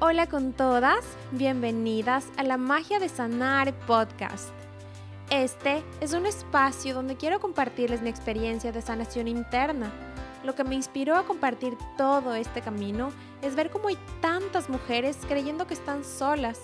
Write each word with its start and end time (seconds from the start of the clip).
Hola 0.00 0.26
con 0.26 0.52
todas, 0.52 1.04
bienvenidas 1.30 2.26
a 2.36 2.42
la 2.42 2.56
Magia 2.56 2.98
de 2.98 3.08
Sanar 3.08 3.72
podcast. 3.86 4.48
Este 5.30 5.84
es 6.00 6.14
un 6.14 6.26
espacio 6.26 6.94
donde 6.94 7.16
quiero 7.16 7.38
compartirles 7.40 8.02
mi 8.02 8.10
experiencia 8.10 8.72
de 8.72 8.82
sanación 8.82 9.28
interna. 9.28 9.92
Lo 10.42 10.56
que 10.56 10.64
me 10.64 10.74
inspiró 10.74 11.14
a 11.14 11.24
compartir 11.24 11.78
todo 11.96 12.34
este 12.34 12.60
camino 12.60 13.10
es 13.40 13.54
ver 13.54 13.70
cómo 13.70 13.86
hay 13.86 13.96
tantas 14.20 14.68
mujeres 14.68 15.16
creyendo 15.28 15.68
que 15.68 15.74
están 15.74 16.02
solas, 16.02 16.58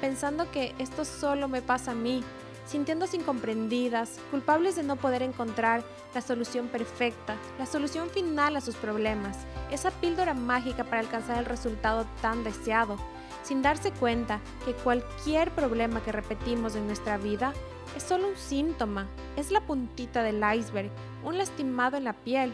pensando 0.00 0.48
que 0.52 0.72
esto 0.78 1.04
solo 1.04 1.48
me 1.48 1.62
pasa 1.62 1.90
a 1.90 1.96
mí, 1.96 2.22
sintiéndose 2.66 3.16
incomprendidas, 3.16 4.18
culpables 4.30 4.76
de 4.76 4.82
no 4.82 4.96
poder 4.96 5.22
encontrar 5.22 5.84
la 6.14 6.20
solución 6.20 6.68
perfecta, 6.68 7.36
la 7.58 7.66
solución 7.66 8.10
final 8.10 8.56
a 8.56 8.60
sus 8.60 8.74
problemas, 8.74 9.38
esa 9.70 9.90
píldora 9.90 10.34
mágica 10.34 10.84
para 10.84 11.00
alcanzar 11.00 11.38
el 11.38 11.44
resultado 11.44 12.06
tan 12.20 12.44
deseado, 12.44 12.96
sin 13.44 13.62
darse 13.62 13.92
cuenta 13.92 14.40
que 14.64 14.74
cualquier 14.74 15.52
problema 15.52 16.02
que 16.02 16.12
repetimos 16.12 16.74
en 16.74 16.86
nuestra 16.86 17.16
vida 17.16 17.52
es 17.96 18.02
solo 18.02 18.28
un 18.28 18.36
síntoma, 18.36 19.06
es 19.36 19.52
la 19.52 19.60
puntita 19.60 20.22
del 20.22 20.42
iceberg, 20.56 20.90
un 21.24 21.38
lastimado 21.38 21.96
en 21.96 22.04
la 22.04 22.12
piel, 22.12 22.52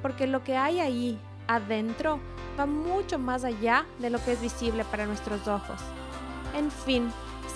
porque 0.00 0.26
lo 0.26 0.44
que 0.44 0.56
hay 0.56 0.80
ahí, 0.80 1.18
adentro, 1.48 2.20
va 2.58 2.66
mucho 2.66 3.18
más 3.18 3.44
allá 3.44 3.84
de 3.98 4.10
lo 4.10 4.22
que 4.24 4.32
es 4.32 4.40
visible 4.40 4.84
para 4.84 5.06
nuestros 5.06 5.48
ojos. 5.48 5.80
En 6.54 6.70
fin, 6.70 7.10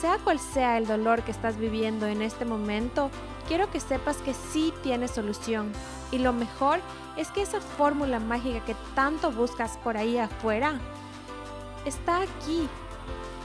sea 0.04 0.18
cual 0.18 0.38
sea 0.38 0.76
el 0.76 0.86
dolor 0.86 1.22
que 1.22 1.30
estás 1.30 1.56
viviendo 1.56 2.06
en 2.06 2.20
este 2.20 2.44
momento, 2.44 3.10
quiero 3.48 3.70
que 3.70 3.80
sepas 3.80 4.18
que 4.18 4.34
sí 4.34 4.70
tienes 4.82 5.12
solución. 5.12 5.72
Y 6.12 6.18
lo 6.18 6.34
mejor 6.34 6.80
es 7.16 7.30
que 7.30 7.40
esa 7.40 7.62
fórmula 7.62 8.20
mágica 8.20 8.62
que 8.66 8.76
tanto 8.94 9.32
buscas 9.32 9.78
por 9.78 9.96
ahí 9.96 10.18
afuera 10.18 10.78
está 11.86 12.20
aquí, 12.20 12.68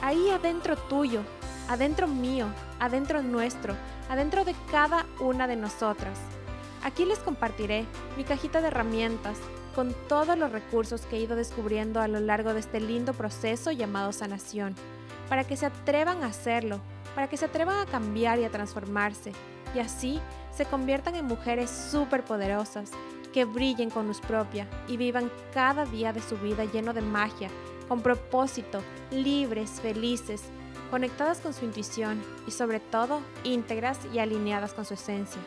ahí 0.02 0.32
adentro 0.32 0.76
tuyo, 0.76 1.22
adentro 1.70 2.08
mío, 2.08 2.48
adentro 2.82 3.24
nuestro, 3.24 3.74
adentro 4.10 4.44
de 4.44 4.54
cada 4.70 5.06
una 5.22 5.48
de 5.48 5.56
nosotras. 5.56 6.20
Aquí 6.84 7.06
les 7.06 7.20
compartiré 7.20 7.86
mi 8.18 8.26
cajita 8.26 8.60
de 8.60 8.68
herramientas 8.68 9.38
con 9.76 9.96
todos 10.10 10.38
los 10.38 10.52
recursos 10.52 11.06
que 11.06 11.16
he 11.16 11.22
ido 11.22 11.38
descubriendo 11.38 12.02
a 12.02 12.10
lo 12.10 12.20
largo 12.20 12.54
de 12.54 12.60
este 12.60 12.82
lindo 12.82 13.14
proceso 13.14 13.72
llamado 13.72 14.12
sanación 14.12 14.76
para 15.30 15.44
que 15.44 15.56
se 15.56 15.68
atrevan 15.68 16.24
a 16.24 16.28
hacerlo, 16.28 16.82
para 17.16 17.30
que 17.30 17.38
se 17.38 17.46
atrevan 17.46 17.80
a 17.80 17.86
cambiar 17.86 18.40
y 18.40 18.44
a 18.44 18.50
transformarse, 18.50 19.32
y 19.74 19.80
así 19.80 20.20
se 20.52 20.66
conviertan 20.66 21.16
en 21.16 21.26
mujeres 21.26 21.70
súper 21.70 22.26
poderosas, 22.26 22.92
que 23.32 23.46
brillen 23.46 23.90
con 23.92 24.08
luz 24.08 24.20
propia 24.20 24.68
y 24.88 24.98
vivan 24.98 25.32
cada 25.54 25.86
día 25.86 26.12
de 26.14 26.22
su 26.22 26.36
vida 26.38 26.66
lleno 26.66 26.94
de 26.94 27.02
magia, 27.02 27.50
con 27.88 28.02
propósito, 28.02 28.82
libres, 29.12 29.80
felices, 29.82 30.42
conectadas 30.90 31.40
con 31.40 31.54
su 31.54 31.66
intuición 31.66 32.22
y 32.48 32.52
sobre 32.52 32.80
todo 32.80 33.22
íntegras 33.44 34.00
y 34.14 34.20
alineadas 34.20 34.74
con 34.74 34.86
su 34.86 34.96
esencia. 34.96 35.42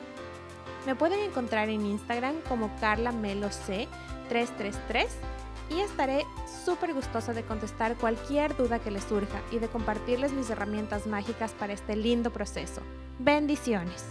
Me 0.87 0.95
pueden 0.95 1.21
encontrar 1.21 1.69
en 1.69 1.87
Instagram 1.87 2.37
como 2.49 2.71
Carla 2.81 3.13
Melo 3.13 3.51
C 3.51 3.89
333 4.29 5.09
y 5.71 5.81
estaré 5.81 6.25
súper 6.65 6.95
gustosa 6.95 7.33
de 7.33 7.43
contestar 7.43 7.97
cualquier 7.97 8.57
duda 8.57 8.79
que 8.79 8.91
les 8.91 9.05
surja 9.05 9.43
y 9.51 9.59
de 9.59 9.69
compartirles 9.69 10.33
mis 10.33 10.51
herramientas 10.51 11.07
mágicas 11.07 11.53
para 11.53 11.73
este 11.73 11.97
lindo 11.97 12.33
proceso. 12.33 12.81
Bendiciones. 13.19 14.07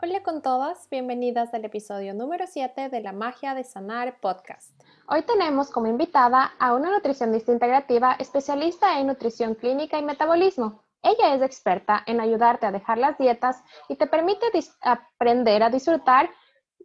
Hola 0.00 0.22
con 0.24 0.42
todas, 0.42 0.88
bienvenidas 0.90 1.54
al 1.54 1.64
episodio 1.64 2.12
número 2.12 2.46
7 2.48 2.88
de 2.88 3.00
la 3.00 3.12
Magia 3.12 3.54
de 3.54 3.62
Sanar 3.62 4.18
podcast. 4.20 4.72
Hoy 5.06 5.22
tenemos 5.22 5.70
como 5.70 5.86
invitada 5.86 6.54
a 6.58 6.74
una 6.74 6.90
nutricionista 6.90 7.52
integrativa 7.52 8.16
especialista 8.18 8.98
en 8.98 9.06
nutrición 9.06 9.54
clínica 9.54 9.98
y 9.98 10.02
metabolismo. 10.02 10.82
Ella 11.02 11.34
es 11.34 11.42
experta 11.42 12.02
en 12.06 12.20
ayudarte 12.20 12.66
a 12.66 12.72
dejar 12.72 12.98
las 12.98 13.16
dietas 13.18 13.62
y 13.88 13.96
te 13.96 14.06
permite 14.06 14.46
aprender 14.80 15.62
a 15.62 15.70
disfrutar 15.70 16.30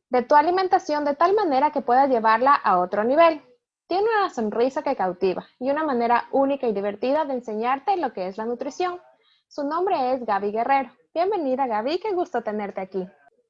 de 0.09 0.21
tu 0.21 0.35
alimentación 0.35 1.03
de 1.03 1.15
tal 1.15 1.33
manera 1.33 1.71
que 1.71 1.81
puedas 1.81 2.09
llevarla 2.09 2.53
a 2.55 2.79
otro 2.79 3.03
nivel. 3.03 3.41
Tiene 3.87 4.03
una 4.03 4.29
sonrisa 4.29 4.81
que 4.81 4.95
cautiva 4.95 5.47
y 5.59 5.69
una 5.69 5.83
manera 5.83 6.27
única 6.31 6.67
y 6.67 6.73
divertida 6.73 7.25
de 7.25 7.33
enseñarte 7.33 7.97
lo 7.97 8.13
que 8.13 8.27
es 8.27 8.37
la 8.37 8.45
nutrición. 8.45 9.01
Su 9.47 9.63
nombre 9.63 10.13
es 10.13 10.25
Gaby 10.25 10.51
Guerrero. 10.51 10.91
Bienvenida 11.13 11.67
Gaby, 11.67 11.99
qué 11.99 12.13
gusto 12.13 12.41
tenerte 12.41 12.81
aquí. 12.81 13.05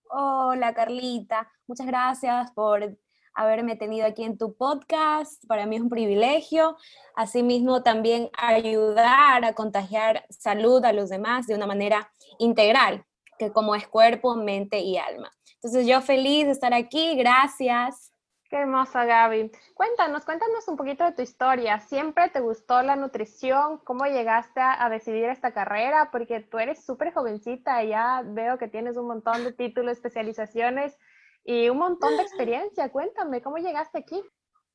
Hola 0.09 0.73
Carlita, 0.73 1.51
muchas 1.68 1.88
gracias 1.88 2.51
por 2.51 2.97
haberme 3.34 3.75
tenido 3.75 4.07
aquí 4.07 4.24
en 4.24 4.38
tu 4.38 4.56
podcast. 4.56 5.45
Para 5.47 5.66
mí 5.66 5.75
es 5.75 5.81
un 5.81 5.89
privilegio. 5.89 6.78
Asimismo, 7.16 7.84
también 7.84 8.29
ayudar 8.38 9.45
a 9.45 9.53
contagiar 9.53 10.25
salud 10.29 10.84
a 10.85 10.94
los 10.94 11.09
demás 11.09 11.45
de 11.45 11.56
una 11.56 11.68
manera 11.68 12.12
integral, 12.39 13.06
que 13.38 13.51
como 13.51 13.75
es 13.75 13.88
cuerpo, 13.88 14.35
mente 14.35 14.79
y 14.79 14.97
alma. 14.97 15.31
Entonces 15.67 15.85
yo 15.85 16.00
feliz 16.00 16.45
de 16.45 16.53
estar 16.53 16.73
aquí, 16.73 17.17
gracias. 17.17 18.13
Qué 18.50 18.55
hermosa 18.55 19.03
Gaby. 19.03 19.51
Cuéntanos, 19.73 20.23
cuéntanos 20.23 20.66
un 20.69 20.78
poquito 20.78 21.03
de 21.03 21.11
tu 21.11 21.22
historia. 21.22 21.81
¿Siempre 21.81 22.29
te 22.29 22.39
gustó 22.39 22.81
la 22.83 22.95
nutrición? 22.95 23.79
¿Cómo 23.83 24.06
llegaste 24.06 24.61
a, 24.61 24.88
decidir 24.89 25.25
esta 25.25 25.51
carrera? 25.51 26.07
Porque 26.09 26.39
tú 26.39 26.57
eres 26.57 26.85
súper 26.85 27.13
jovencita 27.13 27.83
y 27.83 27.89
ya 27.89 28.23
veo 28.23 28.57
que 28.57 28.69
tienes 28.69 28.95
un 28.95 29.07
montón 29.07 29.44
de 29.44 29.51
títulos, 29.51 29.91
especializaciones 29.91 30.97
y 31.44 31.67
un 31.67 31.79
montón 31.79 32.16
de 32.16 32.23
experiencia. 32.23 32.89
Cuéntame, 32.89 33.41
¿cómo 33.41 33.57
llegaste 33.57 33.97
aquí? 33.97 34.23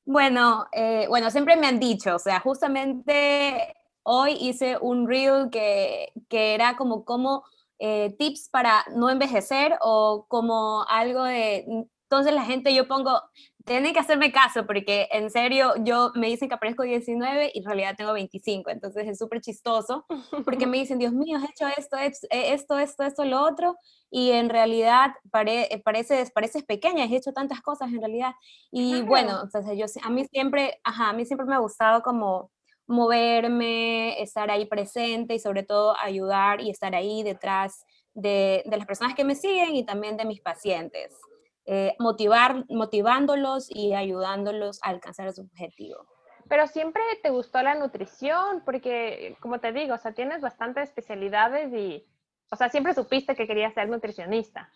Bueno, 0.04 0.66
eh, 0.72 1.06
bueno, 1.08 1.30
siempre 1.30 1.56
me 1.56 1.68
han 1.68 1.80
dicho, 1.80 2.16
o 2.16 2.18
sea, 2.18 2.38
justamente 2.40 3.74
hoy 4.02 4.36
hice 4.38 4.76
un 4.78 5.08
reel 5.08 5.48
que, 5.50 6.12
que 6.28 6.54
era 6.54 6.76
como 6.76 7.06
cómo 7.06 7.44
eh, 7.84 8.14
tips 8.16 8.48
para 8.48 8.84
no 8.94 9.10
envejecer 9.10 9.76
o 9.80 10.24
como 10.28 10.84
algo 10.88 11.24
de, 11.24 11.66
entonces 12.04 12.32
la 12.32 12.44
gente 12.44 12.72
yo 12.72 12.86
pongo, 12.86 13.20
tienen 13.64 13.92
que 13.92 13.98
hacerme 13.98 14.30
caso 14.30 14.64
porque 14.68 15.08
en 15.10 15.30
serio 15.30 15.72
yo 15.80 16.12
me 16.14 16.28
dicen 16.28 16.48
que 16.48 16.54
aparezco 16.54 16.84
19 16.84 17.50
y 17.52 17.58
en 17.58 17.64
realidad 17.64 17.96
tengo 17.96 18.12
25, 18.12 18.70
entonces 18.70 19.08
es 19.08 19.18
súper 19.18 19.40
chistoso 19.40 20.06
porque 20.44 20.68
me 20.68 20.78
dicen, 20.78 21.00
Dios 21.00 21.12
mío, 21.12 21.38
has 21.38 21.50
hecho 21.50 21.66
esto, 21.76 21.96
esto, 21.96 22.76
esto, 22.78 23.02
esto, 23.02 23.24
lo 23.24 23.42
otro 23.42 23.74
y 24.12 24.30
en 24.30 24.48
realidad 24.48 25.10
pare, 25.32 25.82
pareces, 25.84 26.30
pareces 26.30 26.62
pequeña, 26.62 27.02
has 27.02 27.10
hecho 27.10 27.32
tantas 27.32 27.60
cosas 27.62 27.88
en 27.88 27.98
realidad. 27.98 28.34
Y 28.70 29.02
bueno, 29.02 29.40
entonces 29.42 29.76
yo, 29.76 29.86
a 30.04 30.10
mí 30.10 30.24
siempre, 30.26 30.78
ajá, 30.84 31.08
a 31.08 31.12
mí 31.14 31.26
siempre 31.26 31.48
me 31.48 31.56
ha 31.56 31.58
gustado 31.58 32.02
como 32.02 32.52
moverme, 32.92 34.22
estar 34.22 34.50
ahí 34.50 34.66
presente 34.66 35.34
y 35.34 35.38
sobre 35.38 35.62
todo 35.62 35.96
ayudar 35.98 36.60
y 36.60 36.70
estar 36.70 36.94
ahí 36.94 37.22
detrás 37.22 37.84
de, 38.14 38.62
las 38.66 38.86
personas 38.86 39.14
que 39.14 39.24
me 39.24 39.34
siguen 39.34 39.74
y 39.74 39.84
también 39.84 40.16
de 40.16 40.24
mis 40.24 40.40
pacientes. 40.40 41.18
Eh, 41.64 41.94
motivar, 41.98 42.64
motivándolos 42.68 43.68
y 43.70 43.94
ayudándolos 43.94 44.80
a 44.82 44.90
alcanzar 44.90 45.32
su 45.32 45.42
objetivo. 45.42 46.06
Pero 46.48 46.66
siempre 46.66 47.02
te 47.22 47.30
gustó 47.30 47.62
la 47.62 47.74
nutrición, 47.74 48.62
porque 48.64 49.36
como 49.40 49.60
te 49.60 49.72
digo, 49.72 49.94
o 49.94 49.98
sea, 49.98 50.12
tienes 50.12 50.40
bastantes 50.40 50.88
especialidades 50.88 51.72
y, 51.72 52.04
o 52.50 52.56
sea, 52.56 52.68
siempre 52.68 52.94
supiste 52.94 53.34
que 53.34 53.46
querías 53.46 53.74
ser 53.74 53.88
nutricionista. 53.88 54.70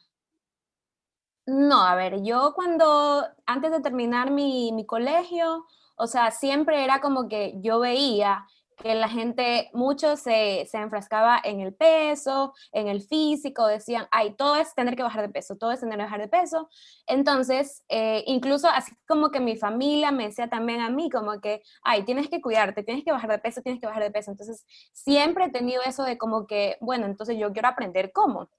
No, 1.45 1.83
a 1.83 1.95
ver, 1.95 2.23
yo 2.23 2.53
cuando, 2.55 3.25
antes 3.47 3.71
de 3.71 3.81
terminar 3.81 4.31
mi, 4.31 4.73
mi 4.73 4.87
colegio, 4.87 5.67
o 5.97 6.07
sea, 6.07 6.31
siempre 6.31 6.85
era 6.85 7.01
como 7.01 7.29
que 7.29 7.55
yo 7.61 7.81
veía 7.81 8.47
que 8.77 8.95
la 8.95 9.09
gente, 9.09 9.71
mucho 9.73 10.17
se, 10.17 10.67
se, 10.71 10.77
enfrascaba 10.79 11.41
en 11.43 11.61
el 11.61 11.75
peso, 11.75 12.53
en 12.73 12.89
el 12.89 13.01
físico, 13.03 13.67
decían, 13.67 14.07
ay, 14.11 14.35
todo 14.35 14.57
es 14.57 14.75
tener 14.75 14.97
que 14.97 15.03
bajar 15.03 15.23
de 15.23 15.33
peso, 15.33 15.57
todo 15.57 15.73
es 15.73 15.81
tener 15.81 15.97
que 15.97 16.05
bajar 16.05 16.21
de 16.21 16.29
peso. 16.29 16.69
Entonces, 17.07 17.85
eh, 17.89 18.23
incluso 18.27 18.69
así 18.69 18.93
como 19.09 19.31
que 19.31 19.41
mi 19.41 19.57
familia 19.57 20.13
me 20.13 20.27
decía 20.27 20.49
también 20.49 20.81
a 20.81 20.91
mí, 20.91 21.09
como 21.11 21.41
que, 21.41 21.63
ay, 21.83 22.05
tienes 22.05 22.29
que 22.29 22.43
cuidarte, 22.43 22.83
tienes 22.83 23.05
que 23.05 23.13
bajar 23.13 23.31
de 23.31 23.39
peso, 23.39 23.63
tienes 23.63 23.81
que 23.81 23.87
bajar 23.87 24.03
de 24.03 24.11
peso. 24.11 24.31
Entonces, 24.31 24.67
siempre 24.93 25.47
he 25.47 25.51
tenido 25.51 25.83
eso 25.83 26.03
de 26.05 26.19
como 26.19 26.47
que, 26.47 26.77
bueno, 26.81 27.07
entonces 27.07 27.39
yo 27.39 27.53
quiero 27.53 27.69
aprender 27.69 28.13
cómo. 28.13 28.51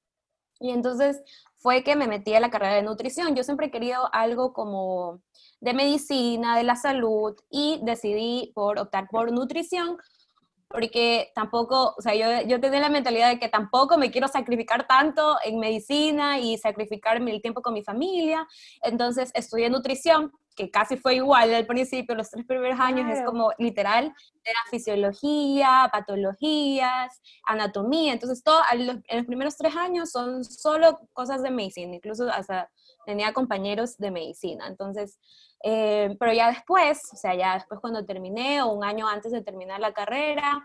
Y 0.60 0.72
entonces 0.72 1.22
fue 1.57 1.83
que 1.83 1.95
me 1.95 2.07
metí 2.07 2.33
a 2.33 2.39
la 2.39 2.50
carrera 2.50 2.75
de 2.75 2.83
nutrición. 2.83 3.36
Yo 3.36 3.44
siempre 3.44 3.68
he 3.68 3.71
querido 3.71 4.09
algo 4.13 4.54
como 4.54 5.21
de 5.59 5.74
medicina, 5.74 6.56
de 6.56 6.63
la 6.63 6.75
salud, 6.75 7.36
y 7.50 7.80
decidí 7.83 8.51
por 8.54 8.80
optar 8.80 9.07
por 9.09 9.31
nutrición, 9.31 9.98
porque 10.69 11.31
tampoco, 11.33 11.95
o 11.98 12.01
sea, 12.01 12.13
yo, 12.13 12.48
yo 12.48 12.59
tenía 12.59 12.81
la 12.81 12.89
mentalidad 12.89 13.30
de 13.30 13.39
que 13.39 13.50
tampoco 13.50 13.98
me 13.98 14.12
quiero 14.12 14.27
sacrificar 14.27 14.86
tanto 14.86 15.38
en 15.44 15.59
medicina 15.59 16.39
y 16.39 16.57
sacrificar 16.57 17.18
el 17.18 17.42
tiempo 17.42 17.62
con 17.62 17.74
mi 17.74 17.83
familia. 17.83 18.45
Entonces 18.83 19.31
estudié 19.33 19.69
nutrición, 19.69 20.31
que 20.57 20.69
casi 20.69 20.98
fue 20.98 21.15
igual 21.15 21.54
al 21.54 21.65
principio, 21.65 22.15
los 22.15 22.30
tres 22.30 22.45
primeros 22.45 22.80
años 22.80 23.09
es 23.09 23.24
como 23.24 23.51
literal, 23.57 24.13
era 24.44 24.59
fisiología, 24.69 25.88
patologías, 25.94 27.21
anatomía. 27.45 28.12
Entonces, 28.12 28.44
todo, 28.44 28.59
en 28.74 29.18
los 29.18 29.25
primeros 29.25 29.56
tres 29.56 29.75
años 29.75 30.12
son 30.12 30.44
solo 30.44 31.00
cosas 31.13 31.42
de 31.44 31.51
medicina, 31.51 31.95
incluso 31.95 32.27
hasta 32.30 32.69
tenía 33.06 33.31
compañeros 33.31 33.98
de 33.98 34.12
medicina. 34.12 34.68
Entonces, 34.68 35.18
Eh, 35.63 36.15
pero 36.19 36.33
ya 36.33 36.50
después, 36.50 37.01
o 37.12 37.15
sea, 37.15 37.33
ya 37.33 37.56
después 37.56 37.80
cuando 37.81 38.06
terminé 38.06 38.62
o 38.62 38.68
un 38.68 38.83
año 38.83 39.07
antes 39.07 39.31
de 39.31 39.42
terminar 39.42 39.80
la 39.80 39.92
carrera, 39.92 40.63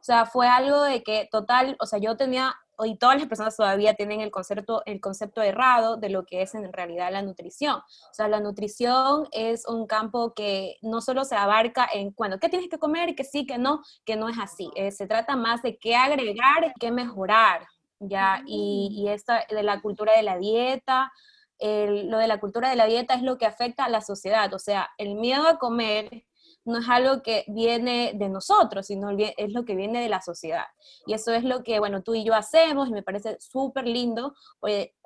o 0.00 0.02
sea, 0.02 0.26
fue 0.26 0.46
algo 0.46 0.82
de 0.82 1.02
que 1.02 1.28
total, 1.32 1.76
o 1.80 1.86
sea, 1.86 1.98
yo 1.98 2.14
tenía, 2.14 2.54
y 2.84 2.96
todas 2.96 3.18
las 3.18 3.28
personas 3.28 3.56
todavía 3.56 3.94
tienen 3.94 4.20
el 4.20 4.30
concepto, 4.30 4.82
el 4.86 5.00
concepto 5.00 5.42
errado 5.42 5.96
de 5.96 6.08
lo 6.08 6.24
que 6.24 6.42
es 6.42 6.54
en 6.54 6.72
realidad 6.72 7.12
la 7.12 7.22
nutrición. 7.22 7.76
O 7.76 8.14
sea, 8.14 8.28
la 8.28 8.40
nutrición 8.40 9.28
es 9.32 9.66
un 9.66 9.86
campo 9.86 10.34
que 10.34 10.76
no 10.82 11.00
solo 11.00 11.24
se 11.24 11.36
abarca 11.36 11.88
en, 11.92 12.14
bueno, 12.16 12.38
¿qué 12.38 12.48
tienes 12.48 12.68
que 12.68 12.78
comer? 12.78 13.14
Que 13.14 13.24
sí, 13.24 13.46
que 13.46 13.58
no, 13.58 13.82
que 14.04 14.16
no 14.16 14.28
es 14.28 14.36
así. 14.40 14.70
Eh, 14.74 14.90
se 14.90 15.06
trata 15.06 15.36
más 15.36 15.62
de 15.62 15.76
qué 15.78 15.94
agregar, 15.94 16.72
qué 16.80 16.90
mejorar, 16.90 17.66
¿ya? 18.00 18.42
Y, 18.46 18.90
y 18.92 19.08
esta 19.08 19.44
de 19.48 19.62
la 19.62 19.80
cultura 19.80 20.16
de 20.16 20.22
la 20.22 20.38
dieta, 20.38 21.12
lo 21.60 22.18
de 22.18 22.28
la 22.28 22.40
cultura 22.40 22.68
de 22.68 22.76
la 22.76 22.86
dieta 22.86 23.14
es 23.14 23.22
lo 23.22 23.38
que 23.38 23.46
afecta 23.46 23.84
a 23.84 23.88
la 23.88 24.00
sociedad, 24.00 24.52
o 24.52 24.58
sea, 24.58 24.90
el 24.98 25.14
miedo 25.14 25.48
a 25.48 25.58
comer 25.58 26.24
no 26.64 26.78
es 26.78 26.88
algo 26.88 27.22
que 27.22 27.44
viene 27.48 28.12
de 28.14 28.28
nosotros, 28.28 28.86
sino 28.86 29.10
es 29.10 29.52
lo 29.52 29.64
que 29.64 29.76
viene 29.76 30.02
de 30.02 30.08
la 30.08 30.22
sociedad. 30.22 30.66
Y 31.06 31.14
eso 31.14 31.32
es 31.32 31.44
lo 31.44 31.62
que, 31.62 31.78
bueno, 31.78 32.02
tú 32.02 32.14
y 32.14 32.24
yo 32.24 32.34
hacemos 32.34 32.88
y 32.88 32.92
me 32.92 33.02
parece 33.02 33.36
súper 33.40 33.86
lindo, 33.86 34.34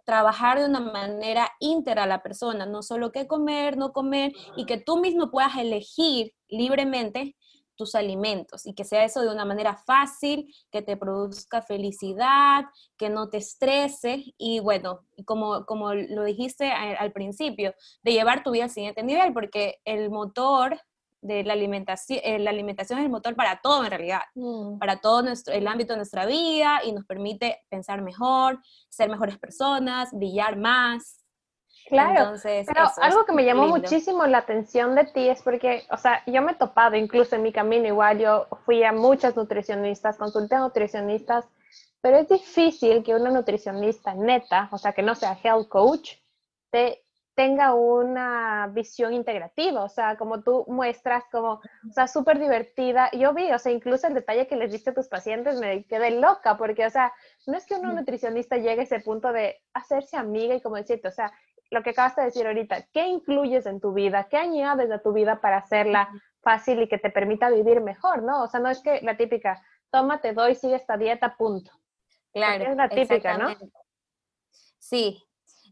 trabajar 0.04 0.58
de 0.58 0.64
una 0.64 0.80
manera 0.80 1.50
íntegra 1.60 2.04
a 2.04 2.06
la 2.06 2.22
persona, 2.22 2.64
no 2.64 2.82
solo 2.82 3.12
qué 3.12 3.26
comer, 3.26 3.76
no 3.76 3.92
comer, 3.92 4.32
y 4.56 4.64
que 4.64 4.78
tú 4.78 4.98
mismo 5.00 5.30
puedas 5.30 5.56
elegir 5.56 6.32
libremente 6.48 7.36
tus 7.76 7.94
alimentos 7.94 8.66
y 8.66 8.74
que 8.74 8.84
sea 8.84 9.04
eso 9.04 9.20
de 9.20 9.30
una 9.30 9.44
manera 9.44 9.76
fácil, 9.76 10.52
que 10.70 10.82
te 10.82 10.96
produzca 10.96 11.62
felicidad, 11.62 12.64
que 12.98 13.08
no 13.08 13.30
te 13.30 13.36
estrese 13.36 14.34
y 14.36 14.60
bueno, 14.60 15.06
como, 15.24 15.64
como 15.64 15.94
lo 15.94 16.24
dijiste 16.24 16.70
al 16.72 17.12
principio, 17.12 17.74
de 18.02 18.12
llevar 18.12 18.42
tu 18.42 18.50
vida 18.50 18.64
al 18.64 18.70
siguiente 18.70 19.02
nivel, 19.02 19.32
porque 19.32 19.76
el 19.84 20.10
motor 20.10 20.80
de 21.20 21.44
la 21.44 21.52
alimentación, 21.52 22.20
eh, 22.22 22.38
la 22.38 22.50
alimentación 22.50 22.98
es 22.98 23.04
el 23.04 23.10
motor 23.10 23.34
para 23.34 23.60
todo 23.60 23.84
en 23.84 23.90
realidad, 23.90 24.20
mm. 24.34 24.78
para 24.78 25.00
todo 25.00 25.22
nuestro, 25.22 25.52
el 25.52 25.66
ámbito 25.66 25.92
de 25.92 25.98
nuestra 25.98 26.26
vida 26.26 26.80
y 26.84 26.92
nos 26.92 27.04
permite 27.04 27.62
pensar 27.68 28.02
mejor, 28.02 28.60
ser 28.88 29.10
mejores 29.10 29.38
personas, 29.38 30.12
brillar 30.12 30.56
más. 30.56 31.24
Claro, 31.88 32.20
Entonces, 32.20 32.66
pero 32.66 32.86
algo 33.00 33.24
que 33.24 33.32
me 33.32 33.44
llamó 33.44 33.66
muchísimo 33.66 34.26
la 34.26 34.38
atención 34.38 34.94
de 34.94 35.04
ti 35.04 35.28
es 35.28 35.42
porque, 35.42 35.84
o 35.90 35.96
sea, 35.96 36.22
yo 36.26 36.42
me 36.42 36.52
he 36.52 36.54
topado 36.54 36.96
incluso 36.96 37.34
en 37.34 37.42
mi 37.42 37.52
camino, 37.52 37.86
igual 37.86 38.18
yo 38.18 38.46
fui 38.66 38.84
a 38.84 38.92
muchas 38.92 39.36
nutricionistas, 39.36 40.18
consulté 40.18 40.56
a 40.56 40.60
nutricionistas, 40.60 41.46
pero 42.02 42.18
es 42.18 42.28
difícil 42.28 43.02
que 43.02 43.14
una 43.14 43.30
nutricionista 43.30 44.14
neta, 44.14 44.68
o 44.70 44.76
sea, 44.76 44.92
que 44.92 45.02
no 45.02 45.14
sea 45.14 45.38
health 45.42 45.68
coach, 45.68 46.12
te 46.70 47.02
tenga 47.38 47.72
una 47.72 48.66
visión 48.72 49.14
integrativa, 49.14 49.84
o 49.84 49.88
sea, 49.88 50.16
como 50.16 50.42
tú 50.42 50.64
muestras, 50.66 51.22
como, 51.30 51.52
o 51.88 51.92
sea, 51.92 52.08
súper 52.08 52.40
divertida. 52.40 53.12
Yo 53.12 53.32
vi, 53.32 53.52
o 53.52 53.60
sea, 53.60 53.70
incluso 53.70 54.08
el 54.08 54.14
detalle 54.14 54.48
que 54.48 54.56
les 54.56 54.72
diste 54.72 54.90
a 54.90 54.94
tus 54.94 55.06
pacientes 55.06 55.60
me 55.60 55.84
quedé 55.84 56.10
loca, 56.10 56.56
porque, 56.56 56.84
o 56.84 56.90
sea, 56.90 57.12
no 57.46 57.56
es 57.56 57.64
que 57.64 57.76
un 57.76 57.94
nutricionista 57.94 58.56
llegue 58.56 58.80
a 58.80 58.82
ese 58.82 58.98
punto 58.98 59.32
de 59.32 59.54
hacerse 59.72 60.16
amiga 60.16 60.56
y 60.56 60.60
como 60.60 60.74
decirte, 60.74 61.06
o 61.06 61.12
sea, 61.12 61.32
lo 61.70 61.84
que 61.84 61.90
acabas 61.90 62.16
de 62.16 62.24
decir 62.24 62.44
ahorita, 62.44 62.88
¿qué 62.92 63.06
incluyes 63.06 63.66
en 63.66 63.78
tu 63.78 63.92
vida? 63.92 64.26
¿Qué 64.28 64.36
añades 64.36 64.90
a 64.90 64.98
tu 65.00 65.12
vida 65.12 65.40
para 65.40 65.58
hacerla 65.58 66.08
fácil 66.42 66.82
y 66.82 66.88
que 66.88 66.98
te 66.98 67.10
permita 67.10 67.50
vivir 67.50 67.80
mejor, 67.82 68.24
no? 68.24 68.42
O 68.42 68.48
sea, 68.48 68.58
no 68.58 68.68
es 68.68 68.82
que 68.82 69.00
la 69.02 69.16
típica, 69.16 69.62
tómate, 69.92 70.32
doy, 70.32 70.56
sigue 70.56 70.74
esta 70.74 70.96
dieta, 70.96 71.36
punto. 71.36 71.70
Claro. 72.32 72.64
es 72.64 72.76
la 72.76 72.88
típica, 72.88 73.38
¿no? 73.38 73.54
Sí, 74.80 75.22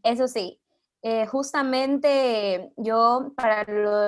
eso 0.01 0.29
sí. 0.29 0.61
Eh, 1.03 1.27
justamente 1.27 2.71
yo 2.75 3.31
para 3.35 3.61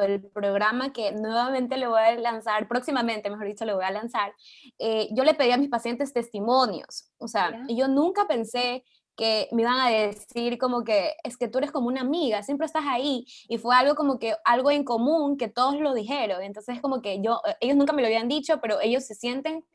el 0.06 0.22
programa 0.32 0.92
que 0.92 1.12
nuevamente 1.12 1.78
le 1.78 1.88
voy 1.88 2.02
a 2.02 2.16
lanzar, 2.16 2.68
próximamente, 2.68 3.30
mejor 3.30 3.46
dicho, 3.46 3.64
le 3.64 3.74
voy 3.74 3.86
a 3.86 3.92
lanzar, 3.92 4.34
eh, 4.80 5.08
yo 5.12 5.24
le 5.24 5.36
pedí 5.36 5.52
a 5.52 5.58
mis 5.58 5.70
pacientes 5.70 6.14
testimonios. 6.14 7.12
O 7.20 7.28
sea, 7.28 7.66
yo 7.68 7.88
nunca 7.88 8.28
pensé 8.28 8.84
que 9.16 9.50
me 9.52 9.64
iban 9.64 9.80
a 9.80 9.90
decir 9.90 10.58
como 10.58 10.84
que 10.84 11.14
es 11.24 11.38
que 11.38 11.50
tú 11.50 11.58
eres 11.58 11.72
como 11.72 11.90
una 11.90 12.02
amiga, 12.02 12.42
siempre 12.42 12.66
estás 12.66 12.86
ahí 12.88 13.26
y 13.50 13.58
fue 13.58 13.76
algo 13.76 13.94
como 13.94 14.18
que 14.18 14.36
algo 14.46 14.72
en 14.72 14.86
común 14.86 15.38
que 15.38 15.50
todos 15.50 15.76
lo 15.80 15.94
dijeron. 15.94 16.42
Entonces 16.42 16.82
como 16.82 17.02
que 17.02 17.22
yo, 17.22 17.42
eh, 17.46 17.56
ellos 17.60 17.76
nunca 17.76 17.94
me 17.94 18.02
lo 18.02 18.08
habían 18.08 18.30
dicho, 18.30 18.60
pero 18.62 18.80
ellos 18.82 19.04
se 19.04 19.16
sienten 19.16 19.66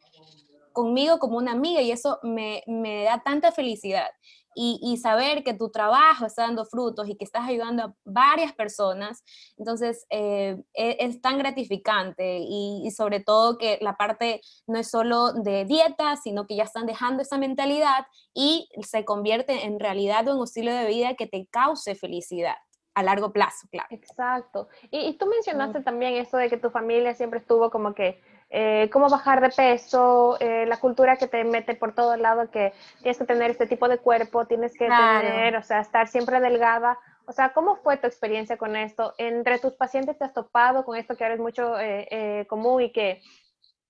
conmigo 0.73 1.19
como 1.19 1.37
una 1.37 1.53
amiga 1.53 1.83
y 1.83 1.93
eso 1.93 2.19
me, 2.23 2.65
me 2.67 3.05
da 3.05 3.23
tanta 3.23 3.53
felicidad 3.53 4.09
y, 4.55 4.97
saber 4.97 5.43
que 5.43 5.55
tu 5.55 5.71
trabajo 5.71 6.27
está 6.27 6.43
dando 6.43 6.65
frutos 6.65 7.09
y 7.09 7.17
que 7.17 7.25
estás 7.25 7.49
ayudando 7.49 7.83
a 7.83 7.95
varias 8.05 8.53
personas, 8.53 9.25
entonces 9.59 10.07
eh, 10.11 10.63
e, 10.73 10.97
es, 11.01 11.21
tan 11.21 11.39
gratificante 11.39 12.39
y, 12.41 12.91
sobre 12.91 13.21
todo 13.21 13.59
que 13.59 13.79
la 13.81 13.97
parte 13.97 14.41
no 14.67 14.79
es 14.79 14.91
solo 14.91 15.33
de 15.33 15.65
dieta, 15.65 16.17
sino 16.17 16.47
que 16.47 16.57
ya 16.57 16.65
están 16.65 16.87
dejando 16.87 17.23
esa 17.23 17.39
mentalidad 17.39 18.07
y 18.33 18.69
se 18.83 19.05
convierte 19.05 19.65
en 19.65 19.81
realidad 19.81 20.27
en 20.29 20.37
un 20.37 20.45
estilo 20.45 20.73
de 20.73 20.87
vida 20.87 21.15
que 21.15 21.27
te 21.27 21.47
cause 21.47 21.95
felicidad 21.95 22.57
a 22.95 23.03
largo 23.03 23.33
plazo, 23.33 23.67
claro. 23.71 23.89
Exacto. 23.91 24.69
Y, 24.91 25.15
tú 25.15 25.27
mencionaste 25.27 25.81
también 25.81 26.15
eso 26.15 26.37
de 26.37 26.49
que 26.49 26.57
tu 26.57 26.71
familia 26.71 27.15
siempre 27.15 27.41
estuvo 27.41 27.71
como 27.71 27.95
que 27.95 28.21
eh, 28.57 28.89
cómo 28.93 29.09
bajar 29.09 29.41
de 29.41 29.51
peso, 29.51 30.37
eh, 30.39 30.65
la 30.67 30.77
cultura 30.79 31.17
que 31.17 31.27
te 31.27 31.43
mete 31.43 31.75
por 31.75 31.93
todo 31.93 32.17
lado, 32.17 32.53
que 32.53 32.73
tienes 33.03 33.19
que 33.19 33.25
tener 33.25 33.51
este 33.51 33.67
tipo 33.67 33.89
de 33.89 33.99
cuerpo, 33.99 34.47
tienes 34.47 34.75
que 34.75 34.87
tener, 34.87 35.57
o 35.57 35.63
sea, 35.65 35.81
estar 35.81 36.07
siempre 36.07 36.39
delgada. 36.39 36.97
O 37.27 37.33
sea, 37.33 37.53
¿cómo 37.53 37.75
fue 37.75 37.97
tu 37.97 38.07
experiencia 38.07 38.57
con 38.57 38.77
esto? 38.77 39.13
¿Entre 39.19 39.59
tus 39.59 39.73
pacientes 39.73 40.17
te 40.19 40.25
has 40.25 40.33
topado 40.33 40.85
con 40.85 40.97
esto 40.97 41.17
que 41.17 41.25
ahora 41.25 41.35
es 41.35 41.41
mucho 41.41 41.75
eh, 41.81 42.47
común 42.49 42.83
y 42.83 42.93
que 42.93 43.23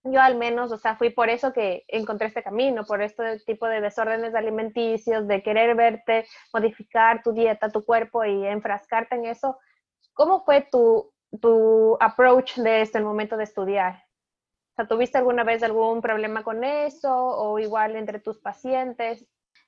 yo 0.03 0.19
al 0.23 0.37
menos, 0.39 0.73
o 0.73 0.79
sea, 0.79 0.97
fui 0.97 1.11
por 1.11 1.29
eso 1.29 1.53
que 1.53 1.85
encontré 1.89 2.29
este 2.29 2.43
camino, 2.43 2.87
por 2.87 3.03
este 3.03 3.41
tipo 3.41 3.67
de 3.67 3.83
desórdenes 3.83 4.35
alimenticios, 4.35 5.29
de 5.29 5.43
querer 5.43 5.75
verte, 5.75 6.27
modificar 6.55 7.23
tu 7.23 7.33
dieta, 7.33 7.69
tu 7.69 7.85
cuerpo 7.85 8.25
y 8.25 8.47
enfrascarte 8.47 9.17
en 9.17 9.27
eso. 9.27 9.59
¿Cómo 10.15 10.43
fue 10.43 10.67
tu, 10.73 11.13
tu 11.39 11.99
approach 12.01 12.57
de 12.57 12.81
esto 12.81 12.97
en 12.97 13.03
el 13.03 13.09
momento 13.09 13.37
de 13.37 13.45
estudiar? 13.45 14.04
Sea, 14.77 14.89
¿tuviste 14.89 15.19
alguna 15.19 15.45
vez 15.45 15.63
algún 15.63 16.01
problema 16.01 16.43
con 16.43 16.65
eso 16.65 17.15
o 17.15 17.59
igual 17.59 17.97
entre 17.97 18.19
tus 18.19 18.39
pacientes? 18.39 19.25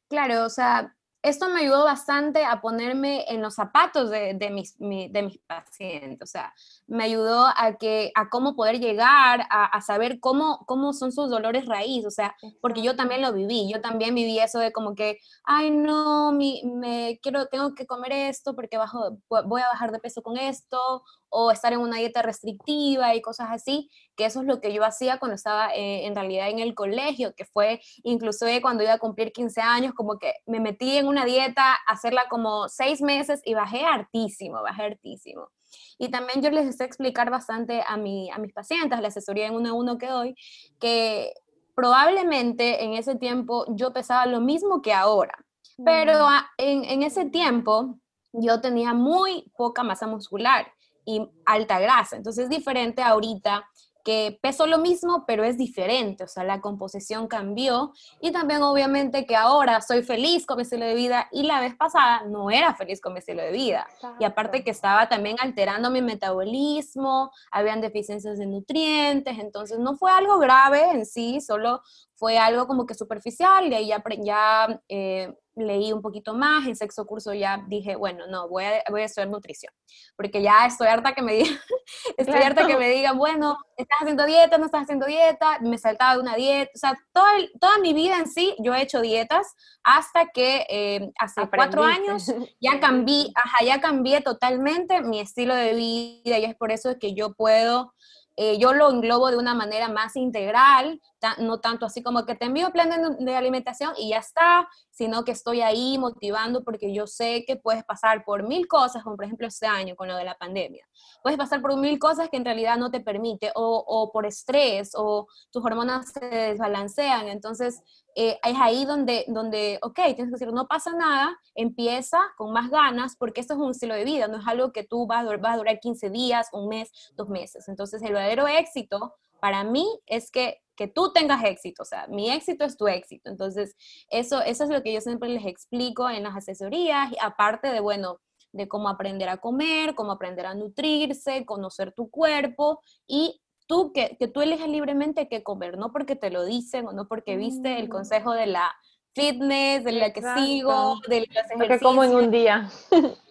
Claro, 0.09 0.45
o 0.45 0.51
sea, 0.51 0.97
esto 1.27 1.49
me 1.49 1.61
ayudó 1.63 1.85
bastante 1.85 2.45
a 2.45 2.61
ponerme 2.61 3.25
en 3.29 3.43
los 3.43 3.55
zapatos 3.55 4.11
de, 4.11 4.35
de, 4.35 4.51
mis, 4.51 4.79
de 4.79 5.23
mis 5.25 5.39
pacientes, 5.39 6.23
o 6.23 6.27
sea, 6.27 6.55
me 6.87 7.03
ayudó 7.03 7.47
a, 7.47 7.77
que, 7.79 8.13
a 8.15 8.29
cómo 8.29 8.55
poder 8.55 8.79
llegar 8.79 9.41
a, 9.51 9.65
a, 9.65 9.81
saber 9.81 10.21
cómo, 10.21 10.65
cómo 10.67 10.93
son 10.93 11.11
sus 11.11 11.29
dolores 11.29 11.67
raíz, 11.67 12.07
o 12.07 12.11
sea, 12.11 12.37
porque 12.61 12.81
yo 12.83 12.95
también 12.95 13.23
lo 13.23 13.33
viví, 13.33 13.69
yo 13.69 13.81
también 13.81 14.15
viví 14.15 14.39
eso 14.39 14.61
de 14.61 14.71
como 14.73 14.95
que, 14.95 15.19
ay 15.45 15.71
no, 15.71 16.31
mi, 16.31 16.63
me 16.65 17.19
quiero, 17.21 17.47
tengo 17.47 17.75
que 17.75 17.87
comer 17.87 18.13
esto 18.13 18.55
porque 18.55 18.77
bajo, 18.79 19.19
voy 19.29 19.63
a 19.63 19.69
bajar 19.69 19.91
de 19.91 19.99
peso 19.99 20.23
con 20.23 20.39
esto, 20.39 21.03
o 21.39 21.51
estar 21.51 21.75
en 21.75 21.81
una 21.81 21.99
dieta 21.99 22.23
restrictiva 22.23 23.15
y 23.15 23.21
cosas 23.21 23.49
así, 23.51 23.91
que 24.17 24.25
eso 24.25 24.41
es 24.41 24.47
lo 24.47 24.59
que 24.63 24.73
yo 24.73 24.83
hacía 24.85 25.19
cuando 25.19 25.35
estaba 25.35 25.69
eh, 25.75 26.07
en 26.07 26.15
realidad 26.15 26.49
en 26.49 26.61
el 26.61 26.75
colegio, 26.75 27.35
que 27.35 27.45
fue 27.45 27.83
incluso 28.05 28.47
cuando 28.63 28.83
iba 28.83 28.95
a 28.95 28.99
cumplir 28.99 29.33
15 29.33 29.61
años, 29.61 29.93
como 29.93 30.19
que 30.19 30.33
me 30.47 30.61
metí 30.61 30.97
en 30.97 31.07
una 31.07 31.27
dieta, 31.27 31.75
hacerla 31.87 32.25
como 32.31 32.71
seis 32.71 33.03
meses 33.03 33.43
y 33.45 33.53
bajé 33.53 33.85
hartísimo, 33.85 34.63
bajé 34.63 34.85
hartísimo. 34.85 35.51
Y 35.99 36.09
también 36.09 36.41
yo 36.41 36.51
les 36.51 36.75
sé 36.75 36.85
explicar 36.85 37.29
bastante 37.29 37.83
a, 37.87 37.99
mi, 37.99 38.31
a 38.31 38.39
mis 38.39 38.55
pacientes, 38.55 38.99
la 38.99 39.09
asesoría 39.09 39.47
en 39.47 39.57
uno 39.57 39.69
a 39.69 39.73
uno 39.75 39.99
que 39.99 40.07
doy, 40.07 40.37
que 40.81 41.35
probablemente 41.75 42.83
en 42.83 42.95
ese 42.95 43.15
tiempo 43.17 43.67
yo 43.75 43.93
pesaba 43.93 44.25
lo 44.25 44.41
mismo 44.41 44.81
que 44.81 44.95
ahora, 44.95 45.37
pero 45.85 46.27
en, 46.57 46.85
en 46.85 47.03
ese 47.03 47.27
tiempo 47.27 47.99
yo 48.33 48.63
tenía 48.63 48.95
muy 48.95 49.53
poca 49.55 49.83
masa 49.83 50.07
muscular 50.07 50.67
y 51.07 51.27
alta 51.47 51.79
grasa. 51.79 52.17
Entonces 52.17 52.45
es 52.45 52.51
diferente 52.51 53.01
ahorita 53.01 53.65
que 54.07 54.39
peso 54.41 54.69
lo 54.69 54.79
mismo, 54.79 55.25
pero 55.27 55.43
es 55.43 55.59
diferente, 55.59 56.23
o 56.23 56.29
sea, 56.29 56.45
la 56.45 56.61
composición 56.61 57.27
cambió 57.27 57.93
y 58.21 58.31
también 58.31 58.63
obviamente 58.63 59.27
que 59.27 59.35
ahora 59.35 59.81
soy 59.81 60.05
feliz 60.05 60.47
con 60.47 60.59
mi 60.59 60.63
estilo 60.63 60.87
de 60.87 60.95
vida 60.95 61.27
y 61.33 61.43
la 61.43 61.59
vez 61.59 61.75
pasada 61.75 62.23
no 62.25 62.49
era 62.53 62.73
feliz 62.77 63.01
con 63.01 63.15
mi 63.15 63.19
estilo 63.19 63.43
de 63.43 63.51
vida. 63.51 63.85
Y 64.21 64.25
aparte 64.25 64.63
que 64.63 64.71
estaba 64.71 65.09
también 65.09 65.35
alterando 65.41 65.91
mi 65.91 66.03
metabolismo, 66.03 67.33
habían 67.51 67.81
deficiencias 67.81 68.39
de 68.39 68.47
nutrientes, 68.47 69.41
entonces 69.41 69.81
no 69.81 69.97
fue 69.97 70.13
algo 70.13 70.39
grave 70.39 70.89
en 70.93 71.05
sí, 71.05 71.41
solo 71.41 71.83
fue 72.15 72.39
algo 72.39 72.69
como 72.69 72.87
que 72.87 72.95
superficial 72.95 73.67
y 73.67 73.75
ahí 73.75 73.89
ya, 73.89 74.05
ya 74.23 74.83
eh, 74.89 75.35
leí 75.57 75.93
un 75.93 76.03
poquito 76.03 76.35
más, 76.35 76.67
en 76.67 76.77
sexto 76.77 77.07
curso 77.07 77.33
ya 77.33 77.65
dije, 77.67 77.97
bueno, 77.97 78.27
no, 78.27 78.49
voy 78.49 78.65
a, 78.65 78.83
voy 78.91 79.03
a 79.03 79.05
estudiar 79.07 79.29
nutrición, 79.29 79.73
porque 80.17 80.43
ya 80.43 80.67
estoy 80.67 80.87
harta 80.89 81.15
que 81.15 81.23
me 81.23 81.35
digan, 81.35 81.59
estoy 82.17 82.43
harta 82.43 82.67
que 82.67 82.77
me 82.77 82.91
digan, 82.91 83.17
bueno, 83.17 83.57
estás 83.77 83.99
haciendo 84.01 84.27
dieta, 84.27 84.59
no 84.59 84.67
estás 84.67 84.83
haciendo 84.83 85.07
dieta, 85.07 85.59
me 85.61 85.79
saltaba 85.79 86.15
de 86.15 86.21
una 86.21 86.37
dieta, 86.37 86.71
o 86.75 86.79
sea, 86.79 86.99
toda, 87.13 87.31
toda 87.61 87.79
mi 87.79 87.95
vida 87.95 88.19
en 88.19 88.29
sí 88.29 88.55
yo 88.59 88.75
he 88.75 88.83
hecho 88.83 89.01
dietas 89.01 89.55
hasta 89.83 90.27
que 90.27 90.67
eh, 90.69 91.11
hace 91.19 91.49
cuatro 91.49 91.83
años 91.83 92.27
ya 92.61 92.79
cambié, 92.79 93.31
ajá, 93.35 93.65
ya 93.65 93.81
cambié 93.81 94.21
totalmente 94.21 95.01
mi 95.01 95.21
estilo 95.21 95.55
de 95.55 95.75
vida 95.75 96.39
y 96.39 96.45
es 96.45 96.55
por 96.55 96.71
eso 96.71 96.97
que 97.01 97.15
yo 97.15 97.33
puedo 97.33 97.95
eh, 98.39 98.59
yo 98.59 98.75
lo 98.75 98.91
englobo 98.91 99.31
de 99.31 99.39
una 99.39 99.55
manera 99.55 99.89
más 99.89 100.15
integral, 100.15 101.01
no 101.39 101.61
tanto 101.61 101.87
así 101.87 102.03
como 102.03 102.25
que 102.25 102.35
te 102.35 102.47
envío 102.47 102.71
plan 102.71 103.17
de, 103.19 103.37
alimentación 103.37 103.93
y 103.97 104.11
ya 104.11 104.19
está, 104.19 104.69
sino 104.91 105.25
que 105.25 105.33
estoy 105.33 105.61
ahí 105.61 105.99
motivando 105.99 106.63
porque 106.65 106.95
yo 106.95 107.07
sé 107.07 107.45
que 107.47 107.57
puedes 107.57 107.85
pasar 107.85 108.25
por 108.25 108.47
mil 108.47 108.67
cosas, 108.69 109.03
como 109.03 109.17
por 109.17 109.25
ejemplo 109.25 109.47
este 109.47 109.67
año 109.67 109.97
con 109.97 110.09
lo 110.09 110.17
de 110.17 110.25
la 110.25 110.37
pandemia. 110.37 110.87
Puedes 111.23 111.39
pasar 111.39 111.61
por 111.61 111.77
mil 111.77 111.99
cosas 111.99 112.29
que 112.29 112.37
en 112.37 112.45
realidad 112.45 112.77
no 112.77 112.91
te 112.91 113.01
permite, 113.01 113.51
o, 113.55 113.85
o 113.87 114.13
por 114.13 114.27
estrés, 114.27 114.93
o 114.95 115.27
tus 115.51 115.65
hormonas 115.65 116.13
se 116.13 116.25
desbalancean. 116.25 117.29
Entonces, 117.29 117.83
eh, 118.19 118.39
es 118.43 118.57
ahí 118.59 118.87
donde, 118.87 119.27
donde, 119.29 119.79
ok, 119.83 119.95
tienes 119.95 120.27
que 120.27 120.31
decir, 120.31 120.51
no 120.51 120.67
pasa 120.67 120.93
nada, 120.93 121.39
empieza 121.55 122.19
con 122.39 122.51
más 122.51 122.71
ganas, 122.71 123.15
porque 123.15 123.43
esto 123.43 123.53
es 123.53 123.61
un 123.61 123.73
estilo 123.73 123.95
de 123.95 124.05
vida, 124.05 124.27
no 124.27 124.39
es 124.39 124.47
algo 124.47 124.73
que 124.73 124.85
tú 124.85 125.07
vas, 125.07 125.27
vas 125.39 125.55
a 125.55 125.59
durar 125.59 125.79
15 125.81 126.09
días, 126.09 126.49
un 126.53 126.69
mes, 126.69 126.91
dos 127.15 127.29
meses. 127.29 127.69
Entonces, 127.69 128.01
el 128.03 128.15
verdadero 128.15 128.49
éxito 128.49 129.15
para 129.47 129.63
mí 129.63 129.87
es 130.07 130.33
que, 130.33 130.61
que 130.75 130.89
tú 130.89 131.13
tengas 131.13 131.45
éxito, 131.45 131.85
o 131.85 131.87
sea, 131.87 132.09
mi 132.09 132.33
éxito 132.33 132.65
es 132.65 132.77
tu 132.77 132.89
éxito. 132.89 133.31
Entonces, 133.31 133.77
eso, 134.11 134.43
eso 134.43 134.65
es 134.65 134.71
lo 134.71 134.83
que 134.83 134.93
yo 134.93 135.01
siempre 135.01 135.29
les 135.29 135.47
explico 135.47 136.11
en 136.11 136.25
las 136.25 136.35
asesorías, 136.35 137.13
aparte 137.23 137.69
de, 137.69 137.79
bueno, 137.79 138.19
de 138.51 138.67
cómo 138.67 138.89
aprender 138.89 139.29
a 139.29 139.37
comer, 139.37 139.95
cómo 139.95 140.11
aprender 140.11 140.47
a 140.47 140.55
nutrirse, 140.55 141.47
conocer 141.47 141.93
tu 141.93 142.11
cuerpo 142.11 142.81
y 143.07 143.41
tú, 143.69 143.93
que, 143.93 144.17
que 144.19 144.27
tú 144.27 144.41
eliges 144.41 144.69
libremente 144.69 145.29
qué 145.29 145.45
comer, 145.45 145.79
no 145.79 145.93
porque 145.93 146.17
te 146.17 146.31
lo 146.31 146.45
dicen 146.45 146.89
o 146.89 146.93
no 146.93 147.07
porque 147.07 147.37
viste 147.37 147.79
el 147.79 147.87
mm. 147.87 147.93
consejo 147.93 148.33
de 148.33 148.47
la 148.47 148.75
fitness, 149.15 149.85
de 149.85 149.93
la 149.93 150.13
que 150.13 150.23
sigo, 150.37 150.99
de 151.07 151.21
los 151.21 151.29
ejercicios. 151.29 151.69
que 151.69 151.79
como 151.79 152.03
en 152.03 152.17
un 152.17 152.33
día. 152.33 152.69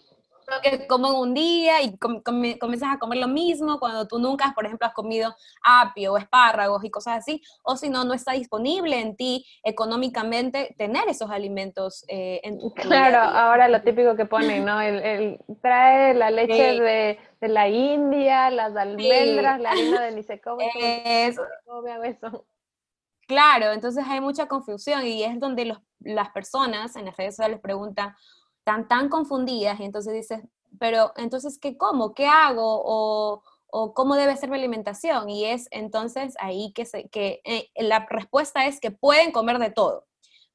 que 0.64 0.88
como 0.88 1.08
en 1.08 1.16
un 1.16 1.34
día 1.34 1.82
y 1.82 1.98
comienzas 1.98 2.94
a 2.94 3.00
comer 3.00 3.20
lo 3.20 3.28
mismo 3.28 3.80
cuando 3.80 4.08
tú 4.08 4.20
nunca, 4.20 4.54
por 4.56 4.66
ejemplo, 4.66 4.88
has 4.88 4.94
comido 4.94 5.36
apio 5.64 6.14
o 6.14 6.18
espárragos 6.18 6.84
y 6.84 6.90
cosas 6.90 7.18
así, 7.18 7.42
o 7.64 7.76
si 7.78 7.90
no, 7.90 8.04
no 8.04 8.14
está 8.14 8.34
disponible 8.34 9.00
en 9.00 9.16
ti 9.16 9.46
económicamente 9.64 10.76
tener 10.78 11.08
esos 11.08 11.30
alimentos 11.32 12.06
eh, 12.08 12.42
en 12.44 12.60
tu 12.60 12.74
Claro, 12.74 13.20
ahora 13.20 13.68
lo 13.68 13.82
típico 13.82 14.16
que 14.16 14.26
ponen, 14.26 14.66
¿no? 14.66 14.82
El, 14.82 15.40
trae 15.62 16.14
la 16.14 16.32
leche 16.32 16.80
de, 16.80 17.20
de, 17.40 17.48
la 17.48 17.68
India, 17.68 18.50
las 18.50 18.76
almendras, 18.76 19.60
la 19.60 19.72
harina 19.72 20.02
de 20.02 20.12
ni 20.12 20.24
se 20.24 20.40
come, 20.42 20.70
eso. 21.28 21.44
eso. 22.04 22.46
Claro, 23.28 23.72
entonces 23.72 24.06
hay 24.08 24.22
mucha 24.22 24.48
confusión 24.48 25.06
y 25.06 25.24
es 25.24 25.40
donde 25.40 25.66
los, 25.66 25.80
las 26.00 26.30
personas 26.30 26.96
en 26.96 27.06
las 27.06 27.18
redes 27.18 27.36
sociales 27.36 27.60
preguntan, 27.60 28.16
están 28.66 28.88
tan 28.88 29.10
confundidas 29.10 29.80
y 29.80 29.84
entonces 29.84 30.12
dices, 30.12 30.42
pero 30.80 31.14
entonces, 31.18 31.60
¿qué 31.60 31.78
como? 31.78 32.16
¿Qué 32.16 32.26
hago? 32.26 32.82
O, 32.84 33.44
o 33.68 33.94
cómo 33.94 34.16
debe 34.16 34.36
ser 34.36 34.50
mi 34.50 34.58
alimentación. 34.58 35.30
Y 35.30 35.46
es 35.46 35.68
entonces 35.70 36.34
ahí 36.40 36.74
que, 36.74 36.86
se, 36.86 37.08
que 37.10 37.42
eh, 37.46 37.70
la 37.76 38.08
respuesta 38.10 38.66
es 38.66 38.80
que 38.80 38.90
pueden 38.90 39.32
comer 39.32 39.60
de 39.60 39.70
todo, 39.70 40.08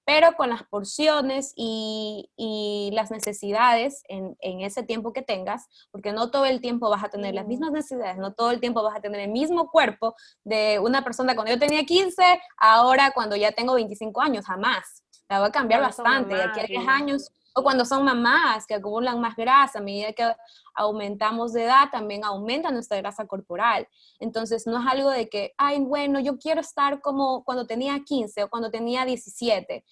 pero 0.05 0.33
con 0.33 0.50
las 0.50 0.64
porciones 0.64 1.52
y, 1.55 2.33
y 2.37 2.90
las 2.95 3.12
necesidades 3.12 4.02
en, 4.09 4.37
en, 4.40 4.62
ese 4.62 4.83
tiempo 4.83 5.12
que 5.12 5.23
tengas, 5.23 5.69
porque 5.93 6.12
no 6.12 6.33
todo 6.33 6.47
el 6.47 6.61
tiempo 6.61 6.90
vas 6.90 7.05
a 7.05 7.11
tener 7.11 7.33
las 7.37 7.47
mismas 7.47 7.71
necesidades, 7.71 8.17
no 8.17 8.33
todo 8.33 8.50
el 8.50 8.59
tiempo 8.59 8.83
vas 8.83 8.97
a 8.97 9.00
tener 9.00 9.21
el 9.21 9.31
mismo 9.31 9.71
cuerpo 9.71 10.17
de 10.43 10.81
una 10.81 11.05
persona 11.05 11.37
cuando 11.37 11.52
yo 11.52 11.61
tenía 11.61 11.85
15, 11.85 12.23
ahora 12.57 13.12
cuando 13.12 13.37
ya 13.37 13.52
tengo 13.52 13.75
25 13.75 14.21
años, 14.21 14.47
jamás. 14.47 15.05
La 15.29 15.38
va 15.38 15.47
a 15.47 15.52
cambiar 15.52 15.81
bastante. 15.81 16.37
y 16.37 16.40
aquí 16.40 16.59
a 16.59 16.64
10 16.64 16.88
años 16.88 17.31
o 17.54 17.62
cuando 17.62 17.85
son 17.85 18.04
mamás 18.04 18.66
que 18.66 18.75
acumulan 18.75 19.21
más 19.21 19.37
grasa, 19.37 19.78
a 19.78 19.83
medida 19.83 20.12
que 20.12 20.33
aumentamos 20.75 21.52
de 21.52 21.64
edad, 21.64 21.88
también 21.90 22.25
aumenta 22.25 22.71
nuestra 22.71 22.97
grasa 22.99 23.26
corporal. 23.26 23.88
Entonces, 24.19 24.66
no 24.66 24.80
es 24.80 24.87
algo 24.87 25.11
de 25.11 25.28
que, 25.28 25.52
ay, 25.59 25.80
bueno, 25.80 26.21
yo 26.21 26.38
quiero 26.38 26.61
estar 26.61 27.00
como 27.00 27.45
cuando 27.45 27.66
tenía 27.66 27.99
15 28.04 28.45
o 28.45 28.49
cuando 28.49 28.71
tenía 28.71 29.04
17. 29.04 29.85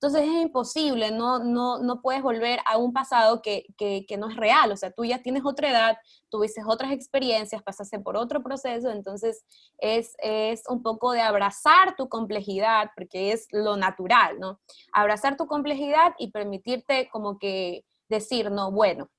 Entonces 0.00 0.28
es 0.28 0.42
imposible, 0.42 1.10
no, 1.10 1.40
no, 1.40 1.80
no 1.80 2.00
puedes 2.00 2.22
volver 2.22 2.60
a 2.66 2.78
un 2.78 2.92
pasado 2.92 3.42
que, 3.42 3.66
que, 3.76 4.16
no 4.16 4.30
es 4.30 4.36
real, 4.36 4.70
o 4.70 4.76
sea, 4.76 4.92
tú 4.92 5.04
ya 5.04 5.22
tienes 5.22 5.42
otra 5.44 5.70
edad, 5.70 5.98
tuviste 6.28 6.62
otras 6.64 6.92
experiencias, 6.92 7.64
pasaste 7.64 7.98
por 7.98 8.16
otro 8.16 8.40
proceso, 8.40 8.90
entonces 8.90 9.44
es, 9.78 10.14
es 10.18 10.62
un 10.68 10.84
poco 10.84 11.10
de 11.10 11.20
abrazar 11.20 11.96
tu 11.96 12.08
complejidad, 12.08 12.92
porque 12.94 13.32
es 13.32 13.48
lo 13.50 13.76
natural, 13.76 14.38
¿no? 14.38 14.60
Abrazar 14.92 15.36
tu 15.36 15.48
complejidad 15.48 16.14
y 16.16 16.30
permitirte 16.30 17.08
como 17.10 17.40
que 17.40 17.84
decir, 18.08 18.52
no, 18.52 18.70
bueno, 18.70 19.10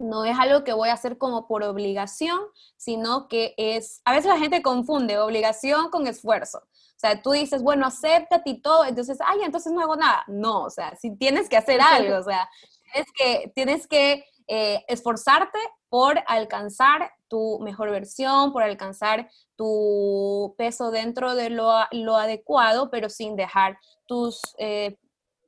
no 0.00 0.24
es 0.24 0.38
algo 0.38 0.64
que 0.64 0.72
voy 0.72 0.88
a 0.88 0.94
hacer 0.94 1.18
como 1.18 1.46
por 1.46 1.62
obligación, 1.62 2.40
sino 2.76 3.28
que 3.28 3.54
es, 3.56 4.00
a 4.04 4.12
veces 4.12 4.26
la 4.26 4.38
gente 4.38 4.62
confunde 4.62 5.18
obligación 5.18 5.90
con 5.90 6.06
esfuerzo. 6.06 6.62
O 7.00 7.06
sea, 7.08 7.22
tú 7.22 7.30
dices, 7.30 7.62
bueno, 7.62 7.86
acéptate 7.86 8.50
y 8.50 8.60
todo, 8.60 8.84
entonces, 8.84 9.16
ay, 9.24 9.38
entonces 9.42 9.72
no 9.72 9.80
hago 9.80 9.96
nada. 9.96 10.22
No, 10.26 10.64
o 10.64 10.70
sea, 10.70 10.94
si 10.96 11.16
tienes 11.16 11.48
que 11.48 11.56
hacer 11.56 11.80
algo, 11.80 12.18
o 12.18 12.22
sea, 12.22 12.46
tienes 12.92 13.12
que, 13.16 13.52
tienes 13.54 13.86
que 13.86 14.24
eh, 14.48 14.84
esforzarte 14.86 15.58
por 15.88 16.22
alcanzar 16.26 17.10
tu 17.26 17.58
mejor 17.60 17.90
versión, 17.90 18.52
por 18.52 18.62
alcanzar 18.62 19.30
tu 19.56 20.54
peso 20.58 20.90
dentro 20.90 21.34
de 21.34 21.48
lo, 21.48 21.70
adecuado, 22.16 22.90
pero 22.90 23.08
sin 23.08 23.34
dejar 23.34 23.78
tus, 24.04 24.42
eh, 24.58 24.98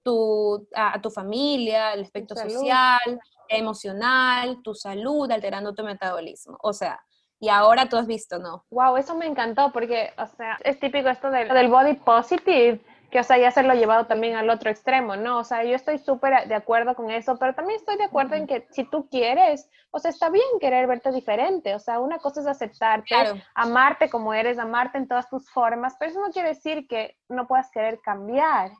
tu, 0.02 0.66
a, 0.74 1.02
tu 1.02 1.10
familia, 1.10 1.92
el 1.92 2.00
aspecto 2.00 2.34
social, 2.34 3.20
emocional, 3.46 4.62
tu 4.62 4.74
salud, 4.74 5.30
alterando 5.30 5.74
tu 5.74 5.84
metabolismo. 5.84 6.56
O 6.62 6.72
sea, 6.72 6.98
y 7.42 7.48
ahora 7.48 7.88
tú 7.88 7.96
has 7.96 8.06
visto, 8.06 8.38
¿no? 8.38 8.64
Wow, 8.70 8.96
eso 8.98 9.16
me 9.16 9.26
encantó 9.26 9.72
porque, 9.72 10.12
o 10.16 10.26
sea, 10.28 10.58
es 10.62 10.78
típico 10.78 11.08
esto 11.08 11.28
del, 11.28 11.48
del 11.48 11.68
body 11.68 11.94
positive, 11.94 12.80
que, 13.10 13.18
o 13.18 13.24
sea, 13.24 13.36
ya 13.36 13.50
se 13.50 13.64
lo 13.64 13.72
ha 13.72 13.74
llevado 13.74 14.06
también 14.06 14.36
al 14.36 14.48
otro 14.48 14.70
extremo, 14.70 15.16
¿no? 15.16 15.40
O 15.40 15.44
sea, 15.44 15.64
yo 15.64 15.74
estoy 15.74 15.98
súper 15.98 16.46
de 16.46 16.54
acuerdo 16.54 16.94
con 16.94 17.10
eso, 17.10 17.36
pero 17.40 17.52
también 17.52 17.80
estoy 17.80 17.96
de 17.96 18.04
acuerdo 18.04 18.36
en 18.36 18.46
que 18.46 18.68
si 18.70 18.84
tú 18.84 19.08
quieres, 19.10 19.68
o 19.90 19.98
sea, 19.98 20.12
está 20.12 20.30
bien 20.30 20.46
querer 20.60 20.86
verte 20.86 21.10
diferente, 21.10 21.74
o 21.74 21.80
sea, 21.80 21.98
una 21.98 22.18
cosa 22.18 22.42
es 22.42 22.46
aceptarte, 22.46 23.12
amarte 23.56 24.08
como 24.08 24.32
eres, 24.32 24.56
amarte 24.60 24.98
en 24.98 25.08
todas 25.08 25.28
tus 25.28 25.50
formas, 25.50 25.96
pero 25.98 26.12
eso 26.12 26.20
no 26.20 26.30
quiere 26.30 26.50
decir 26.50 26.86
que 26.86 27.16
no 27.28 27.48
puedas 27.48 27.72
querer 27.72 27.98
cambiar. 28.04 28.70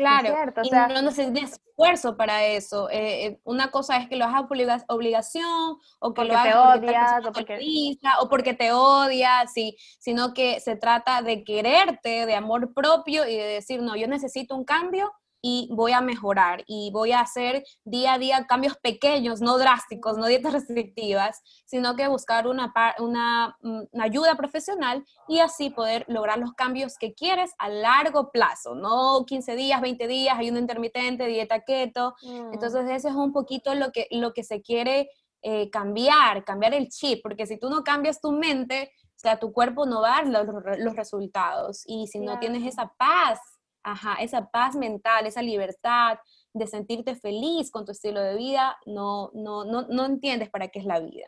Claro, 0.00 0.52
o 0.56 0.64
sea, 0.64 0.88
y 0.90 0.94
no 0.94 1.02
necesitas 1.02 1.60
esfuerzo 1.80 2.16
para 2.16 2.44
eso. 2.44 2.90
Eh, 2.90 3.26
eh, 3.26 3.40
una 3.44 3.70
cosa 3.70 3.96
es 3.98 4.08
que 4.08 4.16
lo 4.16 4.24
hagas 4.24 4.42
por 4.42 4.58
obligación, 4.88 5.76
o 5.98 6.14
que 6.14 6.24
lo 6.24 6.36
hagas 6.36 6.78
te 6.78 6.84
odias, 6.84 7.26
o 7.26 7.32
porque... 7.32 7.96
o 8.20 8.28
porque 8.28 8.54
te 8.54 8.72
odias, 8.72 9.52
sí, 9.52 9.76
sino 9.98 10.34
que 10.34 10.60
se 10.60 10.76
trata 10.76 11.22
de 11.22 11.44
quererte, 11.44 12.26
de 12.26 12.34
amor 12.34 12.74
propio 12.74 13.26
y 13.26 13.36
de 13.36 13.44
decir, 13.44 13.82
no, 13.82 13.96
yo 13.96 14.06
necesito 14.08 14.56
un 14.56 14.64
cambio 14.64 15.12
y 15.42 15.68
voy 15.72 15.92
a 15.92 16.00
mejorar 16.00 16.64
y 16.66 16.90
voy 16.92 17.12
a 17.12 17.20
hacer 17.20 17.64
día 17.84 18.14
a 18.14 18.18
día 18.18 18.46
cambios 18.46 18.76
pequeños, 18.76 19.40
no 19.40 19.58
drásticos, 19.58 20.18
no 20.18 20.26
dietas 20.26 20.52
restrictivas, 20.68 21.42
sino 21.64 21.96
que 21.96 22.08
buscar 22.08 22.46
una, 22.46 22.72
una, 22.98 23.56
mm, 23.62 23.82
una, 23.92 24.04
ayuda 24.04 24.34
profesional 24.36 25.04
y 25.28 25.38
así 25.38 25.70
poder 25.70 26.04
lograr 26.08 26.38
los 26.38 26.52
cambios 26.52 26.98
que 26.98 27.14
quieres 27.14 27.52
a 27.58 27.68
largo 27.68 28.30
plazo, 28.30 28.74
no 28.74 29.24
15 29.26 29.56
días, 29.56 29.80
20 29.80 30.06
días, 30.06 30.38
ayuno 30.38 30.58
intermitente, 30.58 31.26
dieta 31.26 31.60
keto. 31.60 32.14
Mm. 32.22 32.52
Entonces 32.52 32.88
eso 32.90 33.08
es 33.08 33.14
un 33.14 33.32
poquito 33.32 33.74
lo 33.74 33.92
que, 33.92 34.06
lo 34.10 34.32
que 34.32 34.44
se 34.44 34.62
quiere 34.62 35.10
eh, 35.42 35.70
cambiar, 35.70 36.44
cambiar 36.44 36.74
el 36.74 36.88
chip, 36.88 37.22
porque 37.22 37.46
si 37.46 37.58
tú 37.58 37.70
no 37.70 37.82
cambias 37.82 38.20
tu 38.20 38.32
mente, 38.32 38.92
o 39.16 39.18
sea, 39.18 39.38
tu 39.38 39.52
cuerpo 39.52 39.86
no 39.86 40.02
va 40.02 40.18
a 40.18 40.24
dar 40.24 40.46
los, 40.46 40.78
los 40.78 40.96
resultados 40.96 41.82
y 41.86 42.06
si 42.06 42.20
no 42.20 42.38
tienes 42.38 42.66
esa 42.66 42.92
paz 42.98 43.38
ajá, 43.82 44.16
esa 44.20 44.50
paz 44.50 44.74
mental, 44.74 45.26
esa 45.26 45.42
libertad 45.42 46.18
de 46.52 46.66
sentirte 46.66 47.14
feliz 47.14 47.70
con 47.70 47.84
tu 47.84 47.92
estilo 47.92 48.20
de 48.20 48.36
vida, 48.36 48.76
no, 48.86 49.30
no, 49.34 49.64
no, 49.64 49.82
no 49.82 50.04
entiendes 50.04 50.50
para 50.50 50.68
qué 50.68 50.80
es 50.80 50.84
la 50.84 51.00
vida. 51.00 51.26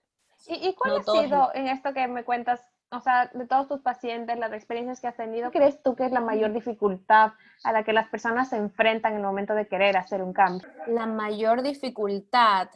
¿Y, 0.49 0.75
cuál 0.75 0.99
ha 0.99 1.03
sido 1.05 1.51
en 1.55 1.69
esto 1.69 1.95
que 1.95 2.09
me 2.09 2.25
cuentas, 2.25 2.65
o 2.91 3.01
sea, 3.01 3.31
de 3.33 3.47
todos 3.47 3.69
tus 3.69 3.81
pacientes, 3.81 4.39
las 4.39 4.53
experiencias 4.53 5.01
que 5.01 5.07
has 5.07 5.17
tenido, 5.17 5.51
¿qué 5.51 5.59
crees 5.59 5.83
tú 5.83 5.95
que 5.95 6.05
es 6.05 6.13
la 6.13 6.21
mayor 6.21 6.53
dificultad 6.53 7.33
a 7.63 7.73
la 7.73 7.85
que 7.85 7.93
las 7.93 8.09
personas 8.09 8.49
se 8.49 8.57
enfrentan 8.57 9.13
en 9.13 9.19
el 9.19 9.25
momento 9.25 9.55
de 9.55 9.69
querer 9.69 9.97
hacer 9.97 10.23
un 10.23 10.33
cambio? 10.33 10.69
La 10.89 11.07
mayor 11.07 11.63
dificultad, 11.63 12.69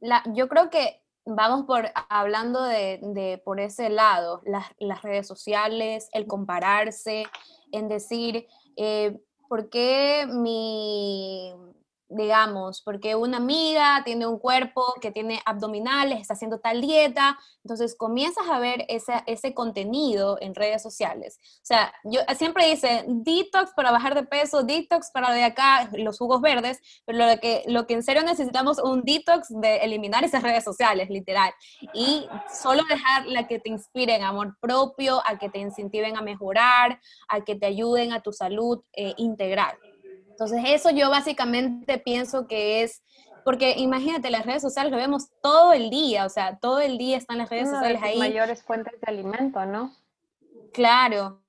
la, 0.00 0.22
yo 0.32 0.48
creo 0.48 0.70
que 0.70 1.02
vamos 1.26 1.66
por 1.66 1.90
hablando 2.08 2.62
de, 2.62 3.00
de 3.02 3.40
por 3.44 3.60
ese 3.60 3.90
lado, 3.90 4.42
las, 4.46 4.66
las 4.78 5.02
redes 5.02 5.26
sociales, 5.26 6.08
el 6.12 6.26
compararse, 6.26 7.24
en 7.72 7.88
decir, 7.88 8.46
eh, 8.76 9.18
¿por 9.48 9.68
qué 9.70 10.26
mi, 10.28 11.52
digamos, 12.14 12.80
porque 12.82 13.14
una 13.14 13.38
amiga 13.38 14.02
tiene 14.04 14.26
un 14.26 14.38
cuerpo 14.38 14.94
que 15.00 15.10
tiene 15.10 15.40
abdominales, 15.44 16.20
está 16.20 16.34
haciendo 16.34 16.60
tal 16.60 16.80
dieta, 16.80 17.38
entonces 17.64 17.96
comienzas 17.96 18.48
a 18.48 18.58
ver 18.58 18.84
ese, 18.88 19.22
ese 19.26 19.54
contenido 19.54 20.38
en 20.40 20.54
redes 20.54 20.82
sociales. 20.82 21.38
O 21.56 21.66
sea, 21.66 21.92
yo 22.04 22.20
siempre 22.36 22.66
dice 22.66 23.04
detox 23.08 23.72
para 23.74 23.90
bajar 23.90 24.14
de 24.14 24.22
peso, 24.22 24.62
detox 24.62 25.10
para 25.10 25.32
de 25.32 25.44
acá, 25.44 25.90
los 25.94 26.18
jugos 26.18 26.40
verdes, 26.40 26.80
pero 27.04 27.18
lo 27.18 27.40
que, 27.40 27.64
lo 27.66 27.86
que 27.86 27.94
en 27.94 28.02
serio 28.02 28.22
necesitamos 28.22 28.78
un 28.78 29.02
detox 29.02 29.48
de 29.48 29.78
eliminar 29.78 30.24
esas 30.24 30.42
redes 30.42 30.64
sociales, 30.64 31.10
literal, 31.10 31.52
y 31.92 32.28
solo 32.52 32.82
dejar 32.88 33.26
la 33.26 33.46
que 33.48 33.58
te 33.58 33.70
inspiren 33.70 34.22
amor 34.22 34.56
propio, 34.60 35.20
a 35.26 35.38
que 35.38 35.48
te 35.48 35.58
incentiven 35.58 36.16
a 36.16 36.22
mejorar, 36.22 37.00
a 37.28 37.40
que 37.42 37.56
te 37.56 37.66
ayuden 37.66 38.12
a 38.12 38.20
tu 38.20 38.32
salud 38.32 38.82
eh, 38.92 39.14
integral. 39.16 39.76
Entonces, 40.34 40.62
eso 40.66 40.90
yo 40.90 41.10
básicamente 41.10 41.98
pienso 41.98 42.48
que 42.48 42.82
es, 42.82 43.04
porque 43.44 43.74
imagínate, 43.78 44.30
las 44.30 44.44
redes 44.44 44.62
sociales 44.62 44.90
lo 44.90 44.98
vemos 44.98 45.28
todo 45.40 45.72
el 45.72 45.90
día, 45.90 46.26
o 46.26 46.28
sea, 46.28 46.58
todo 46.58 46.80
el 46.80 46.98
día 46.98 47.16
están 47.16 47.38
las 47.38 47.50
redes 47.50 47.70
sociales 47.70 48.02
ahí. 48.02 48.18
mayores 48.18 48.64
fuentes 48.64 48.94
de 49.00 49.06
alimento, 49.06 49.64
¿no? 49.64 49.92
Claro, 50.72 51.44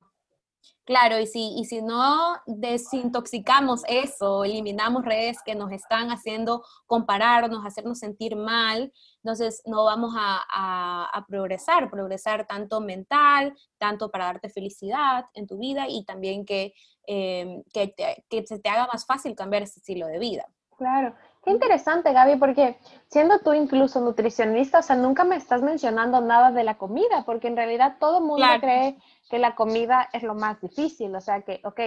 Claro, 0.86 1.20
y 1.20 1.25
si, 1.25 1.56
y 1.58 1.65
si 1.65 1.82
no 1.82 2.36
desintoxicamos 2.46 3.82
eso, 3.88 4.44
eliminamos 4.44 5.04
redes 5.04 5.38
que 5.44 5.56
nos 5.56 5.72
están 5.72 6.12
haciendo 6.12 6.63
compararnos, 6.86 7.65
hacernos 7.65 7.98
sentir 7.98 8.36
mal, 8.36 8.94
entonces 9.24 9.63
no 9.65 9.84
vamos 9.86 10.13
a, 10.15 11.10
a, 11.12 11.25
progresar, 11.27 11.89
progresar 11.89 12.46
tanto 12.46 12.82
mental, 12.82 13.56
tanto 13.80 14.12
para 14.12 14.25
darte 14.25 14.50
felicidad 14.50 15.25
en 15.34 15.48
tu 15.48 15.58
vida 15.58 15.88
y 15.89 16.06
también 16.06 16.46
que, 16.46 16.75
eh, 17.07 17.63
que, 17.74 17.93
que 18.29 18.45
se 18.45 18.59
te 18.59 18.69
haga 18.69 18.88
más 18.91 19.05
fácil 19.05 19.35
cambiar 19.35 19.63
ese 19.63 19.79
estilo 19.79 20.07
de 20.07 20.19
vida. 20.19 20.47
Claro, 20.77 21.15
Qué 21.45 21.51
interesante, 21.51 22.12
Gaby, 22.12 22.38
porque 22.38 22.79
siendo 23.07 23.38
tú 23.39 23.53
incluso 23.53 24.01
nutricionista, 24.01 24.79
o 24.79 24.81
sea, 24.81 24.95
nunca 24.95 25.24
me 25.24 25.35
estás 25.35 25.62
mencionando 25.62 26.19
nada 26.19 26.51
de 26.51 26.63
la 26.63 26.79
comida, 26.79 27.24
porque 27.24 27.47
en 27.47 27.55
realidad 27.55 27.97
todo 28.00 28.17
el 28.17 28.24
mundo 28.24 28.47
cree 28.59 28.97
que 29.29 29.38
la 29.38 29.53
comida 29.53 30.09
es 30.12 30.24
lo 30.24 30.33
más 30.33 30.59
difícil, 30.59 31.15
o 31.15 31.21
sea, 31.21 31.43
que, 31.43 31.62
ok, 31.63 31.79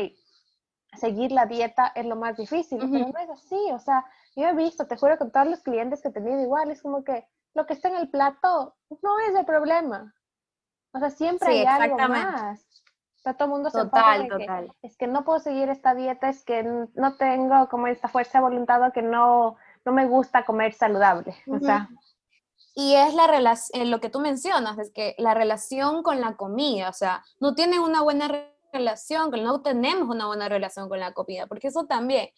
seguir 0.97 1.33
la 1.33 1.47
dieta 1.47 1.89
es 1.97 2.07
lo 2.07 2.15
más 2.15 2.37
difícil, 2.37 2.79
pero 2.79 3.09
no 3.09 3.19
es 3.19 3.31
así, 3.31 3.61
o 3.73 3.81
sea, 3.81 4.05
yo 4.37 4.47
he 4.47 4.55
visto, 4.55 4.87
te 4.87 4.97
juro 4.97 5.19
que 5.19 5.25
todos 5.25 5.49
los 5.49 5.61
clientes 5.61 6.03
que 6.03 6.09
he 6.09 6.13
tenido 6.13 6.41
igual, 6.41 6.71
es 6.71 6.81
como 6.81 7.03
que 7.03 7.27
lo 7.55 7.67
que 7.67 7.75
está 7.75 7.89
en 7.89 7.97
el 7.97 8.11
plato 8.11 8.77
no 9.03 9.19
es 9.29 9.35
el 9.35 9.45
problema. 9.45 10.15
O 10.93 11.01
sea, 11.01 11.11
siempre 11.11 11.49
hay 11.49 11.65
algo 11.65 11.99
más 11.99 12.65
todo 13.23 13.45
el 13.45 13.51
mundo 13.51 13.71
se 13.71 13.79
total, 13.79 14.29
total. 14.29 14.73
es 14.83 14.97
que 14.97 15.07
no 15.07 15.25
puedo 15.25 15.39
seguir 15.39 15.69
esta 15.69 15.95
dieta, 15.95 16.29
es 16.29 16.45
que 16.45 16.63
no 16.63 17.17
tengo 17.17 17.69
como 17.69 17.87
esta 17.87 18.09
fuerza 18.09 18.39
de 18.39 18.45
voluntad 18.45 18.93
que 18.93 19.03
no, 19.03 19.57
no 19.85 19.93
me 19.93 20.07
gusta 20.07 20.45
comer 20.45 20.73
saludable. 20.73 21.35
O 21.49 21.59
sea. 21.59 21.89
Y 22.75 22.95
es 22.95 23.13
la 23.15 23.27
relación, 23.27 23.83
eh, 23.83 23.87
lo 23.87 24.01
que 24.01 24.09
tú 24.09 24.21
mencionas, 24.21 24.79
es 24.79 24.93
que 24.93 25.17
la 25.19 25.35
relación 25.35 26.05
con 26.05 26.21
la 26.21 26.37
comida, 26.37 26.89
o 26.89 26.93
sea, 26.93 27.25
no 27.41 27.57
tienen 27.57 27.81
una 27.81 28.03
buena 28.03 28.31
relación, 28.73 29.31
no 29.43 29.63
tenemos 29.63 30.09
una 30.09 30.27
buena 30.27 30.49
relación 30.49 30.89
con 30.89 31.01
la 31.01 31.13
comida, 31.13 31.49
porque 31.49 31.69
eso 31.69 31.87
también, 31.87 32.29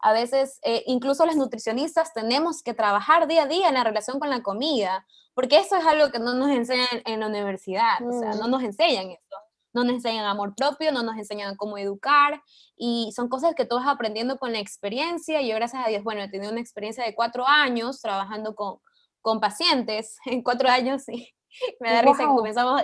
a 0.00 0.14
veces, 0.14 0.58
eh, 0.62 0.84
incluso 0.86 1.26
los 1.26 1.36
nutricionistas 1.36 2.14
tenemos 2.14 2.62
que 2.62 2.72
trabajar 2.72 3.26
día 3.26 3.42
a 3.42 3.46
día 3.46 3.68
en 3.68 3.74
la 3.74 3.84
relación 3.84 4.18
con 4.18 4.30
la 4.30 4.42
comida, 4.42 5.06
porque 5.34 5.58
eso 5.58 5.76
es 5.76 5.84
algo 5.84 6.10
que 6.10 6.18
no 6.18 6.32
nos 6.32 6.48
enseñan 6.48 7.02
en 7.04 7.20
la 7.20 7.26
universidad, 7.26 8.00
o 8.02 8.18
sea, 8.18 8.32
no 8.36 8.48
mm. 8.48 8.50
nos 8.50 8.62
enseñan 8.62 9.10
eso 9.10 9.36
no 9.72 9.84
nos 9.84 9.94
enseñan 9.94 10.24
amor 10.24 10.54
propio, 10.54 10.92
no 10.92 11.02
nos 11.02 11.16
enseñan 11.16 11.56
cómo 11.56 11.78
educar 11.78 12.42
y 12.76 13.12
son 13.14 13.28
cosas 13.28 13.54
que 13.54 13.64
tú 13.64 13.76
vas 13.76 13.86
aprendiendo 13.86 14.38
con 14.38 14.52
la 14.52 14.58
experiencia. 14.58 15.40
Yo 15.42 15.54
gracias 15.56 15.86
a 15.86 15.88
Dios, 15.88 16.02
bueno, 16.02 16.22
he 16.22 16.28
tenido 16.28 16.50
una 16.50 16.60
experiencia 16.60 17.04
de 17.04 17.14
cuatro 17.14 17.46
años 17.46 18.00
trabajando 18.00 18.54
con, 18.54 18.78
con 19.20 19.40
pacientes 19.40 20.16
en 20.26 20.42
cuatro 20.42 20.68
años 20.68 21.08
y 21.08 21.34
me 21.80 21.92
da 21.92 22.02
risa 22.02 22.18
que 22.18 22.26
comenzamos, 22.26 22.82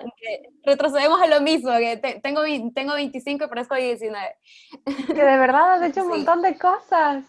retrocedemos 0.64 1.20
a 1.20 1.26
lo 1.28 1.40
mismo, 1.40 1.70
que 1.78 1.96
tengo, 2.22 2.42
tengo 2.74 2.94
25 2.94 3.44
y 3.44 3.48
parezco 3.48 3.76
19. 3.76 4.36
Que 5.06 5.14
de 5.14 5.38
verdad 5.38 5.74
has 5.74 5.82
hecho 5.82 6.02
un 6.02 6.08
montón 6.24 6.42
de 6.42 6.58
cosas. 6.58 7.24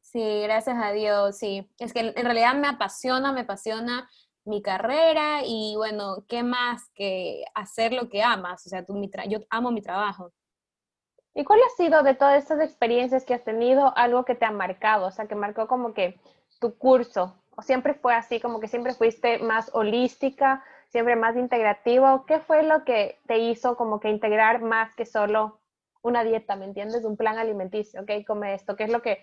Sí, 0.00 0.42
gracias 0.42 0.76
a 0.82 0.90
Dios, 0.92 1.38
sí. 1.38 1.70
Es 1.78 1.92
que 1.92 2.00
en 2.00 2.24
realidad 2.24 2.54
me 2.54 2.66
apasiona, 2.66 3.30
me 3.32 3.42
apasiona 3.42 4.08
mi 4.50 4.60
carrera 4.60 5.40
y 5.44 5.74
bueno, 5.76 6.24
¿qué 6.28 6.42
más 6.42 6.90
que 6.94 7.44
hacer 7.54 7.92
lo 7.92 8.10
que 8.10 8.22
amas? 8.22 8.66
O 8.66 8.68
sea, 8.68 8.84
tú, 8.84 8.94
mi 8.94 9.10
yo 9.28 9.38
amo 9.48 9.70
mi 9.70 9.80
trabajo. 9.80 10.32
¿Y 11.34 11.44
cuál 11.44 11.60
ha 11.62 11.76
sido 11.76 12.02
de 12.02 12.14
todas 12.14 12.42
estas 12.42 12.60
experiencias 12.60 13.24
que 13.24 13.34
has 13.34 13.44
tenido 13.44 13.96
algo 13.96 14.24
que 14.24 14.34
te 14.34 14.44
ha 14.44 14.50
marcado? 14.50 15.06
O 15.06 15.10
sea, 15.12 15.26
que 15.26 15.36
marcó 15.36 15.68
como 15.68 15.94
que 15.94 16.20
tu 16.60 16.76
curso, 16.76 17.36
o 17.56 17.62
siempre 17.62 17.94
fue 17.94 18.14
así, 18.14 18.40
como 18.40 18.60
que 18.60 18.68
siempre 18.68 18.92
fuiste 18.94 19.38
más 19.38 19.70
holística, 19.72 20.64
siempre 20.88 21.14
más 21.16 21.36
integrativo. 21.36 22.26
¿Qué 22.26 22.40
fue 22.40 22.64
lo 22.64 22.84
que 22.84 23.18
te 23.26 23.38
hizo 23.38 23.76
como 23.76 24.00
que 24.00 24.10
integrar 24.10 24.60
más 24.60 24.94
que 24.96 25.06
solo 25.06 25.60
una 26.02 26.24
dieta, 26.24 26.56
¿me 26.56 26.64
entiendes? 26.64 27.04
Un 27.04 27.16
plan 27.16 27.38
alimenticio, 27.38 28.02
¿ok? 28.02 28.10
Come 28.26 28.54
esto, 28.54 28.74
¿qué 28.74 28.84
es 28.84 28.90
lo 28.90 29.02
que, 29.02 29.18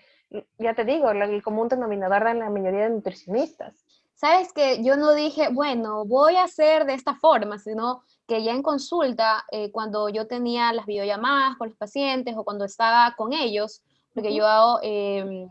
ya 0.59 0.73
te 0.75 0.85
digo, 0.85 1.11
el 1.11 1.43
común 1.43 1.67
denominador 1.67 2.23
de 2.23 2.35
la 2.35 2.49
mayoría 2.49 2.83
de 2.83 2.91
nutricionistas 2.91 3.83
sabes 4.17 4.51
que 4.51 4.83
yo 4.83 4.97
no 4.97 5.13
dije, 5.13 5.49
bueno, 5.49 6.03
voy 6.03 6.35
a 6.35 6.43
hacer 6.43 6.85
de 6.85 6.95
esta 6.95 7.15
forma, 7.15 7.59
sino 7.59 8.01
que 8.27 8.43
ya 8.43 8.51
en 8.51 8.63
consulta, 8.63 9.45
eh, 9.51 9.71
cuando 9.71 10.09
yo 10.09 10.27
tenía 10.27 10.73
las 10.73 10.87
videollamadas 10.87 11.55
con 11.57 11.69
los 11.69 11.77
pacientes 11.77 12.35
o 12.35 12.43
cuando 12.43 12.65
estaba 12.65 13.13
con 13.15 13.31
ellos, 13.31 13.81
porque 14.13 14.33
yo 14.33 14.47
hago, 14.47 14.79
em, 14.81 15.47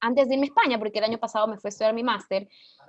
antes 0.00 0.28
de 0.28 0.34
irme 0.34 0.46
a 0.46 0.48
España, 0.48 0.78
porque 0.78 0.98
el 0.98 1.04
año 1.04 1.18
pasado 1.18 1.46
me 1.46 1.58
fui 1.58 1.68
a 1.68 1.70
estudiar 1.70 1.94
mi 1.94 2.02
máster, 2.02 2.48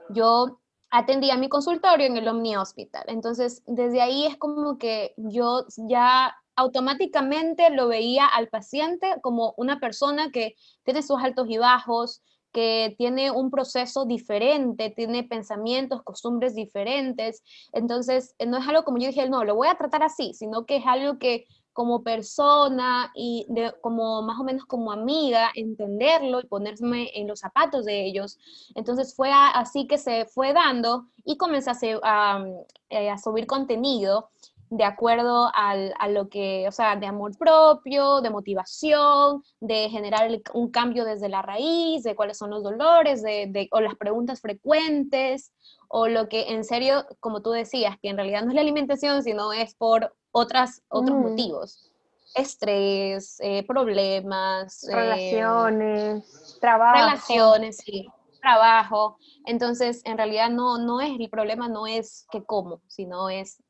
yo 0.10 0.60
atendía 0.90 1.38
mi 1.38 1.48
consultorio 1.48 2.08
en 2.08 2.18
el 2.18 2.28
Omni 2.28 2.56
Hospital. 2.58 3.04
Entonces, 3.08 3.62
desde 3.68 4.02
ahí 4.02 4.26
es 4.26 4.36
como 4.36 4.80
que 4.80 5.14
yo 5.16 5.66
ya 5.78 6.36
automáticamente 6.56 7.70
lo 7.70 7.88
veía 7.88 8.26
al 8.26 8.50
paciente 8.50 9.16
como 9.22 9.54
una 9.58 9.80
persona 9.80 10.32
que 10.32 10.56
tiene 10.84 11.04
sus 11.04 11.22
altos 11.22 11.48
y 11.50 11.60
bajos, 11.60 12.24
que 12.52 12.96
tiene 12.98 13.32
un 13.32 13.52
proceso 13.52 14.06
diferente, 14.06 14.90
tiene 14.90 15.24
pensamientos, 15.24 16.04
costumbres 16.04 16.56
diferentes. 16.56 17.44
Entonces, 17.74 18.36
no 18.46 18.58
es 18.58 18.68
algo 18.68 18.84
como 18.84 18.98
yo 18.98 19.08
dije, 19.08 19.30
no, 19.30 19.44
lo 19.44 19.56
voy 19.56 19.68
a 19.68 19.76
tratar 19.76 20.04
así, 20.04 20.34
sino 20.34 20.66
que 20.66 20.78
es 20.78 20.84
algo 20.86 21.20
que 21.20 21.46
como 21.74 22.04
persona 22.04 23.12
y 23.16 23.48
como 23.80 24.22
más 24.22 24.38
o 24.40 24.44
menos 24.44 24.66
como 24.66 24.92
amiga, 24.92 25.50
entenderlo 25.56 26.42
y 26.42 26.48
ponerme 26.48 27.10
en 27.14 27.28
los 27.28 27.40
zapatos 27.40 27.86
de 27.86 28.06
ellos. 28.06 28.38
Entonces 28.76 29.16
fue 29.16 29.32
así 29.32 29.88
que 29.88 29.98
se 29.98 30.26
fue 30.26 30.52
dando 30.52 31.06
y 31.24 31.38
comencé 31.38 31.72
a, 32.04 32.44
eh, 32.90 33.10
a 33.10 33.18
subir 33.18 33.48
contenido 33.48 34.30
de 34.70 34.84
acuerdo 34.84 35.50
al, 35.54 35.94
a 36.00 36.08
lo 36.10 36.30
que, 36.30 36.66
o 36.68 36.72
sea, 36.72 36.96
de 36.96 37.08
amor 37.08 37.38
propio, 37.38 38.22
de 38.22 38.30
motivación, 38.30 39.44
de 39.60 39.90
generar 39.90 40.30
un 40.54 40.70
cambio 40.70 41.06
desde 41.06 41.30
la 41.30 41.42
raíz, 41.42 42.04
de 42.04 42.16
cuáles 42.16 42.38
son 42.38 42.52
los 42.52 42.64
dolores, 42.64 43.24
de, 43.24 43.48
de, 43.50 43.68
o 43.72 43.82
las 43.82 43.96
preguntas 43.96 44.42
frecuentes, 44.42 45.52
o 45.88 46.08
lo 46.08 46.30
que 46.30 46.50
en 46.50 46.64
serio, 46.64 47.06
como 47.20 47.42
tú 47.42 47.52
decías, 47.52 47.98
que 48.02 48.10
en 48.10 48.18
realidad 48.18 48.44
no 48.44 48.50
es 48.50 48.56
la 48.56 48.62
alimentación, 48.62 49.24
sino 49.24 49.54
es 49.54 49.76
por 49.76 50.16
otras, 50.32 50.84
otros 50.90 51.18
mm. 51.18 51.22
motivos. 51.22 51.92
Estrés, 52.36 53.38
eh, 53.40 53.66
problemas. 53.66 54.84
Eh, 54.88 54.96
relaciones, 54.96 56.58
trabajo. 56.62 56.94
Relaciones, 56.96 57.78
sí 57.78 58.08
trabajo. 58.40 59.18
Entonces, 59.46 60.02
en 60.06 60.18
realidad 60.18 60.50
no, 60.50 60.78
no 60.78 61.02
es, 61.02 61.12
el 61.20 61.30
problema 61.30 61.68
no 61.68 61.88
es 61.88 62.26
que 62.32 62.42
como, 62.44 62.82
sino 62.88 63.30
es 63.30 63.62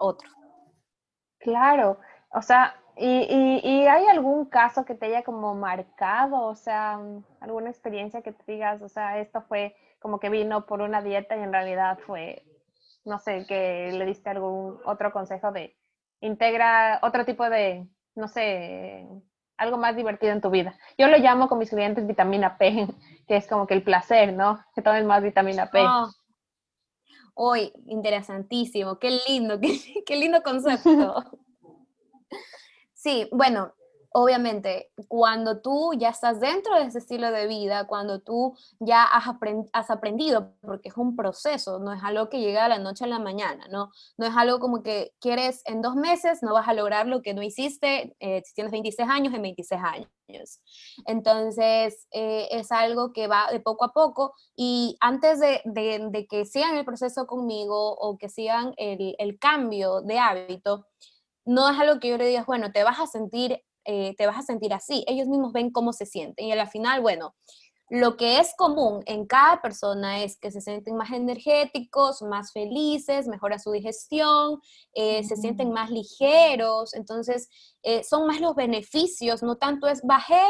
otro. 0.00 0.28
Claro, 1.38 1.98
o 2.30 2.42
sea, 2.42 2.74
¿y, 2.96 3.60
y, 3.62 3.86
hay 3.86 4.06
algún 4.06 4.46
caso 4.46 4.84
que 4.84 4.94
te 4.94 5.06
haya 5.06 5.22
como 5.22 5.54
marcado? 5.54 6.42
O 6.42 6.54
sea, 6.54 7.00
alguna 7.40 7.70
experiencia 7.70 8.22
que 8.22 8.32
te 8.32 8.52
digas, 8.52 8.82
o 8.82 8.88
sea, 8.88 9.18
esto 9.18 9.42
fue 9.42 9.76
como 10.00 10.20
que 10.20 10.30
vino 10.30 10.66
por 10.66 10.80
una 10.80 11.02
dieta 11.02 11.36
y 11.36 11.40
en 11.40 11.52
realidad 11.52 11.98
fue, 12.06 12.44
no 13.04 13.18
sé, 13.18 13.46
que 13.46 13.90
le 13.92 14.04
diste 14.04 14.30
algún 14.30 14.78
otro 14.84 15.12
consejo 15.12 15.52
de 15.52 15.76
integra 16.20 16.98
otro 17.02 17.24
tipo 17.24 17.48
de, 17.48 17.86
no 18.14 18.28
sé, 18.28 19.06
algo 19.56 19.76
más 19.76 19.96
divertido 19.96 20.32
en 20.32 20.40
tu 20.40 20.50
vida. 20.50 20.74
Yo 20.96 21.08
lo 21.08 21.18
llamo 21.18 21.48
con 21.48 21.58
mis 21.58 21.70
clientes 21.70 22.06
vitamina 22.06 22.58
P, 22.58 22.86
que 23.28 23.36
es 23.36 23.46
como 23.46 23.66
que 23.66 23.74
el 23.74 23.82
placer, 23.82 24.32
¿no? 24.32 24.64
Que 24.74 24.82
tomen 24.82 25.06
más 25.06 25.22
vitamina 25.22 25.70
P. 25.70 25.80
Oh, 25.80 26.08
Hoy, 27.40 27.72
interesantísimo, 27.86 28.98
qué 28.98 29.16
lindo, 29.28 29.60
qué, 30.06 30.16
lindo 30.16 30.42
concepto. 30.42 31.22
Sí, 32.92 33.28
bueno, 33.30 33.74
obviamente, 34.10 34.90
cuando 35.06 35.60
tú 35.60 35.92
ya 35.96 36.08
estás 36.08 36.40
dentro 36.40 36.74
de 36.74 36.86
ese 36.86 36.98
estilo 36.98 37.30
de 37.30 37.46
vida, 37.46 37.86
cuando 37.86 38.18
tú 38.18 38.56
ya 38.80 39.04
has, 39.04 39.88
aprendido, 39.88 40.52
porque 40.62 40.88
es 40.88 40.96
un 40.96 41.14
proceso, 41.14 41.78
no 41.78 41.92
es 41.92 42.02
algo 42.02 42.28
que 42.28 42.40
llega 42.40 42.64
a 42.64 42.68
la 42.68 42.80
noche 42.80 43.04
a 43.04 43.06
la 43.06 43.20
mañana, 43.20 43.68
¿no? 43.70 43.92
No 44.16 44.26
es 44.26 44.36
algo 44.36 44.58
como 44.58 44.82
que 44.82 45.12
quieres 45.20 45.62
en 45.66 45.80
dos 45.80 45.94
meses, 45.94 46.42
no 46.42 46.54
vas 46.54 46.66
a 46.66 46.74
lograr 46.74 47.06
lo 47.06 47.22
que 47.22 47.34
no 47.34 47.44
hiciste 47.44 48.16
eh, 48.18 48.42
si 48.44 48.52
tienes 48.52 48.72
26 48.72 49.08
años 49.08 49.32
en 49.32 49.42
26 49.42 49.80
años. 49.80 50.10
Entonces, 51.06 52.06
eh, 52.10 52.48
es 52.50 52.70
algo 52.72 53.12
que 53.12 53.26
va 53.26 53.50
de 53.50 53.60
poco 53.60 53.84
a 53.84 53.92
poco 53.92 54.34
y 54.56 54.96
antes 55.00 55.40
de, 55.40 56.26
que 56.28 56.44
sigan 56.44 56.76
el 56.76 56.84
proceso 56.84 57.26
conmigo 57.26 57.94
o 57.94 58.18
que 58.18 58.28
sigan 58.28 58.74
el, 58.76 59.14
el, 59.18 59.38
cambio 59.38 60.02
de 60.02 60.18
hábito, 60.18 60.86
no 61.44 61.70
es 61.70 61.78
algo 61.78 61.98
que 61.98 62.08
yo 62.08 62.18
le 62.18 62.26
diga, 62.26 62.44
bueno, 62.46 62.72
te 62.72 62.84
vas 62.84 63.00
a 63.00 63.06
sentir, 63.06 63.62
eh, 63.84 64.14
te 64.16 64.26
vas 64.26 64.38
a 64.38 64.42
sentir 64.42 64.74
así. 64.74 65.04
Ellos 65.06 65.28
mismos 65.28 65.52
ven 65.52 65.70
cómo 65.70 65.92
se 65.92 66.06
sienten 66.06 66.46
y 66.46 66.52
al 66.52 66.68
final, 66.68 67.00
bueno, 67.00 67.34
lo 67.90 68.16
que 68.16 68.38
es 68.38 68.54
común 68.56 69.02
en 69.06 69.26
cada 69.26 69.62
persona 69.62 70.22
es 70.22 70.38
que 70.38 70.50
se 70.50 70.60
sienten 70.60 70.96
más 70.96 71.10
energéticos, 71.10 72.22
más 72.22 72.52
felices, 72.52 73.28
mejora 73.28 73.58
su 73.58 73.72
digestión, 73.72 74.60
eh, 74.92 75.24
se 75.24 75.36
sienten 75.36 75.72
más 75.72 75.90
ligeros, 75.90 76.94
entonces 76.94 77.48
eh, 77.82 78.04
son 78.04 78.26
más 78.26 78.40
los 78.40 78.54
beneficios, 78.54 79.42
no 79.42 79.56
tanto 79.56 79.86
es 79.88 80.02
bajé 80.02 80.42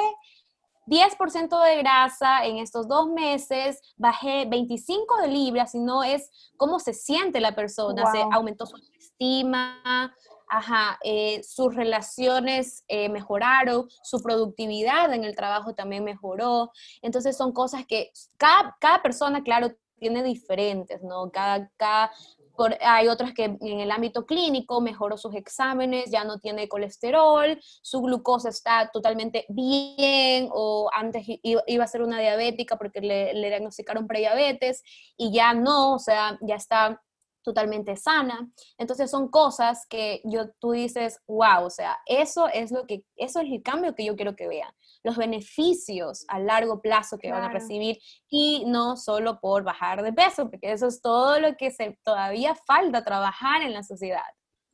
10% 0.87 1.63
de 1.65 1.77
grasa 1.77 2.47
en 2.47 2.57
estos 2.57 2.89
dos 2.89 3.09
meses, 3.09 3.81
bajé 3.97 4.47
25 4.47 5.19
de 5.19 5.29
libras, 5.29 5.73
sino 5.73 6.03
es 6.03 6.31
cómo 6.57 6.81
se 6.81 6.95
siente 6.95 7.41
la 7.41 7.55
persona, 7.55 8.11
se 8.11 8.23
aumentó 8.33 8.65
su 8.67 8.77
autoestima, 8.77 10.15
ajá, 10.49 10.99
eh, 11.03 11.43
sus 11.43 11.75
relaciones 11.75 12.85
eh, 12.89 13.09
mejoraron, 13.09 13.89
su 14.03 14.23
productividad 14.23 15.13
en 15.13 15.25
el 15.25 15.37
trabajo 15.37 15.75
también 15.75 16.05
mejoró. 16.05 16.71
Entonces 17.03 17.37
son 17.37 17.53
cosas 17.53 17.87
que 17.87 18.11
cada, 18.37 18.77
cada 18.81 19.03
persona, 19.03 19.43
claro, 19.43 19.75
tiene 19.99 20.23
diferentes, 20.23 21.03
¿no? 21.03 21.31
Cada, 21.31 21.71
cada 21.77 22.13
por, 22.57 22.77
hay 22.81 23.07
otras 23.07 23.33
que 23.35 23.45
en 23.45 23.81
el 23.81 23.91
ámbito 23.93 24.27
clínico 24.27 24.81
mejoró 24.81 25.17
sus 25.17 25.35
exámenes, 25.37 26.11
ya 26.11 26.25
no 26.25 26.41
tiene 26.41 26.69
colesterol, 26.69 27.57
su 27.83 28.01
glucosa 28.01 28.49
está 28.49 28.91
totalmente 28.93 29.47
bien 29.49 30.49
o 30.53 30.91
antes 30.93 31.23
iba, 31.25 31.85
a 31.85 31.87
ser 31.87 32.03
una 32.03 32.19
diabética 32.19 32.77
porque 32.77 33.01
le, 33.01 33.33
le 33.33 33.49
diagnosticaron 33.49 34.09
prediabetes 34.09 34.83
y 35.17 35.33
ya 35.33 35.55
no, 35.55 35.95
o 35.95 35.99
sea, 36.01 36.37
ya 36.43 36.57
está 36.57 37.01
totalmente 37.49 37.97
sana. 37.97 38.47
Entonces 38.77 39.11
son 39.11 39.29
cosas 39.31 39.87
que 39.89 40.21
yo, 40.25 40.51
tú 40.59 40.73
dices, 40.73 41.21
wow, 41.27 41.65
o 41.65 41.71
sea, 41.71 41.99
eso 42.05 42.47
es 42.49 42.71
lo 42.71 42.87
que, 42.87 43.05
eso 43.17 43.41
es 43.41 43.51
el 43.51 43.63
cambio 43.63 43.95
que 43.95 44.05
yo 44.05 44.17
quiero 44.17 44.37
que 44.37 44.49
vean, 44.49 44.71
los 45.03 45.17
beneficios 45.17 46.27
a 46.29 46.39
largo 46.39 46.83
plazo 46.83 47.17
que 47.19 47.33
van 47.33 47.43
a 47.43 47.49
recibir 47.49 47.99
y 48.29 48.65
no 48.67 48.97
solo 48.97 49.41
por 49.41 49.63
bajar 49.65 50.03
de 50.03 50.13
peso, 50.13 50.51
porque 50.51 50.73
eso 50.73 50.89
es 50.89 51.01
todo 51.01 51.41
lo 51.41 51.57
que 51.57 51.71
se, 51.71 51.99
todavía 52.05 52.55
falta 52.55 53.03
trabajar 53.03 53.63
en 53.63 53.73
la 53.73 53.83
sociedad. 53.83 54.21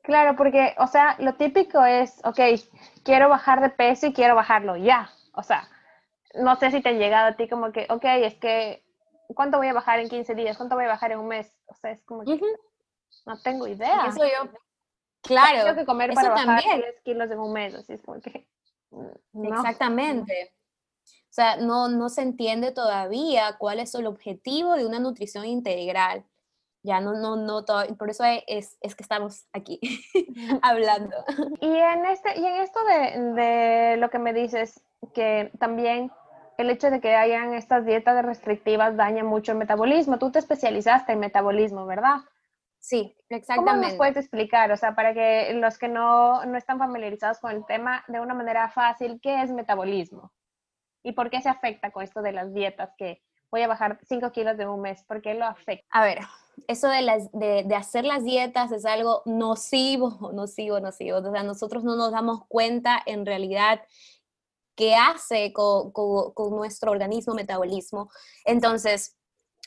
Claro, 0.03 0.37
porque, 0.37 0.75
o 0.79 0.87
sea, 0.89 1.17
lo 1.21 1.35
típico 1.35 1.85
es, 1.85 2.21
ok, 2.25 2.41
quiero 3.05 3.29
bajar 3.29 3.61
de 3.61 3.71
peso 3.71 4.09
y 4.09 4.13
quiero 4.13 4.35
bajarlo 4.35 4.77
ya. 4.77 5.11
O 5.33 5.43
sea, 5.43 5.69
no 6.35 6.57
sé 6.57 6.71
si 6.73 6.83
te 6.83 6.91
ha 6.91 6.93
llegado 6.93 7.29
a 7.29 7.37
ti 7.37 7.49
como 7.49 7.73
que, 7.73 7.87
ok, 7.89 8.05
es 8.05 8.35
que 8.35 8.84
¿cuánto 9.29 9.59
voy 9.59 9.69
a 9.69 9.73
bajar 9.73 10.01
en 10.01 10.09
15 10.09 10.35
días? 10.35 10.57
¿Cuánto 10.57 10.75
voy 10.75 10.85
a 10.85 10.89
bajar 10.89 11.13
en 11.13 11.19
un 11.19 11.29
mes? 11.29 11.57
O 11.67 11.75
sea, 11.75 11.91
es 11.91 12.03
como 12.05 12.25
que 12.25 12.41
no 13.27 13.41
tengo 13.41 13.67
idea. 13.67 14.07
Eso 14.09 14.25
yo, 14.25 14.51
claro. 15.23 15.65
Tengo 15.65 15.77
que 15.77 15.87
comer 15.87 16.13
para 16.15 16.31
bajar 16.31 16.63
10 16.63 17.01
kilos 17.03 17.31
en 17.31 17.39
un 17.39 17.53
mes, 17.53 17.75
así 17.75 17.95
es 17.95 18.03
como 18.03 18.21
que... 18.21 18.49
Mm, 18.91 19.47
Exactamente. 19.47 20.55
O 21.05 21.35
sea, 21.35 21.57
no, 21.57 21.89
no 21.89 22.09
se 22.09 22.23
entiende 22.23 22.71
todavía 22.71 23.57
cuál 23.59 23.81
es 23.81 23.95
el 23.95 24.07
objetivo 24.07 24.75
de 24.75 24.87
una 24.87 25.01
nutrición 25.01 25.45
integral. 25.47 26.25
Ya 26.83 27.01
no, 27.01 27.15
no, 27.15 27.35
no, 27.35 27.65
todo, 27.65 27.85
por 27.97 28.11
eso 28.11 28.25
es, 28.47 28.77
es 28.81 28.95
que 28.95 29.03
estamos 29.03 29.47
aquí 29.53 29.81
hablando. 30.63 31.17
Y 31.61 31.67
en, 31.67 32.05
este, 32.05 32.39
y 32.39 32.47
en 32.47 32.55
esto 32.57 32.79
de, 32.85 33.21
de 33.33 33.97
lo 33.97 34.11
que 34.11 34.19
me 34.19 34.33
dices, 34.33 34.81
que 35.13 35.51
también 35.59 36.13
el 36.59 36.71
hecho 36.71 36.91
de 36.91 37.01
que 37.01 37.15
hayan 37.15 37.55
estas 37.55 37.85
dietas 37.85 38.25
restrictivas 38.25 38.97
daña 38.97 39.25
mucho 39.25 39.53
el 39.53 39.59
metabolismo. 39.59 40.19
Tú 40.19 40.31
te 40.31 40.39
especializaste 40.39 41.13
en 41.13 41.21
metabolismo, 41.21 41.87
¿verdad? 41.87 42.19
Sí, 42.79 43.17
exactamente. 43.31 43.71
¿Cómo 43.71 43.89
nos 43.89 43.95
puedes 43.95 44.17
explicar, 44.17 44.71
o 44.71 44.77
sea, 44.77 44.95
para 44.95 45.15
que 45.15 45.55
los 45.55 45.79
que 45.79 45.89
no, 45.89 46.45
no 46.45 46.59
están 46.59 46.79
familiarizados 46.79 47.39
con 47.39 47.51
el 47.53 47.65
tema, 47.65 48.05
de 48.09 48.21
una 48.21 48.35
manera 48.35 48.69
fácil, 48.69 49.21
qué 49.23 49.43
es 49.43 49.51
metabolismo? 49.51 50.33
¿Y 51.03 51.13
por 51.13 51.31
qué 51.31 51.41
se 51.41 51.49
afecta 51.49 51.91
con 51.91 52.03
esto 52.03 52.21
de 52.21 52.33
las 52.33 52.53
dietas 52.53 52.91
que 52.99 53.23
voy 53.51 53.63
a 53.63 53.69
bajar 53.69 53.99
5 54.03 54.33
kilos 54.33 54.59
de 54.59 54.67
un 54.67 54.83
mes? 54.83 55.03
¿Por 55.05 55.23
qué 55.23 55.33
lo 55.33 55.47
afecta? 55.47 55.87
A 55.91 56.05
ver, 56.05 56.19
eso 56.69 56.89
de, 56.89 57.03
las, 57.03 57.33
de, 57.33 57.63
de, 57.65 57.75
hacer 57.75 58.05
las 58.05 58.23
dietas 58.23 58.71
es 58.71 58.85
algo 58.85 59.23
nocivo, 59.25 60.31
nocivo, 60.35 60.79
nocivo. 60.79 61.19
O 61.19 61.33
sea, 61.33 61.43
nosotros 61.43 61.85
no 61.85 61.97
nos 61.97 62.13
damos 62.13 62.47
cuenta 62.49 63.01
en 63.07 63.25
realidad 63.25 63.81
qué 64.77 64.95
hace 64.95 65.53
con, 65.53 65.93
nuestro 66.51 66.91
organismo, 66.91 67.35
metabolismo. 67.35 68.11
Entonces, 68.45 69.17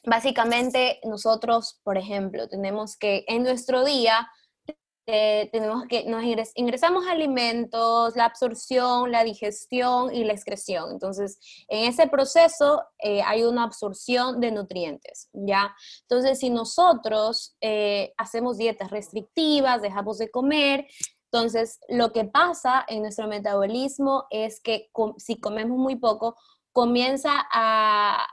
básicamente 0.05 0.99
nosotros, 1.03 1.79
por 1.83 1.97
ejemplo, 1.97 2.47
tenemos 2.47 2.97
que 2.97 3.25
en 3.27 3.43
nuestro 3.43 3.83
día 3.83 4.29
eh, 5.09 5.49
tenemos 5.53 5.85
que 5.87 6.03
nos 6.03 6.21
ingresamos 6.55 7.07
alimentos, 7.07 8.13
la 8.17 8.25
absorción, 8.25 9.09
la 9.09 9.23
digestión 9.23 10.13
y 10.13 10.25
la 10.25 10.33
excreción. 10.33 10.91
Entonces, 10.91 11.39
en 11.69 11.89
ese 11.89 12.07
proceso 12.07 12.83
eh, 12.99 13.21
hay 13.21 13.43
una 13.43 13.63
absorción 13.63 14.41
de 14.41 14.51
nutrientes, 14.51 15.29
¿ya? 15.31 15.73
Entonces, 16.01 16.39
si 16.39 16.49
nosotros 16.49 17.55
eh, 17.61 18.13
hacemos 18.17 18.57
dietas 18.57 18.91
restrictivas, 18.91 19.81
dejamos 19.81 20.17
de 20.17 20.29
comer, 20.29 20.87
entonces, 21.31 21.79
lo 21.89 22.13
que 22.13 22.23
pasa 22.23 22.85
en 22.87 23.01
nuestro 23.01 23.27
metabolismo 23.27 24.27
es 24.29 24.61
que 24.61 24.89
si 25.17 25.39
comemos 25.39 25.77
muy 25.77 25.97
poco, 25.97 26.37
comienza 26.71 27.45
a, 27.51 28.27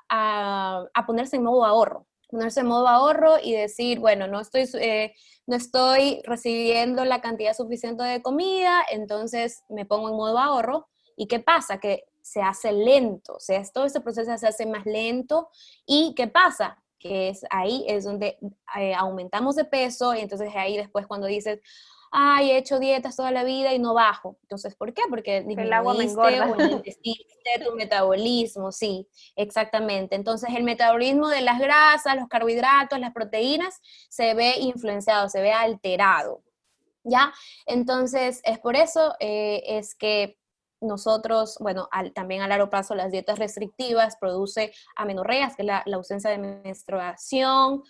ponerse 1.06 1.36
en 1.36 1.42
modo 1.42 1.64
ahorro, 1.64 2.06
ponerse 2.28 2.60
en 2.60 2.66
modo 2.66 2.86
ahorro 2.86 3.36
y 3.42 3.52
decir, 3.52 3.98
bueno, 3.98 4.28
no 4.28 4.40
estoy, 4.40 4.68
eh, 4.74 5.12
no 5.46 5.56
estoy 5.56 6.22
recibiendo 6.24 7.04
la 7.04 7.20
cantidad 7.20 7.54
suficiente 7.54 8.04
de 8.04 8.22
comida, 8.22 8.84
entonces 8.90 9.62
me 9.68 9.86
pongo 9.86 10.10
en 10.10 10.16
modo 10.16 10.38
ahorro. 10.38 10.86
¿Y 11.16 11.26
qué 11.26 11.40
pasa? 11.40 11.78
Que 11.78 12.04
se 12.22 12.42
hace 12.42 12.72
lento, 12.72 13.34
o 13.34 13.40
sea, 13.40 13.62
todo 13.72 13.84
este 13.86 14.00
proceso 14.00 14.36
se 14.36 14.46
hace 14.46 14.66
más 14.66 14.86
lento. 14.86 15.48
¿Y 15.84 16.14
qué 16.14 16.28
pasa? 16.28 16.82
Que 16.98 17.28
es 17.30 17.44
ahí 17.50 17.84
es 17.88 18.04
donde 18.04 18.38
eh, 18.76 18.94
aumentamos 18.94 19.56
de 19.56 19.64
peso 19.64 20.14
y 20.14 20.20
entonces 20.20 20.52
ahí 20.54 20.76
después 20.76 21.06
cuando 21.06 21.26
dices, 21.26 21.60
ay, 22.16 22.52
he 22.52 22.56
hecho 22.56 22.78
dietas 22.78 23.16
toda 23.16 23.32
la 23.32 23.42
vida 23.42 23.74
y 23.74 23.80
no 23.80 23.92
bajo. 23.92 24.38
Entonces, 24.42 24.76
¿por 24.76 24.94
qué? 24.94 25.02
Porque 25.10 25.38
el 25.38 25.72
agua 25.72 25.94
me 25.94 26.04
engorda. 26.04 26.54
tu 27.64 27.72
metabolismo, 27.74 28.70
sí, 28.70 29.08
exactamente. 29.34 30.14
Entonces, 30.14 30.50
el 30.54 30.62
metabolismo 30.62 31.28
de 31.28 31.40
las 31.40 31.58
grasas, 31.58 32.14
los 32.14 32.28
carbohidratos, 32.28 33.00
las 33.00 33.12
proteínas, 33.12 33.80
se 34.08 34.32
ve 34.34 34.54
influenciado, 34.60 35.28
se 35.28 35.42
ve 35.42 35.52
alterado. 35.52 36.40
¿Ya? 37.02 37.34
Entonces, 37.66 38.40
es 38.44 38.60
por 38.60 38.76
eso 38.76 39.16
eh, 39.18 39.62
es 39.66 39.96
que 39.96 40.38
nosotros, 40.80 41.56
bueno, 41.60 41.88
también 42.14 42.42
a 42.42 42.48
largo 42.48 42.70
plazo 42.70 42.94
las 42.94 43.10
dietas 43.10 43.38
restrictivas 43.38 44.16
produce 44.16 44.72
amenorreas, 44.96 45.56
que 45.56 45.62
es 45.62 45.66
la, 45.66 45.82
la 45.86 45.96
ausencia 45.96 46.30
de 46.30 46.38
menstruación, 46.38 47.82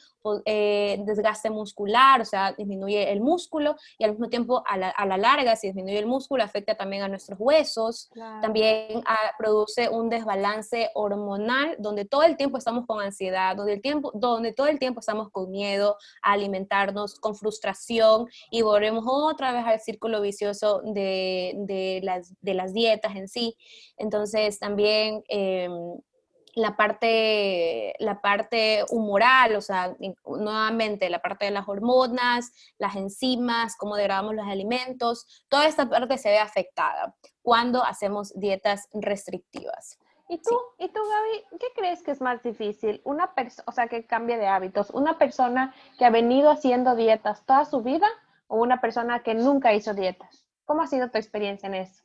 eh, 0.47 1.03
desgaste 1.05 1.51
muscular, 1.51 2.23
o 2.23 2.25
sea, 2.25 2.55
disminuye 2.55 3.12
el 3.12 3.20
músculo 3.20 3.77
y 3.99 4.05
al 4.05 4.12
mismo 4.12 4.31
tiempo 4.31 4.64
a 4.66 4.79
la, 4.79 5.16
larga, 5.18 5.55
si 5.55 5.66
disminuye 5.66 5.99
el 5.99 6.07
músculo, 6.07 6.42
afecta 6.42 6.77
también 6.77 7.03
a 7.03 7.09
nuestros 7.09 7.38
huesos, 7.38 8.11
también 8.40 9.03
ah, 9.05 9.33
produce 9.37 9.90
un 9.90 10.09
desbalance 10.09 10.90
hormonal 10.94 11.77
donde 11.79 12.07
todo 12.07 12.23
el 12.23 12.38
tiempo 12.38 12.57
estamos 12.57 12.87
con 12.87 13.03
ansiedad, 13.03 13.55
donde, 13.55 13.75
el 13.75 13.83
tiempo, 13.83 14.12
donde 14.14 14.55
todo 14.55 14.66
el 14.68 14.79
tiempo 14.79 15.01
estamos 15.01 15.31
con 15.31 15.51
miedo 15.51 15.99
a 16.23 16.33
alimentarnos, 16.33 17.20
con 17.20 17.35
frustración 17.35 18.27
y 18.51 18.62
volvemos 18.62 19.05
otra 19.07 19.53
vez 19.53 19.66
al 19.66 19.81
círculo 19.81 20.23
vicioso 20.23 20.81
de, 20.85 22.01
las, 22.03 22.33
de 22.40 22.55
las 22.55 22.73
dietas 22.74 23.16
en 23.16 23.28
sí. 23.28 23.56
Entonces 23.96 24.58
también... 24.58 25.22
Em, 25.28 25.72
la 26.54 26.76
parte, 26.76 27.94
la 27.98 28.20
parte 28.20 28.84
humoral, 28.90 29.56
o 29.56 29.60
sea, 29.60 29.96
nuevamente 30.24 31.10
la 31.10 31.20
parte 31.20 31.46
de 31.46 31.50
las 31.50 31.68
hormonas, 31.68 32.52
las 32.78 32.96
enzimas, 32.96 33.76
cómo 33.76 33.96
degradamos 33.96 34.34
los 34.34 34.46
alimentos, 34.46 35.44
toda 35.48 35.66
esta 35.66 35.88
parte 35.88 36.16
se 36.18 36.30
ve 36.30 36.38
afectada 36.38 37.14
cuando 37.42 37.84
hacemos 37.84 38.32
dietas 38.38 38.88
restrictivas. 38.92 39.98
¿Y 40.28 40.38
tú, 40.38 40.58
¿Y 40.78 40.88
tú, 40.88 41.00
Gaby, 41.00 41.58
qué 41.58 41.66
crees 41.74 42.02
que 42.02 42.10
es 42.10 42.20
más 42.20 42.42
difícil? 42.42 43.02
Una 43.04 43.34
persona, 43.34 43.64
o 43.66 43.72
sea, 43.72 43.88
que 43.88 44.06
cambie 44.06 44.38
de 44.38 44.46
hábitos, 44.46 44.90
una 44.90 45.18
persona 45.18 45.74
que 45.98 46.06
ha 46.06 46.10
venido 46.10 46.50
haciendo 46.50 46.96
dietas 46.96 47.44
toda 47.44 47.66
su 47.66 47.82
vida 47.82 48.06
o 48.46 48.56
una 48.56 48.80
persona 48.80 49.22
que 49.22 49.34
nunca 49.34 49.74
hizo 49.74 49.92
dietas? 49.92 50.46
¿Cómo 50.64 50.80
ha 50.80 50.87
sido 50.87 51.10
tu 51.10 51.18
experiencia 51.18 51.66
en 51.66 51.74
eso? 51.74 52.04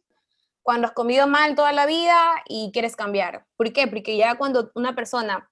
Cuando 0.69 0.86
has 0.86 0.93
comido 0.93 1.25
mal 1.25 1.55
toda 1.55 1.71
la 1.71 1.88
vida 1.88 2.15
y 2.47 2.69
quieres 2.71 2.95
cambiar. 2.95 3.43
¿Por 3.58 3.73
qué? 3.73 3.88
Porque 3.88 4.17
ya 4.17 4.36
cuando 4.36 4.69
una 4.75 4.93
persona 4.93 5.49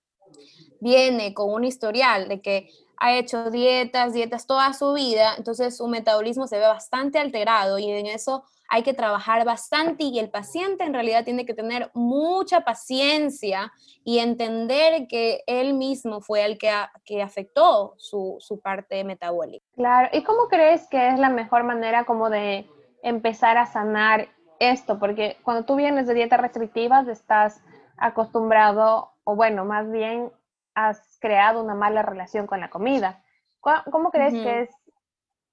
viene 0.79 1.33
con 1.33 1.51
un 1.51 1.63
historial 1.63 2.29
de 2.29 2.39
que 2.39 2.69
ha 2.97 3.15
hecho 3.15 3.49
dietas, 3.49 4.13
dietas 4.13 4.45
toda 4.45 4.71
su 4.73 4.93
vida, 4.93 5.33
entonces 5.35 5.75
su 5.75 5.87
metabolismo 5.87 6.45
se 6.45 6.59
ve 6.59 6.67
bastante 6.67 7.17
alterado 7.17 7.79
y 7.79 7.89
en 7.89 8.05
eso 8.05 8.43
hay 8.69 8.83
que 8.83 8.93
trabajar 8.93 9.43
bastante 9.43 10.03
y 10.03 10.19
el 10.19 10.29
paciente 10.29 10.83
en 10.83 10.93
realidad 10.93 11.25
tiene 11.25 11.47
que 11.47 11.55
tener 11.55 11.89
mucha 11.95 12.61
paciencia 12.61 13.73
y 14.03 14.19
entender 14.19 15.07
que 15.07 15.41
él 15.47 15.73
mismo 15.73 16.21
fue 16.21 16.45
el 16.45 16.59
que, 16.59 16.71
que 17.05 17.23
afectó 17.23 17.95
su, 17.97 18.35
su 18.37 18.59
parte 18.59 19.03
metabólica. 19.03 19.65
Claro, 19.75 20.09
¿y 20.13 20.21
cómo 20.21 20.47
crees 20.47 20.87
que 20.87 21.07
es 21.07 21.17
la 21.17 21.29
mejor 21.29 21.63
manera 21.63 22.05
como 22.05 22.29
de 22.29 22.69
empezar 23.01 23.57
a 23.57 23.65
sanar 23.65 24.36
esto? 24.59 24.99
Porque 24.99 25.37
cuando 25.43 25.65
tú 25.65 25.75
vienes 25.75 26.07
de 26.07 26.13
dietas 26.13 26.39
restrictivas 26.39 27.07
estás 27.07 27.61
acostumbrado, 27.97 29.11
o 29.23 29.35
bueno, 29.35 29.65
más 29.65 29.91
bien 29.91 30.31
has 30.75 31.17
creado 31.19 31.63
una 31.63 31.75
mala 31.75 32.03
relación 32.03 32.47
con 32.47 32.59
la 32.59 32.69
comida. 32.69 33.23
¿Cómo 33.59 34.11
crees 34.11 34.33
que 34.33 34.61
es 34.61 34.69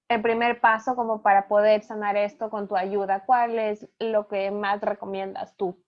el 0.09 0.23
primer 0.23 0.61
paso 0.61 0.95
como 0.95 1.23
para 1.23 1.49
poder 1.49 1.83
sanar 1.83 2.17
esto 2.17 2.51
con 2.51 2.69
tu 2.69 2.77
ayuda? 2.77 3.25
¿Cuál 3.25 3.59
es 3.59 3.88
lo 3.99 4.29
que 4.29 4.51
más 4.51 4.81
recomiendas 4.81 5.57
tú? 5.57 5.83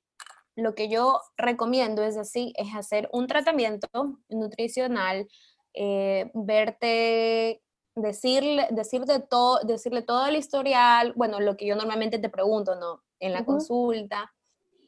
Lo 0.56 0.74
que 0.74 0.88
yo 0.88 1.20
recomiendo 1.36 2.02
es 2.02 2.16
así, 2.16 2.54
es 2.56 2.74
hacer 2.74 3.10
un 3.12 3.26
tratamiento 3.26 3.88
nutricional, 4.30 5.28
eh, 5.74 6.30
verte, 6.32 7.62
decirle, 7.94 8.66
decirle, 8.70 9.20
todo, 9.20 9.60
decirle 9.64 10.00
todo 10.00 10.26
el 10.26 10.36
historial, 10.36 11.12
bueno, 11.14 11.40
lo 11.40 11.58
que 11.58 11.66
yo 11.66 11.76
normalmente 11.76 12.18
te 12.18 12.30
pregunto, 12.30 12.74
¿no? 12.74 13.02
En 13.20 13.32
la 13.32 13.44
consulta 13.44 14.32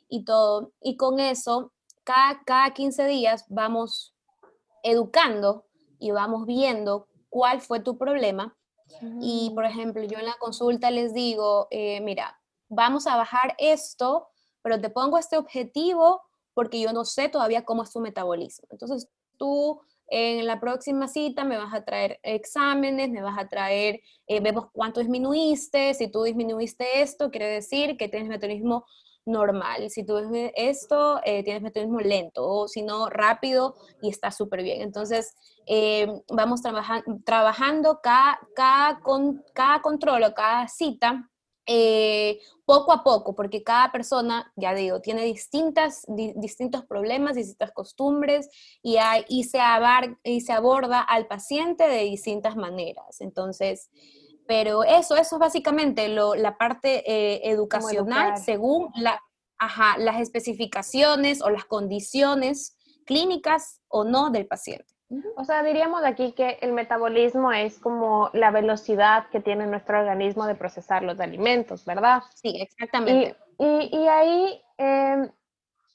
y 0.08 0.24
todo. 0.24 0.72
Y 0.80 0.96
con 0.96 1.20
eso, 1.20 1.72
cada, 2.04 2.42
cada 2.44 2.72
15 2.72 3.06
días 3.06 3.44
vamos 3.48 4.14
educando 4.82 5.64
y 5.98 6.10
vamos 6.10 6.46
viendo 6.46 7.08
cuál 7.28 7.60
fue 7.60 7.80
tu 7.80 7.98
problema. 7.98 8.54
Y, 9.20 9.52
por 9.54 9.66
ejemplo, 9.66 10.02
yo 10.02 10.18
en 10.18 10.24
la 10.24 10.38
consulta 10.38 10.90
les 10.90 11.12
digo, 11.12 11.68
eh, 11.70 12.00
mira, 12.00 12.40
vamos 12.68 13.06
a 13.06 13.16
bajar 13.16 13.54
esto, 13.58 14.28
pero 14.62 14.80
te 14.80 14.88
pongo 14.88 15.18
este 15.18 15.36
objetivo 15.36 16.22
porque 16.54 16.80
yo 16.80 16.92
no 16.92 17.04
sé 17.04 17.28
todavía 17.28 17.64
cómo 17.64 17.82
es 17.82 17.92
tu 17.92 18.00
metabolismo. 18.00 18.66
Entonces, 18.70 19.08
tú 19.36 19.80
en 20.08 20.46
la 20.46 20.58
próxima 20.60 21.08
cita 21.08 21.44
me 21.44 21.58
vas 21.58 21.74
a 21.74 21.84
traer 21.84 22.18
exámenes, 22.22 23.10
me 23.10 23.22
vas 23.22 23.38
a 23.38 23.48
traer, 23.48 24.00
eh, 24.26 24.40
vemos 24.40 24.66
cuánto 24.72 25.00
disminuiste, 25.00 25.94
si 25.94 26.10
tú 26.10 26.22
disminuiste 26.22 27.02
esto, 27.02 27.30
quiere 27.30 27.46
decir 27.46 27.96
que 27.96 28.08
tienes 28.08 28.28
metabolismo 28.28 28.84
normal. 29.28 29.90
Si 29.90 30.04
tú 30.04 30.14
ves 30.14 30.52
esto, 30.56 31.20
eh, 31.24 31.44
tienes 31.44 31.62
metabolismo 31.62 32.00
lento, 32.00 32.48
o 32.48 32.68
si 32.68 32.82
no, 32.82 33.08
rápido 33.08 33.74
y 34.02 34.08
está 34.08 34.30
súper 34.30 34.62
bien. 34.62 34.80
Entonces, 34.80 35.34
eh, 35.66 36.08
vamos 36.28 36.62
trabajando 37.24 38.00
cada, 38.02 39.00
con, 39.02 39.44
cada 39.52 39.82
control 39.82 40.24
o 40.24 40.34
cada 40.34 40.66
cita 40.68 41.30
eh, 41.70 42.40
poco 42.64 42.92
a 42.92 43.04
poco, 43.04 43.34
porque 43.34 43.62
cada 43.62 43.92
persona, 43.92 44.50
ya 44.56 44.72
digo, 44.72 45.00
tiene 45.00 45.24
distintas, 45.24 46.06
distintos 46.08 46.86
problemas, 46.86 47.36
distintas 47.36 47.72
costumbres 47.72 48.48
y, 48.82 48.96
hay, 48.96 49.26
y, 49.28 49.44
se 49.44 49.60
y 50.24 50.40
se 50.40 50.52
aborda 50.54 51.02
al 51.02 51.26
paciente 51.26 51.86
de 51.86 52.04
distintas 52.04 52.56
maneras. 52.56 53.20
Entonces, 53.20 53.90
pero 54.46 54.82
eso, 54.82 55.14
eso 55.14 55.36
es 55.36 55.40
básicamente 55.40 56.08
lo, 56.08 56.34
la 56.34 56.56
parte 56.56 57.04
eh, 57.06 57.50
educacional 57.50 58.38
según 58.38 58.90
la, 58.96 59.20
las 59.98 60.20
especificaciones 60.20 61.42
o 61.42 61.50
las 61.50 61.66
condiciones 61.66 62.78
clínicas 63.04 63.82
o 63.88 64.04
no 64.04 64.30
del 64.30 64.46
paciente. 64.46 64.97
O 65.36 65.44
sea, 65.44 65.62
diríamos 65.62 66.04
aquí 66.04 66.32
que 66.32 66.58
el 66.60 66.72
metabolismo 66.72 67.52
es 67.52 67.78
como 67.78 68.28
la 68.34 68.50
velocidad 68.50 69.28
que 69.30 69.40
tiene 69.40 69.66
nuestro 69.66 70.00
organismo 70.00 70.46
de 70.46 70.54
procesar 70.54 71.02
los 71.02 71.18
alimentos, 71.20 71.84
¿verdad? 71.84 72.22
Sí, 72.34 72.60
exactamente. 72.60 73.36
Y, 73.58 73.96
y, 73.96 74.08
ahí, 74.08 74.62
em, 74.76 75.30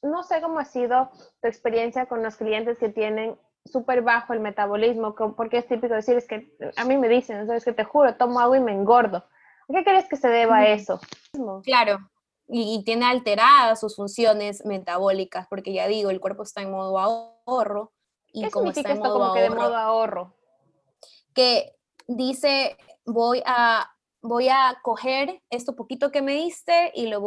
no 0.02 0.24
sé 0.24 0.42
cómo 0.42 0.60
ha 0.60 0.66
sido 0.66 1.12
tu 1.42 1.48
experiencia 1.48 2.08
con 2.08 2.24
los 2.24 2.38
clientes 2.38 2.80
que 2.80 2.90
tienen 2.90 3.38
súper 3.66 4.02
bajo 4.02 4.34
el 4.34 4.40
metabolismo, 4.40 5.16
porque 5.16 5.60
es 5.60 5.68
típico 5.68 5.94
decir, 5.94 6.18
es 6.18 6.28
que 6.28 6.52
a 6.76 6.84
mí 6.84 6.98
me 6.98 7.08
dicen, 7.08 7.50
es 7.50 7.64
que 7.64 7.74
te 7.74 7.84
juro, 7.84 8.16
tomo 8.16 8.40
agua 8.40 8.58
y 8.58 8.62
me 8.62 8.74
engordo. 8.74 9.18
¿A 9.18 9.74
qué 9.74 9.84
crees 9.84 10.10
que 10.10 10.18
se 10.18 10.28
deba 10.28 10.58
a 10.58 10.68
eso? 10.68 11.00
Claro, 11.64 12.00
y, 12.48 12.84
tiene 12.84 13.06
alteradas 13.06 13.80
sus 13.80 13.96
funciones 13.96 14.66
metabólicas, 14.66 15.48
porque 15.48 15.74
ya 15.74 15.88
digo, 15.88 16.10
el 16.10 16.20
cuerpo 16.20 16.44
está 16.44 16.62
en 16.62 16.72
modo 16.72 17.00
ahorro. 17.00 17.92
Y 18.34 18.44
¿Qué 18.44 18.52
como 18.52 18.72
está 18.72 18.92
en 18.92 19.00
modo 19.00 19.14
como 19.14 19.34
que 19.34 19.42
de 19.42 19.50
modo 19.52 19.78
ahorro? 19.78 20.34
Que 21.34 21.78
dice, 22.08 22.76
voy 23.06 23.42
a, 23.46 23.90
voy 24.22 24.50
a 24.50 24.80
coger 24.82 25.42
esto 25.50 25.76
poquito 25.76 26.12
que 26.12 26.22
me 26.22 26.34
diste 26.34 26.92
y 26.96 27.08
lo 27.08 27.22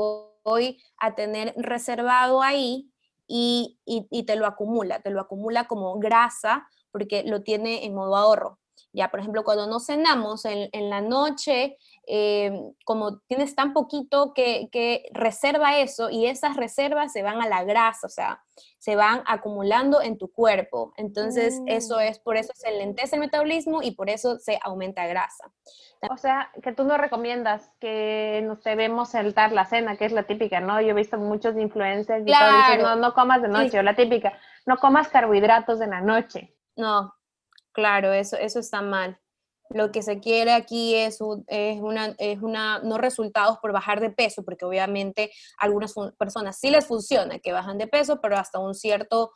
voy 0.44 0.82
a 0.98 1.14
tener 1.14 1.54
reservado 1.56 2.42
ahí 2.42 2.90
y, 3.28 3.78
te 4.26 4.36
lo 4.36 4.46
acumula, 4.46 5.00
te 5.00 5.10
lo 5.10 5.20
acumula 5.20 5.66
como 5.66 5.98
grasa 5.98 6.68
porque 6.90 7.22
lo 7.24 7.42
tiene 7.42 7.84
en 7.84 7.94
modo 7.94 8.16
ahorro. 8.16 8.58
Ya, 8.92 9.10
por 9.10 9.20
ejemplo, 9.20 9.44
cuando 9.44 9.66
nos 9.66 9.86
cenamos 9.86 10.44
en, 10.44 10.90
la 10.90 11.00
noche, 11.00 11.76
eh, 12.08 12.52
como 12.84 13.18
tienes 13.26 13.56
tan 13.56 13.72
poquito 13.72 14.32
que, 14.32 14.68
reserva 15.12 15.78
eso 15.78 16.08
y 16.08 16.26
esas 16.26 16.56
reservas 16.56 17.12
se 17.12 17.22
van 17.22 17.42
a 17.42 17.48
la 17.48 17.64
grasa, 17.64 18.06
o 18.06 18.10
sea, 18.10 18.42
se 18.78 18.94
van 18.94 19.22
acumulando 19.26 20.00
en 20.00 20.16
tu 20.16 20.30
cuerpo. 20.30 20.92
Entonces, 20.96 21.60
eso 21.66 21.96
mm. 21.96 22.00
es, 22.00 22.18
por 22.20 22.36
eso 22.36 22.52
se 22.54 22.70
lentece 22.70 23.16
el 23.16 23.20
metabolismo 23.20 23.82
y 23.82 23.90
por 23.90 24.08
eso 24.08 24.38
se 24.38 24.58
aumenta 24.62 25.06
grasa. 25.06 25.50
O 26.08 26.16
sea, 26.16 26.52
que 26.62 26.72
tú 26.72 26.84
no 26.84 26.96
recomiendas 26.96 27.70
que 27.80 28.42
nos 28.44 28.62
debemos 28.62 29.10
saltar 29.10 29.50
la 29.52 29.64
cena, 29.64 29.96
que 29.96 30.04
es 30.04 30.12
la 30.12 30.24
típica, 30.24 30.60
¿no? 30.60 30.80
Yo 30.80 30.90
he 30.90 30.94
visto 30.94 31.18
muchos 31.18 31.56
influencers 31.56 32.22
y 32.24 32.32
todo 32.32 32.56
dicen, 32.56 32.82
no, 32.82 32.96
no 32.96 33.14
comas 33.14 33.42
de 33.42 33.48
noche, 33.48 33.78
o 33.78 33.82
la 33.82 33.96
típica, 33.96 34.38
no 34.64 34.76
comas 34.76 35.08
carbohidratos 35.08 35.80
de 35.80 35.86
la 35.88 36.00
noche. 36.00 36.54
No, 36.76 37.14
claro, 37.72 38.12
eso, 38.12 38.36
eso 38.36 38.60
está 38.60 38.82
mal. 38.82 39.18
Lo 39.70 39.90
que 39.90 40.02
se 40.02 40.20
quiere 40.20 40.52
aquí 40.52 40.94
es, 40.94 41.18
es, 41.48 41.80
una, 41.80 42.14
es 42.18 42.40
una, 42.42 42.80
no 42.80 42.98
resultados 42.98 43.58
por 43.58 43.72
bajar 43.72 44.00
de 44.00 44.10
peso, 44.10 44.44
porque 44.44 44.64
obviamente 44.64 45.30
a 45.58 45.64
algunas 45.64 45.94
personas 46.18 46.58
sí 46.58 46.70
les 46.70 46.86
funciona 46.86 47.38
que 47.38 47.52
bajan 47.52 47.78
de 47.78 47.86
peso, 47.86 48.20
pero 48.20 48.36
hasta 48.36 48.58
un 48.58 48.74
cierto 48.74 49.32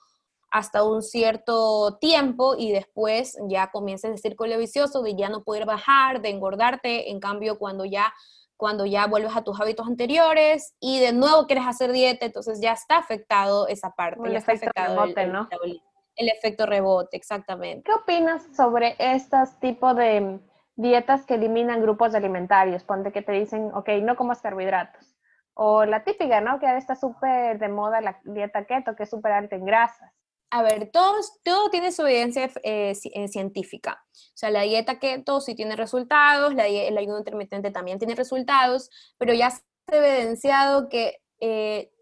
hasta 0.52 0.82
un 0.82 1.00
cierto 1.02 1.98
tiempo 2.00 2.56
y 2.58 2.72
después 2.72 3.36
ya 3.48 3.70
comienza 3.70 4.08
el 4.08 4.18
círculo 4.18 4.58
vicioso 4.58 5.00
de 5.00 5.14
ya 5.14 5.28
no 5.28 5.44
poder 5.44 5.64
bajar, 5.64 6.20
de 6.22 6.30
engordarte, 6.30 7.10
en 7.10 7.20
cambio 7.20 7.56
cuando 7.56 7.84
ya 7.84 8.12
cuando 8.56 8.84
ya 8.84 9.06
vuelves 9.06 9.34
a 9.34 9.42
tus 9.42 9.58
hábitos 9.58 9.88
anteriores 9.88 10.74
y 10.80 11.00
de 11.00 11.14
nuevo 11.14 11.46
quieres 11.46 11.66
hacer 11.66 11.92
dieta, 11.92 12.26
entonces 12.26 12.60
ya 12.60 12.72
está 12.72 12.98
afectado 12.98 13.66
esa 13.68 13.92
parte, 13.92 14.20
el 14.22 14.36
está 14.36 14.52
afectado 14.52 15.02
el, 15.04 15.32
¿no? 15.32 15.48
el, 15.64 15.82
efecto 16.16 16.66
rebote, 16.66 17.16
exactamente. 17.16 17.84
¿Qué 17.84 17.92
opinas 17.92 18.42
sobre 18.56 18.96
estos 18.98 19.58
tipos 19.60 19.96
de 19.96 20.40
dietas 20.76 21.24
que 21.26 21.34
eliminan 21.34 21.82
grupos 21.82 22.14
alimentarios? 22.14 22.84
Ponte 22.84 23.12
que 23.12 23.22
te 23.22 23.32
dicen, 23.32 23.70
ok, 23.74 23.88
no 24.02 24.16
comas 24.16 24.40
carbohidratos. 24.40 25.16
O 25.54 25.84
la 25.84 26.04
típica, 26.04 26.40
¿no? 26.40 26.58
Que 26.58 26.66
ahora 26.66 26.78
está 26.78 26.96
súper 26.96 27.58
de 27.58 27.68
moda 27.68 28.00
la 28.00 28.20
dieta 28.24 28.64
keto, 28.64 28.96
que 28.96 29.02
es 29.04 29.10
súper 29.10 29.32
alta 29.32 29.56
en 29.56 29.64
grasas 29.64 30.12
a 30.50 30.62
ver, 30.62 30.90
todo, 30.90 31.16
todo 31.44 31.70
tiene 31.70 31.92
su 31.92 32.02
evidencia 32.02 32.50
eh, 32.64 32.92
eh, 33.14 33.28
científica. 33.28 34.04
O 34.12 34.36
sea, 34.36 34.50
la 34.50 34.62
dieta 34.62 34.98
keto 34.98 35.40
sí 35.40 35.54
tiene 35.54 35.76
resultados, 35.76 36.54
la, 36.54 36.66
el 36.66 36.98
ayuno 36.98 37.18
intermitente 37.18 37.70
también 37.70 37.98
tiene 37.98 38.16
resultados, 38.16 38.90
pero 39.16 39.32
ya 39.32 39.50
se 39.50 39.62
ha 39.92 39.96
evidenciado 39.96 40.88
que 40.88 41.18
eh, 41.38 41.92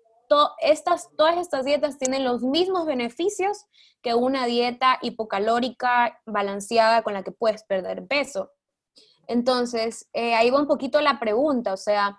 estas, 0.60 1.08
todas 1.16 1.36
estas 1.38 1.64
dietas 1.64 1.98
tienen 1.98 2.24
los 2.24 2.42
mismos 2.42 2.86
beneficios 2.86 3.66
que 4.02 4.14
una 4.14 4.46
dieta 4.46 4.98
hipocalórica 5.02 6.20
balanceada 6.26 7.02
con 7.02 7.14
la 7.14 7.22
que 7.22 7.32
puedes 7.32 7.64
perder 7.64 8.06
peso. 8.06 8.52
Entonces, 9.26 10.08
ahí 10.14 10.50
va 10.50 10.60
un 10.60 10.66
poquito 10.66 11.00
la 11.00 11.20
pregunta, 11.20 11.74
o 11.74 11.76
sea, 11.76 12.18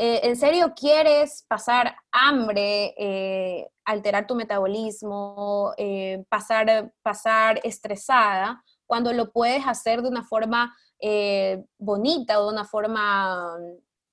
eh, 0.00 0.20
¿en 0.22 0.36
serio 0.36 0.74
quieres 0.76 1.44
pasar 1.48 1.96
hambre, 2.12 2.94
eh, 2.96 3.68
alterar 3.84 4.28
tu 4.28 4.36
metabolismo, 4.36 5.74
eh, 5.76 6.24
pasar, 6.28 6.92
pasar 7.02 7.60
estresada, 7.64 8.62
cuando 8.86 9.12
lo 9.12 9.32
puedes 9.32 9.66
hacer 9.66 10.02
de 10.02 10.08
una 10.08 10.22
forma 10.22 10.74
bonita 11.78 12.40
o 12.40 12.46
de 12.46 12.52
una 12.52 12.64
forma, 12.64 13.56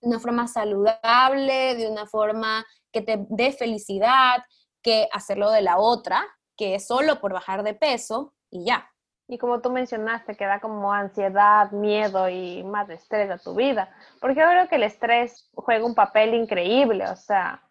una 0.01 0.19
forma 0.19 0.47
saludable, 0.47 1.75
de 1.75 1.89
una 1.89 2.05
forma 2.05 2.65
que 2.91 3.01
te 3.01 3.25
dé 3.29 3.51
felicidad, 3.51 4.43
que 4.81 5.07
hacerlo 5.11 5.49
de 5.51 5.61
la 5.61 5.79
otra, 5.79 6.23
que 6.55 6.75
es 6.75 6.87
solo 6.87 7.19
por 7.19 7.33
bajar 7.33 7.63
de 7.63 7.73
peso 7.73 8.33
y 8.49 8.65
ya? 8.65 8.89
Y 9.27 9.39
como 9.39 9.59
tú 9.59 9.71
mencionaste, 9.71 10.37
que 10.37 10.45
da 10.45 10.59
como 10.59 10.93
ansiedad, 10.93 11.71
miedo 11.71 12.29
y 12.29 12.63
más 12.63 12.89
estrés 12.89 13.29
a 13.31 13.39
tu 13.39 13.55
vida. 13.55 13.89
Porque 14.21 14.39
yo 14.39 14.45
creo 14.47 14.67
que 14.67 14.75
el 14.75 14.83
estrés 14.83 15.49
juega 15.55 15.85
un 15.85 15.95
papel 15.95 16.35
increíble, 16.35 17.07
o 17.09 17.15
sea. 17.15 17.63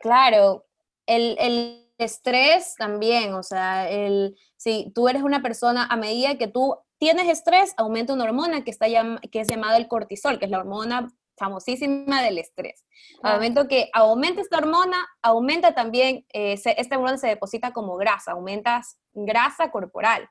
Claro, 0.00 0.64
el, 1.06 1.78
estrés 1.98 2.74
también, 2.76 3.32
o 3.34 3.44
sea, 3.44 3.88
el, 3.88 4.36
si 4.56 4.90
tú 4.92 5.08
eres 5.08 5.22
una 5.22 5.40
persona, 5.40 5.86
a 5.88 5.96
medida 5.96 6.36
que 6.36 6.48
tú 6.48 6.76
tienes 6.98 7.28
estrés, 7.28 7.74
aumenta 7.76 8.12
una 8.12 8.24
hormona 8.24 8.64
que, 8.64 8.72
está 8.72 8.86
que 9.30 9.40
es 9.40 9.46
llamada 9.46 9.76
el 9.76 9.86
cortisol, 9.86 10.40
que 10.40 10.46
es 10.46 10.50
la 10.50 10.58
hormona 10.58 11.12
famosísima 11.36 12.22
del 12.22 12.38
estrés. 12.38 12.84
Al 13.22 13.34
momento 13.34 13.68
que 13.68 13.90
aumenta 13.92 14.40
esta 14.40 14.58
hormona, 14.58 15.06
aumenta 15.22 15.74
también, 15.74 16.26
eh, 16.32 16.60
esta 16.64 16.96
hormona 16.96 17.18
se 17.18 17.28
deposita 17.28 17.72
como 17.72 17.96
grasa, 17.96 18.32
aumenta 18.32 18.82
grasa 19.12 19.70
corporal. 19.70 20.28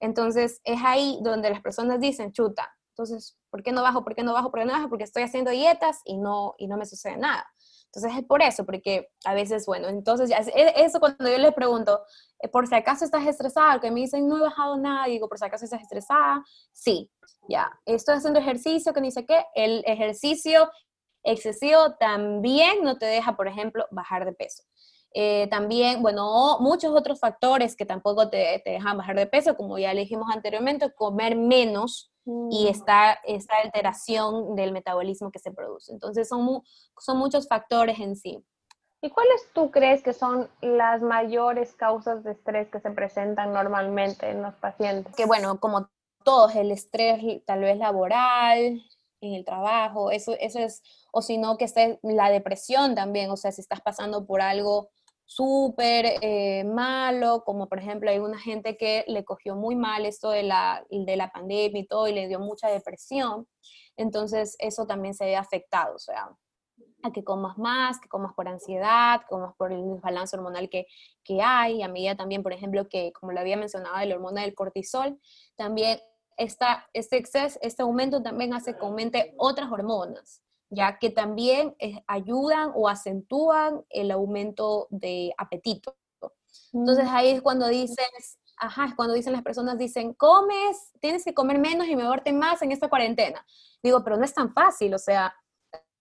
Entonces 0.00 0.60
es 0.64 0.80
ahí 0.84 1.18
donde 1.22 1.50
las 1.50 1.60
personas 1.60 2.00
dicen, 2.00 2.32
chuta, 2.32 2.72
entonces, 2.92 3.38
¿por 3.50 3.62
qué 3.62 3.72
no 3.72 3.82
bajo? 3.82 4.04
¿Por 4.04 4.14
qué 4.14 4.22
no 4.22 4.34
bajo? 4.34 4.50
¿Por 4.50 4.60
qué 4.60 4.66
no 4.66 4.72
bajo? 4.72 4.90
Porque 4.90 5.04
estoy 5.04 5.22
haciendo 5.22 5.50
dietas 5.50 6.00
y 6.04 6.18
no, 6.18 6.54
y 6.58 6.66
no 6.66 6.76
me 6.76 6.84
sucede 6.84 7.16
nada. 7.16 7.46
Entonces 7.94 8.18
es 8.18 8.24
por 8.24 8.40
eso, 8.40 8.64
porque 8.64 9.10
a 9.24 9.34
veces, 9.34 9.66
bueno, 9.66 9.88
entonces 9.88 10.30
ya, 10.30 10.38
eso 10.38 10.98
cuando 10.98 11.28
yo 11.28 11.36
les 11.36 11.52
pregunto, 11.52 12.00
eh, 12.40 12.48
por 12.48 12.66
si 12.66 12.74
acaso 12.74 13.04
estás 13.04 13.26
estresada, 13.26 13.80
que 13.80 13.90
me 13.90 14.00
dicen, 14.00 14.26
no 14.26 14.38
he 14.38 14.40
bajado 14.40 14.78
nada, 14.78 15.06
digo, 15.06 15.28
por 15.28 15.38
si 15.38 15.44
acaso 15.44 15.66
estás 15.66 15.82
estresada, 15.82 16.42
sí, 16.72 17.10
ya, 17.50 17.70
estoy 17.84 18.16
haciendo 18.16 18.40
ejercicio, 18.40 18.94
que 18.94 19.02
ni 19.02 19.10
sé 19.10 19.26
qué, 19.26 19.44
el 19.54 19.84
ejercicio 19.86 20.70
excesivo 21.22 21.96
también 22.00 22.82
no 22.82 22.96
te 22.96 23.04
deja, 23.04 23.36
por 23.36 23.46
ejemplo, 23.46 23.86
bajar 23.90 24.24
de 24.24 24.32
peso. 24.32 24.62
Eh, 25.12 25.46
también, 25.50 26.00
bueno, 26.00 26.58
muchos 26.60 26.92
otros 26.92 27.20
factores 27.20 27.76
que 27.76 27.84
tampoco 27.84 28.30
te, 28.30 28.62
te, 28.64 28.70
dejan 28.70 28.96
bajar 28.96 29.16
de 29.16 29.26
peso, 29.26 29.54
como 29.54 29.78
ya 29.78 29.92
le 29.92 30.00
dijimos 30.00 30.28
anteriormente, 30.32 30.94
comer 30.94 31.36
menos 31.36 32.11
y 32.24 32.64
mm. 32.64 32.68
esta, 32.68 33.12
esta 33.24 33.56
alteración 33.62 34.54
del 34.54 34.72
metabolismo 34.72 35.30
que 35.30 35.38
se 35.38 35.52
produce. 35.52 35.92
Entonces, 35.92 36.28
son, 36.28 36.62
son 36.98 37.18
muchos 37.18 37.48
factores 37.48 37.98
en 37.98 38.16
sí. 38.16 38.44
¿Y 39.00 39.10
cuáles 39.10 39.52
tú 39.52 39.72
crees 39.72 40.02
que 40.02 40.12
son 40.12 40.48
las 40.60 41.02
mayores 41.02 41.74
causas 41.74 42.22
de 42.22 42.32
estrés 42.32 42.68
que 42.68 42.78
se 42.78 42.90
presentan 42.92 43.52
normalmente 43.52 44.30
en 44.30 44.42
los 44.42 44.54
pacientes? 44.54 45.14
Que 45.16 45.24
bueno, 45.24 45.58
como 45.58 45.88
todos, 46.22 46.54
el 46.54 46.70
estrés 46.70 47.44
tal 47.44 47.60
vez 47.60 47.78
laboral, 47.78 48.80
en 49.20 49.34
el 49.34 49.44
trabajo, 49.44 50.10
eso, 50.10 50.34
eso 50.38 50.58
es, 50.58 50.82
o 51.12 51.22
si 51.22 51.38
no, 51.38 51.56
que 51.56 51.64
esté 51.64 51.98
la 52.02 52.30
depresión 52.30 52.94
también, 52.94 53.30
o 53.30 53.36
sea, 53.36 53.52
si 53.52 53.60
estás 53.60 53.80
pasando 53.80 54.26
por 54.26 54.40
algo 54.40 54.90
súper 55.24 56.18
eh, 56.20 56.64
malo, 56.64 57.42
como 57.44 57.68
por 57.68 57.78
ejemplo 57.78 58.10
hay 58.10 58.18
una 58.18 58.38
gente 58.38 58.76
que 58.76 59.04
le 59.08 59.24
cogió 59.24 59.54
muy 59.56 59.76
mal 59.76 60.04
esto 60.04 60.30
de 60.30 60.42
la, 60.42 60.84
de 60.90 61.16
la 61.16 61.30
pandemia 61.30 61.80
y 61.80 61.86
todo 61.86 62.08
y 62.08 62.12
le 62.12 62.28
dio 62.28 62.38
mucha 62.38 62.68
depresión, 62.68 63.46
entonces 63.96 64.56
eso 64.58 64.86
también 64.86 65.14
se 65.14 65.24
ve 65.24 65.36
afectado, 65.36 65.94
o 65.94 65.98
sea, 65.98 66.30
a 67.02 67.12
que 67.12 67.24
comas 67.24 67.58
más, 67.58 67.98
que 67.98 68.08
comas 68.08 68.32
por 68.34 68.48
ansiedad, 68.48 69.20
que 69.20 69.26
comas 69.26 69.54
por 69.56 69.72
el 69.72 69.82
desbalance 69.94 70.36
hormonal 70.36 70.68
que, 70.68 70.86
que 71.24 71.40
hay, 71.42 71.82
a 71.82 71.88
medida 71.88 72.16
también, 72.16 72.42
por 72.42 72.52
ejemplo, 72.52 72.88
que 72.88 73.12
como 73.12 73.32
lo 73.32 73.40
había 73.40 73.56
mencionado, 73.56 74.04
la 74.06 74.14
hormona 74.14 74.42
del 74.42 74.54
cortisol, 74.54 75.18
también 75.56 75.98
esta, 76.36 76.88
este 76.92 77.16
exceso, 77.16 77.58
este 77.62 77.82
aumento 77.82 78.22
también 78.22 78.54
hace 78.54 78.76
que 78.76 78.84
aumente 78.84 79.34
otras 79.36 79.70
hormonas 79.70 80.42
ya 80.72 80.98
que 80.98 81.10
también 81.10 81.76
eh, 81.78 82.02
ayudan 82.06 82.72
o 82.74 82.88
acentúan 82.88 83.84
el 83.90 84.10
aumento 84.10 84.88
de 84.90 85.34
apetito. 85.36 85.94
Entonces 86.72 87.04
mm. 87.04 87.14
ahí 87.14 87.28
es 87.28 87.42
cuando 87.42 87.68
dices, 87.68 88.38
ajá, 88.56 88.86
es 88.86 88.94
cuando 88.94 89.14
dicen 89.14 89.34
las 89.34 89.42
personas, 89.42 89.76
dicen, 89.76 90.14
comes, 90.14 90.92
tienes 91.00 91.24
que 91.24 91.34
comer 91.34 91.58
menos 91.58 91.86
y 91.88 91.94
moverte 91.94 92.32
más 92.32 92.62
en 92.62 92.72
esta 92.72 92.88
cuarentena. 92.88 93.44
Digo, 93.82 94.02
pero 94.02 94.16
no 94.16 94.24
es 94.24 94.32
tan 94.32 94.54
fácil, 94.54 94.94
o 94.94 94.98
sea, 94.98 95.34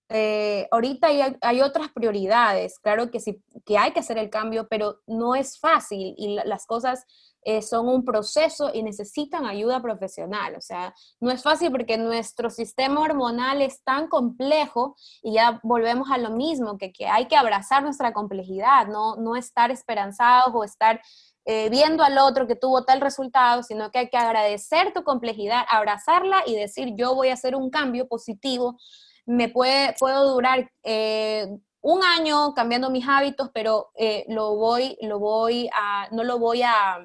eh, 0.07 0.67
ahorita 0.71 1.07
hay, 1.07 1.37
hay, 1.41 1.61
otras 1.61 1.89
prioridades, 1.91 2.79
claro 2.79 3.11
que 3.11 3.19
sí, 3.19 3.43
que 3.65 3.77
hay 3.77 3.91
que 3.91 4.01
hacer 4.01 4.17
el 4.17 4.29
cambio, 4.29 4.67
pero 4.69 5.01
no 5.05 5.35
es 5.35 5.59
fácil 5.59 6.15
y 6.17 6.35
las 6.45 6.65
cosas 6.65 7.05
eh, 7.43 7.63
son 7.63 7.89
un 7.89 8.05
proceso 8.05 8.69
y 8.71 8.83
necesitan 8.83 9.45
ayuda 9.45 9.81
profesional. 9.81 10.55
O 10.55 10.61
sea, 10.61 10.93
no 11.19 11.31
es 11.31 11.41
fácil 11.41 11.71
porque 11.71 11.97
nuestro 11.97 12.51
sistema 12.51 13.01
hormonal 13.01 13.63
es 13.63 13.83
tan 13.83 14.07
complejo 14.07 14.95
y 15.23 15.33
ya 15.33 15.59
volvemos 15.63 16.11
a 16.11 16.19
lo 16.19 16.29
mismo, 16.29 16.77
que, 16.77 16.93
que 16.93 17.07
hay 17.07 17.27
que 17.27 17.35
abrazar 17.35 17.81
nuestra 17.81 18.13
complejidad, 18.13 18.87
no, 18.87 19.15
no 19.15 19.35
estar 19.35 19.71
esperanzados 19.71 20.53
o 20.53 20.63
estar 20.63 21.01
eh, 21.45 21.69
viendo 21.71 22.03
al 22.03 22.19
otro 22.19 22.45
que 22.45 22.55
tuvo 22.55 22.83
tal 22.83 23.01
resultado, 23.01 23.63
sino 23.63 23.89
que 23.89 23.97
hay 23.99 24.09
que 24.09 24.17
agradecer 24.17 24.93
tu 24.93 25.03
complejidad, 25.03 25.65
abrazarla 25.67 26.43
y 26.45 26.55
decir, 26.55 26.93
yo 26.95 27.15
voy 27.15 27.29
a 27.29 27.33
hacer 27.33 27.55
un 27.55 27.71
cambio 27.71 28.07
positivo. 28.07 28.77
Me 29.25 29.49
puede, 29.49 29.95
puedo 29.99 30.31
durar 30.31 30.69
eh, 30.83 31.47
un 31.81 32.03
año 32.03 32.53
cambiando 32.53 32.91
mis 32.91 33.07
hábitos, 33.07 33.49
pero 33.51 33.89
lo 34.27 34.55
voy, 34.55 34.95
lo 35.01 35.17
voy 35.17 35.67
a, 35.73 36.07
no 36.11 36.23
lo 36.23 36.37
voy 36.37 36.61
a, 36.61 36.99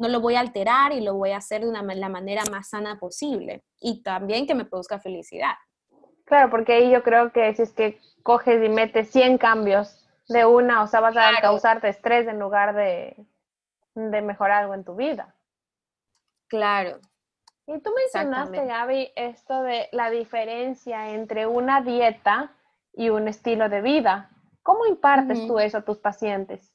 no 0.00 0.08
lo 0.08 0.20
voy 0.20 0.34
a 0.34 0.40
alterar 0.40 0.92
y 0.92 1.02
lo 1.02 1.14
voy 1.14 1.32
a 1.32 1.36
hacer 1.36 1.60
de 1.60 1.68
una, 1.68 1.82
la 1.82 2.08
manera 2.08 2.42
más 2.50 2.70
sana 2.70 2.98
posible 2.98 3.62
y 3.78 4.02
también 4.02 4.46
que 4.46 4.54
me 4.54 4.64
produzca 4.64 4.98
felicidad. 4.98 5.52
Claro, 6.24 6.50
porque 6.50 6.72
ahí 6.72 6.90
yo 6.90 7.02
creo 7.02 7.32
que 7.32 7.54
si 7.54 7.62
es 7.62 7.72
que 7.72 8.00
coges 8.22 8.64
y 8.64 8.70
metes 8.70 9.10
100 9.10 9.36
cambios 9.36 10.08
de 10.28 10.46
una, 10.46 10.82
o 10.82 10.86
sea, 10.86 11.00
vas 11.00 11.16
a 11.16 11.40
causarte 11.42 11.88
estrés 11.88 12.26
en 12.28 12.38
lugar 12.38 12.74
de, 12.74 13.14
de 13.94 14.22
mejorar 14.22 14.62
algo 14.62 14.74
en 14.74 14.84
tu 14.84 14.94
vida. 14.94 15.34
Claro. 16.48 16.98
Y 17.66 17.78
tú 17.80 17.90
mencionaste, 17.94 18.64
Gaby, 18.64 19.12
esto 19.16 19.62
de 19.62 19.88
la 19.92 20.08
diferencia 20.08 21.10
entre 21.10 21.46
una 21.46 21.82
dieta 21.82 22.56
y 22.94 23.10
un 23.10 23.28
estilo 23.28 23.68
de 23.68 23.82
vida. 23.82 24.30
¿Cómo 24.62 24.86
impartes 24.86 25.46
tú 25.46 25.58
eso 25.58 25.78
a 25.78 25.84
tus 25.84 25.98
pacientes? 25.98 26.69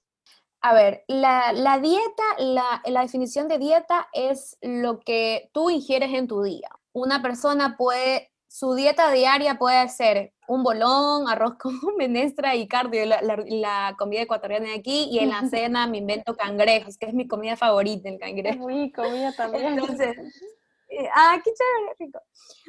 A 0.67 0.73
ver, 0.73 1.03
la, 1.07 1.77
dieta, 1.79 2.23
la, 2.39 3.01
definición 3.03 3.47
de 3.47 3.59
dieta 3.59 4.07
es 4.13 4.57
lo 4.63 4.99
que 4.99 5.51
tú 5.53 5.69
ingieres 5.69 6.11
en 6.11 6.27
tu 6.27 6.41
día. 6.41 6.69
Una 6.91 7.21
persona 7.21 7.77
puede, 7.77 8.31
su 8.47 8.73
dieta 8.73 9.11
diaria 9.11 9.59
puede 9.59 9.87
ser 9.89 10.33
un 10.47 10.63
bolón, 10.63 11.29
arroz 11.29 11.53
con 11.59 11.79
menestra 11.99 12.55
y 12.55 12.67
cardio, 12.67 13.05
la, 13.05 13.95
comida 13.95 14.23
ecuatoriana 14.23 14.69
de 14.69 14.73
aquí, 14.73 15.07
y 15.11 15.19
en 15.19 15.29
la 15.29 15.47
cena 15.51 15.85
me 15.85 15.99
invento 15.99 16.35
cangrejos, 16.35 16.97
que 16.97 17.05
es 17.05 17.13
mi 17.13 17.27
comida 17.27 17.55
favorita, 17.55 18.09
el 18.09 18.17
cangrejo. 18.17 18.65
Mi 18.65 18.91
comida 18.91 19.33
también. 19.33 19.77
Entonces, 19.77 20.17
eh, 20.89 21.07
ah, 21.13 21.39
qué 21.43 21.51
chévere, 21.51 21.95
rico. 21.99 22.19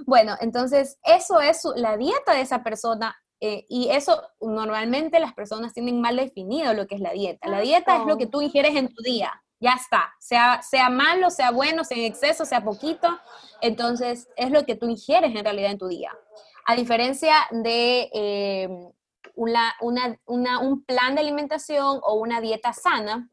Bueno, 0.05 0.37
entonces 0.43 0.99
eso 1.03 1.41
es 1.41 1.65
la 1.77 1.97
dieta 1.97 2.35
de 2.35 2.43
esa 2.43 2.63
persona 2.63 3.17
eh, 3.41 3.67
y 3.69 3.89
eso 3.91 4.23
normalmente 4.41 5.21
las 5.21 5.35
personas 5.35 5.75
tienen 5.75 6.01
mal 6.01 6.17
definido 6.17 6.73
lo 6.73 6.87
que 6.87 6.95
es 6.95 7.01
la 7.01 7.13
dieta. 7.13 7.49
La 7.49 7.61
dieta 7.61 7.97
es 7.97 8.07
lo 8.07 8.17
que 8.17 8.27
tú 8.27 8.41
ingieres 8.41 8.75
en 8.77 8.89
tu 8.89 9.03
día, 9.03 9.43
ya 9.61 9.75
está, 9.75 10.15
sea, 10.19 10.63
sea 10.63 10.89
malo, 10.89 11.31
sea 11.31 11.51
bueno, 11.51 11.85
sea 11.85 11.99
en 11.99 12.05
exceso, 12.05 12.45
sea 12.45 12.65
poquito, 12.65 13.09
entonces 13.61 14.29
es 14.37 14.51
lo 14.51 14.65
que 14.65 14.75
tú 14.75 14.89
ingieres 14.89 15.35
en 15.35 15.45
realidad 15.45 15.71
en 15.71 15.79
tu 15.79 15.89
día. 15.89 16.13
A 16.67 16.75
diferencia 16.75 17.35
de 17.51 18.11
eh, 18.13 18.69
una, 19.35 19.75
un 20.27 20.85
plan 20.85 21.15
de 21.15 21.21
alimentación 21.21 22.01
o 22.03 22.15
una 22.15 22.41
dieta 22.41 22.73
sana, 22.73 23.31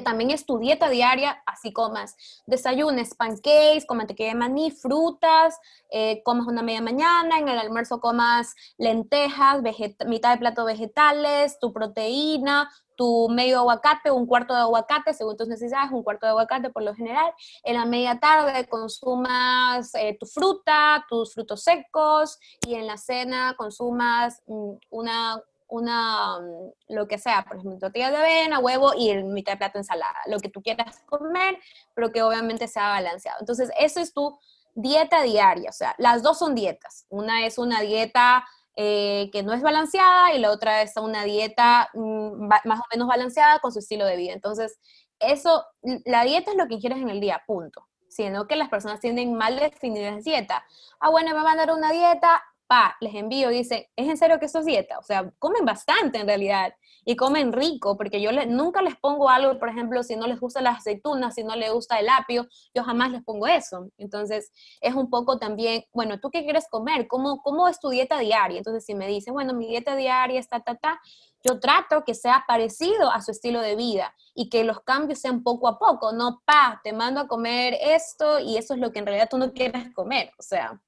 también 0.00 0.30
es 0.30 0.46
tu 0.46 0.58
dieta 0.58 0.88
diaria, 0.88 1.42
así 1.46 1.72
comas 1.72 2.16
desayunes, 2.46 3.14
pancakes, 3.14 3.86
con 3.86 3.98
mantequilla 3.98 4.30
de 4.30 4.34
maní, 4.34 4.70
frutas, 4.70 5.58
eh, 5.90 6.22
comas 6.24 6.46
una 6.46 6.62
media 6.62 6.82
mañana, 6.82 7.38
en 7.38 7.48
el 7.48 7.58
almuerzo 7.58 8.00
comas 8.00 8.54
lentejas, 8.78 9.62
mitad 10.06 10.32
de 10.32 10.38
plato 10.38 10.64
vegetales, 10.64 11.58
tu 11.58 11.72
proteína, 11.72 12.70
tu 12.96 13.28
medio 13.28 13.58
aguacate, 13.58 14.10
un 14.10 14.26
cuarto 14.26 14.54
de 14.54 14.60
aguacate, 14.60 15.12
según 15.12 15.36
tus 15.36 15.48
necesidades, 15.48 15.92
un 15.92 16.02
cuarto 16.02 16.26
de 16.26 16.30
aguacate 16.30 16.70
por 16.70 16.82
lo 16.82 16.94
general. 16.94 17.32
En 17.62 17.76
la 17.76 17.84
media 17.84 18.18
tarde 18.18 18.66
consumas 18.66 19.94
eh, 19.94 20.16
tu 20.18 20.26
fruta, 20.26 21.04
tus 21.08 21.34
frutos 21.34 21.62
secos 21.62 22.38
y 22.66 22.74
en 22.74 22.86
la 22.86 22.96
cena 22.96 23.54
consumas 23.56 24.42
mm, 24.46 24.72
una 24.90 25.42
una, 25.68 26.38
mm, 26.40 26.94
lo 26.94 27.08
que 27.08 27.18
sea, 27.18 27.44
por 27.44 27.56
ejemplo, 27.56 27.78
tortilla 27.78 28.10
de 28.10 28.16
avena, 28.16 28.58
huevo 28.58 28.92
y 28.96 29.14
mitad 29.24 29.52
de 29.52 29.58
plato 29.58 29.78
ensalada, 29.78 30.18
lo 30.26 30.38
que 30.38 30.48
tú 30.48 30.62
quieras 30.62 31.02
comer, 31.06 31.58
pero 31.94 32.12
que 32.12 32.22
obviamente 32.22 32.68
sea 32.68 32.88
balanceado. 32.88 33.38
Entonces, 33.40 33.70
eso 33.78 34.00
es 34.00 34.12
tu 34.12 34.38
dieta 34.74 35.22
diaria, 35.22 35.70
o 35.70 35.72
sea, 35.72 35.94
las 35.98 36.22
dos 36.22 36.38
son 36.38 36.54
dietas. 36.54 37.06
Una 37.08 37.46
es 37.46 37.58
una 37.58 37.80
dieta 37.80 38.44
eh, 38.76 39.30
que 39.32 39.42
no 39.42 39.54
es 39.54 39.62
balanceada 39.62 40.34
y 40.34 40.38
la 40.38 40.50
otra 40.50 40.82
es 40.82 40.96
una 40.98 41.24
dieta 41.24 41.88
mm, 41.94 42.46
más 42.46 42.80
o 42.80 42.84
menos 42.92 43.08
balanceada 43.08 43.58
con 43.60 43.72
su 43.72 43.78
estilo 43.78 44.04
de 44.04 44.16
vida. 44.16 44.34
Entonces, 44.34 44.78
eso, 45.18 45.64
la 46.04 46.24
dieta 46.24 46.50
es 46.50 46.56
lo 46.58 46.66
que 46.66 46.74
ingieres 46.74 46.98
en 46.98 47.08
el 47.08 47.20
día, 47.20 47.42
punto. 47.46 47.86
Sino 48.08 48.46
que 48.46 48.56
las 48.56 48.68
personas 48.68 49.00
tienen 49.00 49.34
mal 49.34 49.56
definidas 49.58 50.24
dieta. 50.24 50.64
Ah, 51.00 51.10
bueno, 51.10 51.34
me 51.34 51.42
van 51.42 51.58
a 51.58 51.66
dar 51.66 51.76
una 51.76 51.90
dieta, 51.90 52.42
pa, 52.66 52.96
les 53.00 53.14
envío 53.14 53.48
dicen, 53.50 53.84
¿es 53.96 54.08
en 54.08 54.16
serio 54.16 54.38
que 54.38 54.46
eso 54.46 54.60
es 54.60 54.66
dieta? 54.66 54.98
O 54.98 55.02
sea, 55.02 55.30
comen 55.38 55.64
bastante 55.64 56.18
en 56.18 56.26
realidad 56.26 56.74
y 57.04 57.14
comen 57.14 57.52
rico, 57.52 57.96
porque 57.96 58.20
yo 58.20 58.30
nunca 58.46 58.82
les 58.82 58.96
pongo 58.96 59.28
algo, 59.28 59.58
por 59.58 59.68
ejemplo, 59.68 60.02
si 60.02 60.16
no 60.16 60.26
les 60.26 60.40
gusta 60.40 60.60
las 60.60 60.78
aceitunas, 60.78 61.34
si 61.34 61.44
no 61.44 61.54
les 61.54 61.72
gusta 61.72 61.98
el 62.00 62.08
apio, 62.08 62.48
yo 62.74 62.82
jamás 62.82 63.12
les 63.12 63.22
pongo 63.22 63.46
eso. 63.46 63.88
Entonces, 63.96 64.50
es 64.80 64.94
un 64.94 65.08
poco 65.08 65.38
también, 65.38 65.84
bueno, 65.92 66.18
¿tú 66.18 66.30
qué 66.30 66.42
quieres 66.42 66.66
comer? 66.68 67.06
¿Cómo, 67.06 67.42
cómo 67.42 67.68
es 67.68 67.78
tu 67.78 67.90
dieta 67.90 68.18
diaria? 68.18 68.58
Entonces, 68.58 68.84
si 68.84 68.94
me 68.94 69.06
dicen, 69.06 69.34
bueno, 69.34 69.54
mi 69.54 69.68
dieta 69.68 69.94
diaria 69.94 70.40
está, 70.40 70.60
ta, 70.60 70.74
ta, 70.74 71.00
yo 71.44 71.60
trato 71.60 72.02
que 72.04 72.14
sea 72.14 72.44
parecido 72.48 73.10
a 73.12 73.20
su 73.20 73.30
estilo 73.30 73.60
de 73.60 73.76
vida 73.76 74.12
y 74.34 74.48
que 74.48 74.64
los 74.64 74.80
cambios 74.80 75.20
sean 75.20 75.44
poco 75.44 75.68
a 75.68 75.78
poco, 75.78 76.12
no, 76.12 76.42
pa, 76.44 76.80
te 76.82 76.92
mando 76.92 77.20
a 77.20 77.28
comer 77.28 77.76
esto 77.80 78.40
y 78.40 78.56
eso 78.56 78.74
es 78.74 78.80
lo 78.80 78.90
que 78.90 78.98
en 78.98 79.06
realidad 79.06 79.28
tú 79.30 79.38
no 79.38 79.52
quieres 79.52 79.94
comer, 79.94 80.32
o 80.38 80.42
sea. 80.42 80.80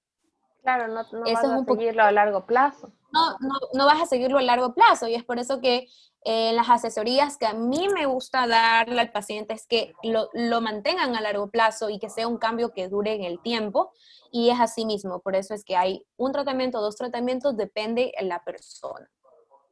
Claro, 0.69 0.89
no, 0.89 1.03
no 1.13 1.25
vas 1.25 1.45
a 1.45 1.65
seguirlo 1.65 2.03
a 2.03 2.13
largo 2.13 2.45
plazo. 2.45 2.93
No, 3.11 3.31
no, 3.41 3.55
no, 3.73 3.87
vas 3.87 4.03
a 4.03 4.07
seguirlo 4.07 4.39
a 4.39 4.43
largo 4.43 4.75
plazo 4.75 5.09
y 5.09 5.15
es 5.15 5.25
por 5.25 5.39
eso 5.39 5.63
que 5.63 5.89
eh, 6.27 6.53
las 6.53 6.69
asesorías 6.69 7.39
que 7.39 7.47
a 7.47 7.55
mí 7.55 7.89
me 7.95 8.05
gusta 8.05 8.47
darle 8.47 9.01
al 9.01 9.11
paciente 9.11 9.55
es 9.55 9.67
que 9.67 9.95
lo, 10.03 10.29
lo, 10.35 10.61
mantengan 10.61 11.17
a 11.17 11.23
largo 11.23 11.49
plazo 11.49 11.89
y 11.89 11.99
que 11.99 12.11
sea 12.11 12.29
un 12.29 12.37
cambio 12.37 12.75
que 12.75 12.89
dure 12.89 13.15
en 13.15 13.25
el 13.25 13.41
tiempo 13.41 13.93
y 14.31 14.51
es 14.51 14.61
así 14.61 14.85
mismo, 14.85 15.21
por 15.21 15.37
eso 15.37 15.55
es 15.55 15.65
que 15.65 15.75
hay 15.75 16.05
un 16.19 16.33
tratamiento, 16.33 16.83
dos 16.83 16.97
tratamientos, 16.97 17.57
depende 17.57 18.13
de 18.19 18.27
la 18.27 18.45
persona. 18.45 19.09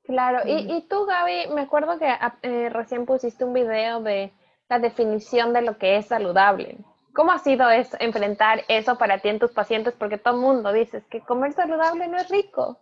Claro, 0.04 0.48
y, 0.48 0.72
y 0.72 0.88
tú 0.88 1.04
Gaby, 1.04 1.48
me 1.52 1.60
acuerdo 1.60 1.98
que 1.98 2.06
ah, 2.06 2.38
eh, 2.40 2.70
recién 2.70 3.04
pusiste 3.04 3.44
un 3.44 3.52
video 3.52 4.00
de 4.00 4.32
la 4.70 4.78
definición 4.78 5.52
de 5.52 5.60
lo 5.60 5.76
que 5.76 5.98
es 5.98 6.06
saludable. 6.06 6.78
¿Cómo 7.16 7.32
ha 7.32 7.38
sido 7.38 7.70
eso, 7.70 7.96
enfrentar 7.98 8.64
eso 8.68 8.98
para 8.98 9.20
ti 9.20 9.30
en 9.30 9.38
tus 9.38 9.50
pacientes? 9.50 9.94
Porque 9.94 10.18
todo 10.18 10.34
el 10.34 10.40
mundo 10.40 10.70
dice 10.70 11.02
que 11.08 11.22
comer 11.22 11.54
saludable 11.54 12.08
no 12.08 12.18
es 12.18 12.28
rico. 12.28 12.78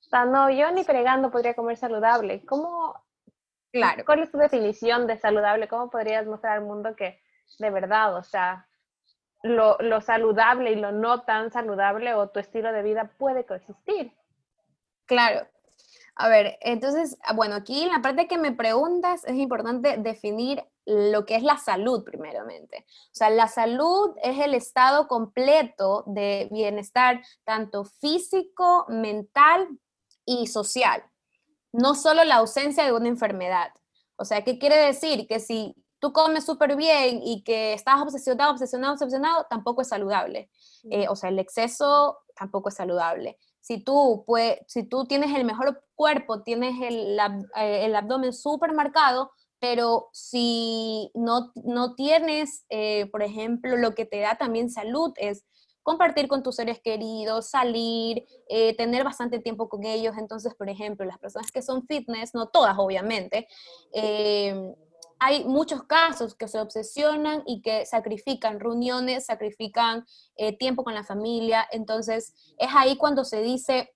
O 0.00 0.04
sea, 0.08 0.24
no, 0.24 0.48
yo 0.50 0.70
ni 0.70 0.84
fregando 0.84 1.32
podría 1.32 1.54
comer 1.54 1.76
saludable. 1.76 2.46
¿Cómo? 2.46 2.94
Claro. 3.72 4.04
¿Cuál 4.06 4.20
es 4.20 4.30
tu 4.30 4.38
definición 4.38 5.08
de 5.08 5.18
saludable? 5.18 5.66
¿Cómo 5.66 5.90
podrías 5.90 6.26
mostrar 6.26 6.58
al 6.58 6.64
mundo 6.64 6.94
que 6.94 7.20
de 7.58 7.70
verdad, 7.70 8.14
o 8.14 8.22
sea, 8.22 8.68
lo, 9.42 9.76
lo 9.80 10.00
saludable 10.00 10.70
y 10.70 10.76
lo 10.76 10.92
no 10.92 11.22
tan 11.22 11.50
saludable 11.50 12.14
o 12.14 12.28
tu 12.28 12.38
estilo 12.38 12.72
de 12.72 12.82
vida 12.82 13.10
puede 13.18 13.44
coexistir? 13.44 14.12
Claro, 15.06 15.44
a 16.14 16.28
ver, 16.28 16.58
entonces, 16.60 17.18
bueno, 17.34 17.56
aquí 17.56 17.82
en 17.82 17.90
la 17.90 18.00
parte 18.00 18.28
que 18.28 18.38
me 18.38 18.52
preguntas 18.52 19.24
es 19.24 19.34
importante 19.34 19.96
definir 19.96 20.62
lo 20.84 21.26
que 21.26 21.36
es 21.36 21.42
la 21.42 21.58
salud 21.58 22.04
primeramente. 22.04 22.86
O 22.88 23.14
sea, 23.14 23.30
la 23.30 23.48
salud 23.48 24.14
es 24.22 24.38
el 24.38 24.54
estado 24.54 25.08
completo 25.08 26.04
de 26.06 26.48
bienestar, 26.50 27.22
tanto 27.44 27.84
físico, 27.84 28.86
mental 28.88 29.68
y 30.24 30.46
social. 30.46 31.02
No 31.72 31.94
solo 31.94 32.24
la 32.24 32.36
ausencia 32.36 32.84
de 32.84 32.92
una 32.92 33.08
enfermedad. 33.08 33.72
O 34.16 34.24
sea, 34.24 34.42
¿qué 34.44 34.58
quiere 34.58 34.76
decir? 34.76 35.26
Que 35.26 35.40
si 35.40 35.74
tú 35.98 36.12
comes 36.12 36.44
súper 36.44 36.76
bien 36.76 37.20
y 37.22 37.44
que 37.44 37.72
estás 37.72 38.00
obsesionado, 38.00 38.52
obsesionado, 38.52 38.94
obsesionado, 38.94 39.46
tampoco 39.48 39.82
es 39.82 39.88
saludable. 39.88 40.50
Eh, 40.90 41.06
o 41.08 41.16
sea, 41.16 41.30
el 41.30 41.38
exceso 41.38 42.18
tampoco 42.34 42.68
es 42.68 42.74
saludable 42.74 43.38
si 43.62 43.78
tú, 43.78 44.24
pues, 44.26 44.58
si 44.66 44.82
tú 44.82 45.06
tienes 45.06 45.34
el 45.34 45.44
mejor 45.44 45.84
cuerpo, 45.94 46.42
tienes 46.42 46.74
el, 46.82 47.16
eh, 47.56 47.86
el 47.86 47.94
abdomen 47.94 48.32
súper 48.32 48.72
marcado, 48.72 49.30
pero 49.62 50.08
si 50.12 51.12
no, 51.14 51.52
no 51.54 51.94
tienes, 51.94 52.66
eh, 52.68 53.06
por 53.12 53.22
ejemplo, 53.22 53.76
lo 53.76 53.94
que 53.94 54.04
te 54.04 54.18
da 54.18 54.36
también 54.36 54.68
salud 54.68 55.12
es 55.16 55.44
compartir 55.84 56.26
con 56.26 56.42
tus 56.42 56.56
seres 56.56 56.80
queridos, 56.80 57.48
salir, 57.48 58.26
eh, 58.48 58.76
tener 58.76 59.04
bastante 59.04 59.38
tiempo 59.38 59.68
con 59.68 59.84
ellos. 59.84 60.16
Entonces, 60.18 60.54
por 60.56 60.68
ejemplo, 60.68 61.06
las 61.06 61.18
personas 61.18 61.52
que 61.52 61.62
son 61.62 61.86
fitness, 61.86 62.34
no 62.34 62.48
todas 62.48 62.74
obviamente, 62.76 63.46
hay 65.24 65.44
muchos 65.44 65.84
casos 65.84 66.34
que 66.34 66.48
se 66.48 66.58
obsesionan 66.58 67.44
y 67.46 67.62
que 67.62 67.86
sacrifican 67.86 68.58
reuniones, 68.58 69.26
sacrifican 69.26 70.04
eh, 70.34 70.58
tiempo 70.58 70.82
con 70.82 70.94
la 70.94 71.04
familia. 71.04 71.64
Entonces, 71.70 72.34
es 72.58 72.68
ahí 72.74 72.96
cuando 72.96 73.24
se 73.24 73.40
dice, 73.40 73.94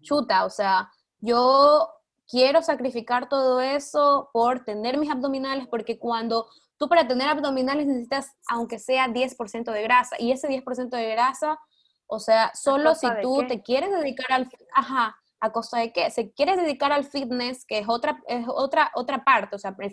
chuta, 0.00 0.46
o 0.46 0.48
sea, 0.48 0.90
yo 1.20 1.90
quiero 2.28 2.62
sacrificar 2.62 3.28
todo 3.28 3.60
eso 3.60 4.30
por 4.32 4.64
tener 4.64 4.98
mis 4.98 5.10
abdominales, 5.10 5.66
porque 5.68 5.98
cuando 5.98 6.46
tú 6.76 6.88
para 6.88 7.06
tener 7.06 7.28
abdominales 7.28 7.86
necesitas, 7.86 8.32
aunque 8.48 8.78
sea 8.78 9.08
10% 9.08 9.70
de 9.72 9.82
grasa, 9.82 10.16
y 10.18 10.32
ese 10.32 10.48
10% 10.48 10.96
de 10.96 11.10
grasa, 11.10 11.58
o 12.06 12.18
sea, 12.18 12.52
solo 12.54 12.94
si 12.94 13.06
tú 13.22 13.46
te 13.46 13.62
quieres 13.62 13.90
dedicar 13.90 14.32
al, 14.32 14.48
ajá, 14.74 15.16
a 15.40 15.52
costa 15.52 15.78
de 15.78 15.92
qué? 15.92 16.10
Se 16.10 16.32
quiere 16.32 16.56
dedicar 16.56 16.92
al 16.92 17.04
fitness, 17.04 17.64
que 17.64 17.78
es 17.78 17.88
otra, 17.88 18.22
es 18.26 18.46
otra, 18.48 18.90
otra 18.94 19.24
parte, 19.24 19.56
o 19.56 19.58
sea, 19.58 19.76
el, 19.78 19.92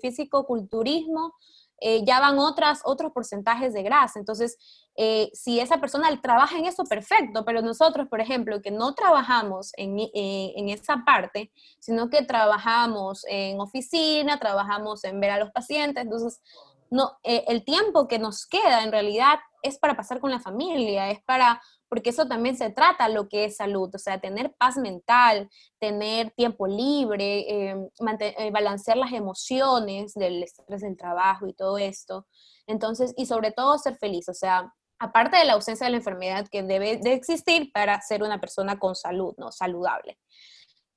físico-culturismo, 0.00 1.32
eh, 1.80 2.04
ya 2.04 2.20
van 2.20 2.38
otras, 2.38 2.80
otros 2.84 3.12
porcentajes 3.12 3.72
de 3.72 3.82
grasa. 3.82 4.18
Entonces, 4.18 4.56
eh, 4.96 5.30
si 5.32 5.60
esa 5.60 5.78
persona 5.78 6.08
trabaja 6.20 6.58
en 6.58 6.66
eso, 6.66 6.84
perfecto, 6.84 7.44
pero 7.44 7.62
nosotros, 7.62 8.08
por 8.08 8.20
ejemplo, 8.20 8.62
que 8.62 8.70
no 8.70 8.94
trabajamos 8.94 9.72
en, 9.76 9.98
eh, 9.98 10.52
en 10.56 10.68
esa 10.68 11.02
parte, 11.04 11.50
sino 11.78 12.10
que 12.10 12.22
trabajamos 12.22 13.24
en 13.28 13.60
oficina, 13.60 14.38
trabajamos 14.38 15.04
en 15.04 15.20
ver 15.20 15.30
a 15.30 15.38
los 15.38 15.50
pacientes, 15.50 16.04
entonces, 16.04 16.40
no, 16.90 17.18
el 17.24 17.64
tiempo 17.64 18.06
que 18.06 18.20
nos 18.20 18.46
queda 18.46 18.84
en 18.84 18.92
realidad 18.92 19.40
es 19.62 19.78
para 19.78 19.96
pasar 19.96 20.20
con 20.20 20.30
la 20.30 20.38
familia, 20.38 21.10
es 21.10 21.20
para 21.24 21.60
porque 21.94 22.10
eso 22.10 22.26
también 22.26 22.56
se 22.56 22.70
trata 22.70 23.08
lo 23.08 23.28
que 23.28 23.44
es 23.44 23.54
salud, 23.54 23.88
o 23.94 23.98
sea, 23.98 24.20
tener 24.20 24.52
paz 24.56 24.76
mental, 24.76 25.48
tener 25.78 26.32
tiempo 26.32 26.66
libre, 26.66 27.70
em, 27.70 27.88
eh, 28.18 28.50
balancear 28.50 28.96
las 28.96 29.12
emociones 29.12 30.12
del 30.14 30.42
estrés 30.42 30.80
del 30.80 30.96
trabajo 30.96 31.46
y 31.46 31.52
todo 31.52 31.78
esto. 31.78 32.26
Entonces, 32.66 33.14
y 33.16 33.26
sobre 33.26 33.52
todo 33.52 33.78
ser 33.78 33.94
feliz, 33.96 34.28
o 34.28 34.34
sea, 34.34 34.74
aparte 34.98 35.36
de 35.36 35.44
la 35.44 35.52
ausencia 35.52 35.86
de 35.86 35.92
la 35.92 35.98
enfermedad 35.98 36.48
que 36.50 36.64
debe 36.64 36.96
de 36.96 37.12
existir 37.12 37.70
para 37.72 38.00
ser 38.00 38.24
una 38.24 38.40
persona 38.40 38.76
con 38.80 38.96
salud, 38.96 39.32
¿no? 39.38 39.52
Saludable. 39.52 40.18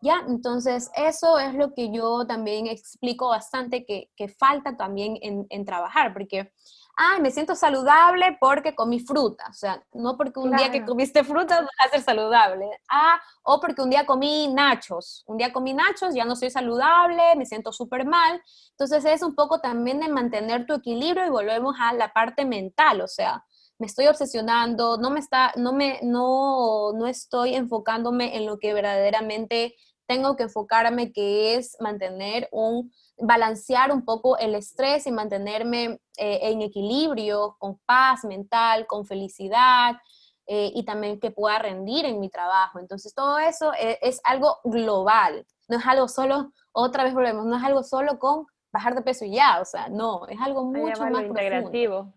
Ya, 0.02 0.24
entonces 0.28 0.90
eso 0.96 1.38
es 1.38 1.54
lo 1.54 1.76
que 1.76 1.92
yo 1.92 2.26
también 2.26 2.66
explico 2.66 3.30
bastante 3.30 3.86
que, 3.86 4.10
que 4.16 4.30
falta 4.30 4.76
también 4.76 5.20
en, 5.22 5.46
en 5.52 5.64
trabajar, 5.64 6.12
porque 6.14 6.52
ay, 7.00 7.22
me 7.22 7.30
siento 7.30 7.56
saludable 7.56 8.38
porque 8.42 8.74
comí 8.74 9.00
fruta. 9.00 9.46
O 9.50 9.54
sea, 9.54 9.84
no 9.94 10.18
porque 10.18 10.40
un 10.40 10.52
día 10.56 10.72
que 10.72 10.84
comiste 10.84 11.24
fruta 11.24 11.62
vas 11.62 11.70
a 11.86 11.90
ser 11.90 12.02
saludable. 12.02 12.68
Ah, 12.90 13.22
o 13.44 13.62
porque 13.62 13.84
un 13.84 13.92
día 13.92 14.08
comí 14.08 14.48
nachos. 14.48 15.24
Un 15.28 15.38
día 15.38 15.54
comí 15.54 15.76
nachos, 15.76 16.16
ya 16.16 16.26
no 16.26 16.36
soy 16.36 16.50
saludable, 16.50 17.22
me 17.38 17.46
siento 17.46 17.72
súper 17.72 18.06
mal. 18.06 18.42
Entonces 18.72 19.06
es 19.06 19.22
un 19.22 19.36
poco 19.36 19.60
también 19.60 20.00
de 20.00 20.10
mantener 20.10 20.66
tu 20.66 20.74
equilibrio 20.74 21.28
y 21.28 21.30
volvemos 21.30 21.76
a 21.80 21.94
la 21.94 22.12
parte 22.12 22.46
mental. 22.46 23.02
O 23.02 23.08
sea, 23.08 23.46
me 23.78 23.86
estoy 23.86 24.08
obsesionando, 24.08 24.98
no 24.98 25.12
me 25.12 25.20
está, 25.20 25.54
no 25.56 25.74
me, 25.74 26.00
no, 26.02 26.94
no 26.94 27.06
estoy 27.06 27.54
enfocándome 27.54 28.38
en 28.38 28.48
lo 28.48 28.58
que 28.58 28.74
verdaderamente 28.74 29.76
tengo 30.08 30.36
que 30.36 30.44
enfocarme, 30.44 31.12
que 31.12 31.56
es 31.56 31.78
mantener 31.80 32.48
un 32.52 32.92
balancear 33.18 33.92
un 33.92 34.06
poco 34.06 34.38
el 34.38 34.56
estrés 34.56 35.08
y 35.08 35.12
mantenerme 35.12 36.00
eh, 36.18 36.40
en 36.44 36.62
equilibrio, 36.62 37.56
con 37.60 37.80
paz 37.80 38.24
mental, 38.24 38.86
con 38.86 39.06
felicidad 39.06 39.98
eh, 40.46 40.72
y 40.74 40.86
también 40.86 41.20
que 41.20 41.32
pueda 41.32 41.60
rendir 41.60 42.06
en 42.06 42.20
mi 42.20 42.30
trabajo. 42.30 42.80
Entonces, 42.80 43.14
todo 43.14 43.40
eso 43.40 43.74
e, 43.74 43.98
es, 44.02 44.22
algo 44.24 44.60
global, 44.64 45.46
no 45.68 45.78
es 45.78 45.86
algo 45.86 46.08
solo, 46.08 46.54
otra 46.72 47.04
vez 47.04 47.14
volvemos, 47.14 47.46
no 47.46 47.58
es 47.58 47.64
algo 47.64 47.84
solo 47.84 48.20
con 48.20 48.46
bajar 48.72 48.96
de 48.96 49.02
peso 49.02 49.26
y 49.26 49.36
ya, 49.36 49.60
o 49.60 49.66
sea, 49.66 49.90
no, 49.90 50.28
es 50.28 50.40
algo 50.40 50.64
mucho 50.64 51.06
más 51.08 51.24
integrativo. 51.24 52.14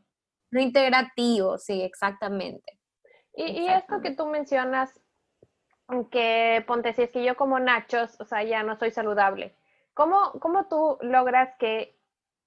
Lo 0.50 0.60
integrativo, 0.60 1.58
sí, 1.58 1.80
exactamente. 1.80 2.78
Y, 3.34 3.44
y 3.44 3.68
esto 3.68 4.00
que 4.00 4.10
tú 4.10 4.26
mencionas, 4.26 5.00
que 6.10 6.62
ponte, 6.66 6.92
si 6.92 7.02
es 7.02 7.10
que 7.10 7.24
yo 7.24 7.36
como 7.36 7.58
nachos, 7.58 8.20
o 8.20 8.24
sea, 8.24 8.42
ya 8.42 8.62
no 8.62 8.76
soy 8.76 8.90
saludable, 8.90 9.56
¿Cómo, 9.94 10.32
cómo 10.40 10.66
tú 10.66 10.98
logras 11.00 11.56
que 11.58 11.98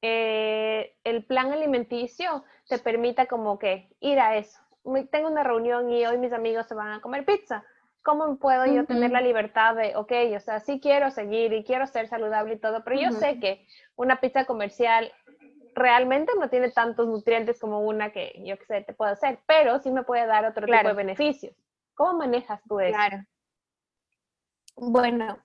eh, 0.01 0.95
el 1.03 1.25
plan 1.25 1.51
alimenticio 1.51 2.43
te 2.67 2.79
permita 2.79 3.27
como 3.27 3.59
que 3.59 3.89
ir 3.99 4.19
a 4.19 4.37
eso? 4.37 4.59
Tengo 5.11 5.29
una 5.29 5.43
reunión 5.43 5.89
y 5.91 6.05
hoy 6.05 6.17
mis 6.17 6.33
amigos 6.33 6.67
se 6.67 6.75
van 6.75 6.91
a 6.91 7.01
comer 7.01 7.25
pizza. 7.25 7.63
¿Cómo 8.01 8.37
puedo 8.37 8.65
yo 8.65 8.85
tener 8.85 9.11
la 9.11 9.21
libertad 9.21 9.75
de, 9.75 9.95
ok, 9.95 10.11
o 10.35 10.39
sea, 10.41 10.59
sí 10.59 10.81
quiero 10.81 11.09
seguir 11.09 11.53
y 11.53 11.63
quiero 11.63 11.87
ser 11.87 12.09
saludable 12.09 12.55
y 12.55 12.59
todo, 12.59 12.83
pero 12.83 12.99
yo 12.99 13.11
sé 13.11 13.39
que 13.39 13.65
una 13.95 14.19
pizza 14.19 14.43
comercial 14.43 15.13
realmente 15.73 16.33
no 16.37 16.49
tiene 16.49 16.69
tantos 16.71 17.07
nutrientes 17.07 17.59
como 17.59 17.79
una 17.79 18.11
que 18.11 18.33
yo 18.45 18.57
que 18.57 18.65
sé, 18.65 18.81
te 18.81 18.93
puedo 18.93 19.11
hacer, 19.11 19.39
pero 19.45 19.79
sí 19.79 19.89
me 19.89 20.03
puede 20.03 20.25
dar 20.25 20.45
otro 20.45 20.65
tipo 20.65 20.87
de 20.87 20.93
beneficios. 20.93 21.55
¿Cómo 21.95 22.17
manejas 22.17 22.61
tú 22.67 22.79
eso? 22.81 22.93
Claro. 22.93 23.23
Bueno, 24.75 25.37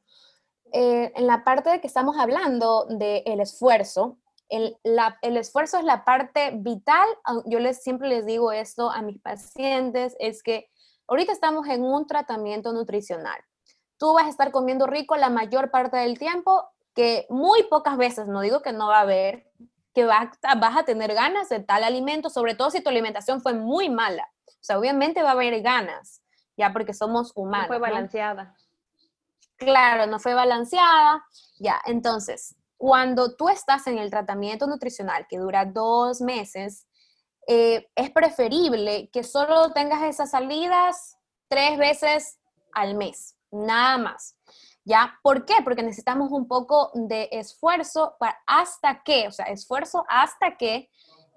eh, 0.73 1.13
en 1.15 1.27
la 1.27 1.45
parte 1.45 1.71
de 1.71 1.81
que 1.81 1.87
estamos 1.87 2.17
hablando 2.19 2.87
del 2.87 3.41
esfuerzo, 3.41 4.19
el, 4.49 4.77
el, 4.83 5.37
esfuerzo 5.37 5.79
es 5.79 5.85
la 5.85 6.05
parte 6.05 6.53
vital, 6.55 7.07
yo 7.47 7.59
les, 7.59 7.83
siempre 7.83 8.09
les 8.09 8.25
digo 8.25 8.53
esto 8.53 8.91
a 8.91 9.03
mis 9.03 9.21
pacientes, 9.21 10.17
es 10.19 10.43
que 10.43 10.71
ahorita 11.07 11.33
estamos 11.33 11.67
en 11.69 11.85
un 11.85 12.07
tratamiento 12.07 12.73
nutricional. 12.73 13.39
Tú 13.99 14.15
vas 14.15 14.25
a 14.25 14.31
estar 14.31 14.51
comiendo 14.53 14.87
rico 14.87 15.17
la 15.17 15.29
mayor 15.29 15.71
parte 15.71 15.97
del 15.99 16.19
tiempo, 16.19 16.65
que 16.95 17.27
muy 17.29 17.65
pocas 17.65 17.97
veces, 17.97 18.27
no 18.27 18.41
digo 18.41 18.63
que 18.63 18.73
no 18.73 18.89
va 18.89 18.99
a 18.99 19.03
haber, 19.03 19.51
que 19.95 20.05
vas 20.05 20.31
a 20.43 20.85
tener 20.85 21.15
ganas 21.15 21.49
de 21.49 21.61
tal 21.61 21.85
alimento, 21.85 22.31
sobre 22.31 22.55
todo 22.55 22.71
si 22.71 22.81
tu 22.81 22.89
alimentación 22.89 23.41
fue 23.41 23.55
muy 23.55 23.91
mala. 23.91 24.31
O 24.47 24.65
sea, 24.65 24.79
obviamente 24.79 25.23
va 25.23 25.31
a 25.31 25.33
haber 25.33 25.61
ganas, 25.63 26.23
ya 26.57 26.73
porque 26.73 26.95
somos 26.95 27.33
humanos. 27.35 27.69
No 27.69 27.69
fue 27.69 27.79
balanceada. 27.79 28.55
Claro, 29.59 30.07
no 30.07 30.19
fue 30.21 30.35
balanceada. 30.35 31.25
Ya, 31.59 31.81
entonces, 31.85 32.55
cuando 32.77 33.35
tú 33.35 33.49
estás 33.49 33.87
en 33.89 33.99
el 33.99 34.09
tratamiento 34.09 34.67
nutricional 34.67 35.27
que 35.29 35.39
dura 35.39 35.65
dos 35.65 36.21
meses, 36.21 36.87
eh, 37.49 37.91
es 37.97 38.11
preferible 38.11 39.11
que 39.13 39.25
solo 39.25 39.73
tengas 39.73 40.03
esas 40.05 40.31
salidas 40.31 41.17
tres 41.49 41.77
veces 41.77 42.39
al 42.73 42.95
mes, 42.95 43.37
nada 43.51 43.99
más. 43.99 44.37
¿Ya? 44.85 45.19
¿Por 45.23 45.45
qué? 45.45 45.55
Porque 45.65 45.83
necesitamos 45.83 46.31
un 46.31 46.49
poco 46.49 46.93
de 46.95 47.29
esfuerzo 47.33 48.17
para 48.19 48.39
hasta 48.47 49.03
que, 49.03 49.29
o 49.29 49.33
sea, 49.33 49.47
esfuerzo 49.47 50.05
hasta 50.09 50.57
que 50.57 50.89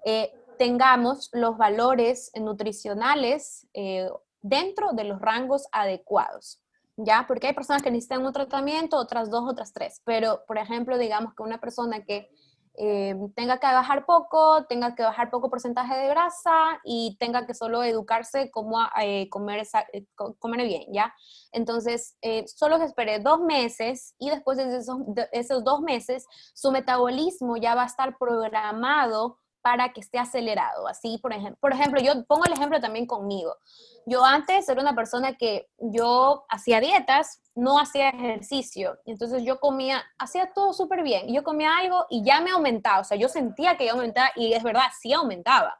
eh, 0.06 0.32
tengamos 0.58 1.28
los 1.32 1.58
valores 1.58 2.30
nutricionales 2.34 3.66
eh, 3.74 4.08
dentro 4.40 4.92
de 4.92 5.04
los 5.04 5.20
rangos 5.20 5.66
adecuados. 5.72 6.62
¿Ya? 6.96 7.24
Porque 7.26 7.48
hay 7.48 7.54
personas 7.54 7.82
que 7.82 7.90
necesitan 7.90 8.24
un 8.24 8.32
tratamiento, 8.32 8.96
otras 8.96 9.30
dos, 9.30 9.44
otras 9.48 9.72
tres. 9.72 10.02
Pero, 10.04 10.42
por 10.46 10.58
ejemplo, 10.58 10.98
digamos 10.98 11.34
que 11.34 11.42
una 11.42 11.58
persona 11.58 12.04
que 12.04 12.28
eh, 12.74 13.14
tenga 13.36 13.58
que 13.58 13.66
bajar 13.66 14.06
poco, 14.06 14.64
tenga 14.66 14.94
que 14.94 15.02
bajar 15.02 15.30
poco 15.30 15.50
porcentaje 15.50 15.94
de 15.94 16.08
grasa 16.08 16.80
y 16.84 17.16
tenga 17.20 17.46
que 17.46 17.52
solo 17.52 17.82
educarse 17.82 18.50
cómo 18.50 18.78
eh, 19.00 19.28
comer, 19.28 19.66
eh, 19.92 20.06
comer 20.38 20.66
bien, 20.66 20.84
¿ya? 20.90 21.12
Entonces, 21.52 22.16
solo 22.46 22.78
se 22.78 22.86
espere 22.86 23.18
dos 23.18 23.40
meses 23.40 24.14
y 24.18 24.30
después 24.30 24.56
de 24.56 24.74
esos, 24.78 24.98
de 25.08 25.28
esos 25.32 25.64
dos 25.64 25.82
meses, 25.82 26.24
su 26.54 26.72
metabolismo 26.72 27.58
ya 27.58 27.74
va 27.74 27.82
a 27.82 27.86
estar 27.86 28.16
programado 28.16 29.38
para 29.62 29.92
que 29.92 30.00
esté 30.00 30.18
acelerado. 30.18 30.86
Así, 30.88 31.18
por 31.22 31.32
ejemplo, 31.32 31.56
por 31.60 31.72
ejemplo, 31.72 32.00
yo 32.00 32.24
pongo 32.26 32.44
el 32.44 32.52
ejemplo 32.52 32.80
también 32.80 33.06
conmigo. 33.06 33.56
Yo 34.04 34.24
antes 34.24 34.68
era 34.68 34.80
una 34.80 34.94
persona 34.94 35.34
que 35.34 35.68
yo 35.78 36.44
hacía 36.48 36.80
dietas, 36.80 37.40
no 37.54 37.78
hacía 37.78 38.08
ejercicio, 38.08 38.98
entonces 39.04 39.44
yo 39.44 39.60
comía, 39.60 40.02
hacía 40.18 40.52
todo 40.52 40.72
súper 40.72 41.02
bien, 41.02 41.32
yo 41.32 41.44
comía 41.44 41.78
algo 41.78 42.06
y 42.10 42.24
ya 42.24 42.40
me 42.40 42.50
aumentaba, 42.50 43.00
o 43.00 43.04
sea, 43.04 43.16
yo 43.16 43.28
sentía 43.28 43.76
que 43.76 43.84
ya 43.86 43.92
aumentaba 43.92 44.30
y 44.34 44.52
es 44.52 44.62
verdad, 44.62 44.86
sí 45.00 45.12
aumentaba. 45.12 45.78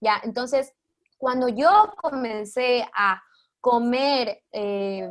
Ya, 0.00 0.20
entonces, 0.24 0.74
cuando 1.18 1.48
yo 1.48 1.92
comencé 1.96 2.88
a 2.94 3.22
comer, 3.60 4.42
eh, 4.52 5.08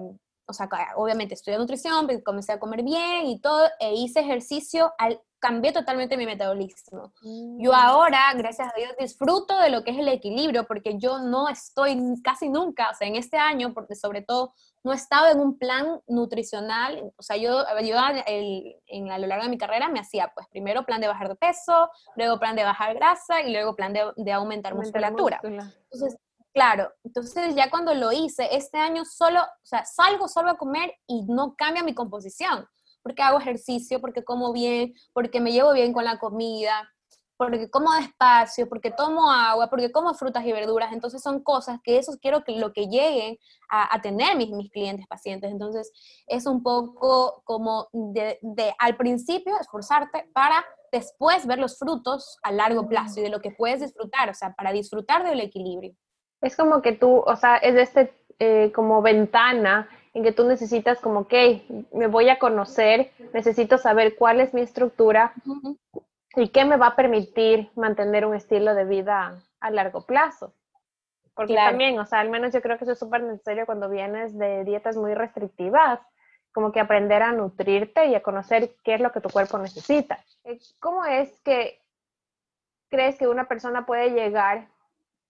o 0.49 0.53
sea, 0.53 0.67
obviamente 0.95 1.35
estudié 1.35 1.57
nutrición, 1.57 2.07
comencé 2.23 2.53
a 2.53 2.59
comer 2.59 2.83
bien 2.83 3.27
y 3.27 3.39
todo, 3.39 3.67
e 3.79 3.93
hice 3.93 4.19
ejercicio, 4.19 4.93
al 4.97 5.21
cambié 5.39 5.71
totalmente 5.71 6.17
mi 6.17 6.25
metabolismo. 6.25 7.13
Yo 7.21 7.71
mm. 7.71 7.75
ahora, 7.75 8.19
gracias 8.35 8.67
a 8.67 8.77
Dios, 8.77 8.93
disfruto 8.99 9.57
de 9.59 9.69
lo 9.69 9.83
que 9.83 9.91
es 9.91 9.97
el 9.97 10.07
equilibrio, 10.07 10.65
porque 10.65 10.97
yo 10.97 11.19
no 11.19 11.49
estoy 11.49 11.97
casi 12.23 12.49
nunca, 12.49 12.89
o 12.91 12.95
sea, 12.95 13.07
en 13.07 13.15
este 13.15 13.37
año, 13.37 13.73
porque 13.73 13.95
sobre 13.95 14.21
todo, 14.21 14.53
no 14.83 14.93
he 14.93 14.95
estado 14.95 15.31
en 15.31 15.39
un 15.39 15.57
plan 15.57 16.01
nutricional, 16.07 17.11
o 17.17 17.21
sea, 17.21 17.37
yo, 17.37 17.63
yo 17.83 17.97
en, 18.25 19.11
a 19.11 19.17
lo 19.17 19.27
largo 19.27 19.43
de 19.43 19.49
mi 19.49 19.57
carrera 19.57 19.89
me 19.89 19.99
hacía, 19.99 20.31
pues, 20.33 20.47
primero 20.49 20.85
plan 20.85 21.01
de 21.01 21.07
bajar 21.07 21.29
de 21.29 21.35
peso, 21.35 21.89
luego 22.15 22.39
plan 22.39 22.55
de 22.55 22.63
bajar 22.63 22.93
grasa 22.95 23.41
y 23.41 23.51
luego 23.51 23.75
plan 23.75 23.93
de, 23.93 24.31
aumentar, 24.31 24.75
musculatura. 24.75 25.39
Entonces, 25.43 26.17
claro, 26.59 26.91
entonces 27.05 27.55
ya 27.55 27.69
cuando 27.69 27.93
lo 27.93 28.11
hice, 28.11 28.49
este 28.51 28.77
año 28.77 29.05
solo, 29.05 29.39
o 29.41 29.65
sea, 29.65 29.85
salgo 29.85 30.27
solo 30.27 30.49
a 30.49 30.57
comer 30.57 30.93
y 31.07 31.23
no 31.23 31.55
cambia 31.55 31.83
mi 31.83 31.95
composición 31.95 32.67
porque 33.01 33.21
hago 33.21 33.39
ejercicio, 33.39 34.01
porque 34.01 34.25
como 34.25 34.51
bien, 34.51 34.93
porque 35.13 35.39
me 35.39 35.53
llevo 35.53 35.71
bien 35.71 35.93
con 35.93 36.03
la 36.03 36.19
comida, 36.19 36.91
porque 37.37 37.69
como 37.69 37.93
despacio, 37.93 38.67
porque 38.67 38.91
tomo 38.91 39.31
agua, 39.31 39.69
porque 39.69 39.89
como 39.89 40.13
frutas 40.13 40.45
y 40.45 40.51
verduras. 40.51 40.91
Entonces 40.91 41.21
son 41.21 41.41
cosas 41.41 41.79
que 41.81 41.97
eso 41.97 42.11
quiero 42.21 42.43
que 42.43 42.51
lo 42.57 42.73
que 42.73 42.87
lleguen 42.87 43.37
a, 43.69 44.01
tener 44.01 44.35
mis, 44.35 44.49
mis 44.49 44.69
clientes, 44.69 45.07
pacientes. 45.07 45.49
Entonces 45.49 45.93
es 46.27 46.45
un 46.45 46.61
poco 46.61 47.41
como 47.45 47.87
de, 47.93 48.37
de, 48.41 48.75
al 48.79 48.97
principio 48.97 49.57
esforzarte 49.57 50.29
para 50.33 50.65
después 50.91 51.47
ver 51.47 51.59
los 51.59 51.79
frutos 51.79 52.37
a 52.43 52.51
largo 52.51 52.89
plazo 52.89 53.21
y 53.21 53.23
de 53.23 53.29
lo 53.29 53.39
que 53.39 53.51
puedes 53.51 53.79
disfrutar, 53.79 54.29
o 54.29 54.33
sea, 54.33 54.53
para 54.55 54.73
disfrutar 54.73 55.23
del 55.23 55.39
equilibrio. 55.39 55.95
Es 56.41 56.55
como 56.55 56.81
que 56.81 56.93
tú, 56.93 57.17
o 57.25 57.35
sea, 57.35 57.57
es 57.57 57.73
de 57.75 57.81
este 57.81 58.13
eh, 58.39 58.71
como 58.73 59.01
ventana 59.01 59.89
en 60.13 60.23
que 60.23 60.31
tú 60.31 60.45
necesitas 60.45 60.99
como, 60.99 61.21
ok, 61.21 61.33
me 61.93 62.07
voy 62.07 62.29
a 62.29 62.39
conocer, 62.39 63.11
necesito 63.33 63.77
saber 63.77 64.15
cuál 64.15 64.39
es 64.39 64.53
mi 64.53 64.61
estructura 64.61 65.33
y 66.35 66.49
qué 66.49 66.65
me 66.65 66.77
va 66.77 66.87
a 66.87 66.95
permitir 66.95 67.69
mantener 67.75 68.25
un 68.25 68.35
estilo 68.35 68.73
de 68.75 68.85
vida 68.85 69.43
a 69.59 69.71
largo 69.71 70.05
plazo. 70.05 70.53
Porque 71.33 71.55
también, 71.55 71.99
o 71.99 72.05
sea, 72.05 72.19
al 72.19 72.29
menos 72.29 72.53
yo 72.53 72.61
creo 72.61 72.77
que 72.77 72.83
eso 72.83 72.93
es 72.93 72.99
súper 72.99 73.23
necesario 73.23 73.65
cuando 73.65 73.89
vienes 73.89 74.37
de 74.37 74.63
dietas 74.63 74.97
muy 74.97 75.13
restrictivas, 75.13 75.99
como 76.51 76.71
que 76.71 76.79
aprender 76.79 77.21
a 77.21 77.31
nutrirte 77.31 78.07
y 78.07 78.15
a 78.15 78.23
conocer 78.23 78.75
qué 78.83 78.95
es 78.95 79.01
lo 79.01 79.11
que 79.11 79.21
tu 79.21 79.29
cuerpo 79.29 79.57
necesita. 79.57 80.19
Eh, 80.43 80.59
¿Cómo 80.79 81.05
es 81.05 81.39
que 81.41 81.79
crees 82.89 83.17
que 83.17 83.27
una 83.27 83.47
persona 83.47 83.85
puede 83.85 84.11
llegar 84.11 84.67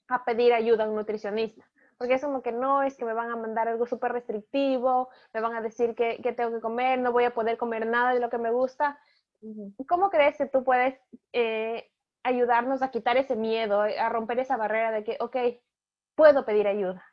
a 0.10 0.26
pedir 0.26 0.53
ayuda 0.53 0.86
a 0.86 0.89
un 0.89 0.95
nutricionista? 0.95 1.66
porque 1.99 2.14
es 2.14 2.22
como 2.22 2.41
que 2.41 2.53
no, 2.53 2.82
es 2.82 2.95
que 2.95 3.03
me 3.03 3.14
van 3.14 3.30
a 3.30 3.36
mandar 3.36 3.68
algo 3.68 3.86
súper 3.86 4.14
restrictivo, 4.14 5.10
me 5.34 5.41
van 5.41 5.53
a 5.53 5.62
decir 5.62 5.95
que, 5.95 6.18
tengo 6.36 6.53
que 6.53 6.62
comer, 6.62 6.97
no 6.97 7.12
voy 7.12 7.26
a 7.26 7.34
poder 7.34 7.57
comer 7.57 7.86
nada 7.86 8.14
de 8.14 8.22
lo 8.22 8.30
que 8.30 8.38
me 8.38 8.51
gusta. 8.51 8.97
¿Cómo 9.86 10.10
crees 10.10 10.38
que 10.38 10.45
tú 10.45 10.64
puedes 10.64 10.97
eh, 11.34 11.91
ayudarnos 12.24 12.82
a 12.82 12.89
quitar 12.89 13.18
ese 13.18 13.36
miedo, 13.36 13.82
a 13.82 14.07
romper 14.07 14.39
esa 14.39 14.55
barrera 14.55 14.91
de 14.91 15.03
que, 15.03 15.18
ok, 15.20 15.36
puedo 16.16 16.45
pedir 16.45 16.68
ayuda, 16.68 17.03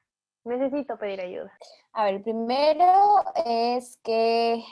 necesito 0.45 0.97
pedir 0.99 1.21
ayuda? 1.21 1.53
A 1.93 2.05
ver, 2.05 2.23
primero 2.23 3.25
es 3.45 3.97
que 4.05 4.63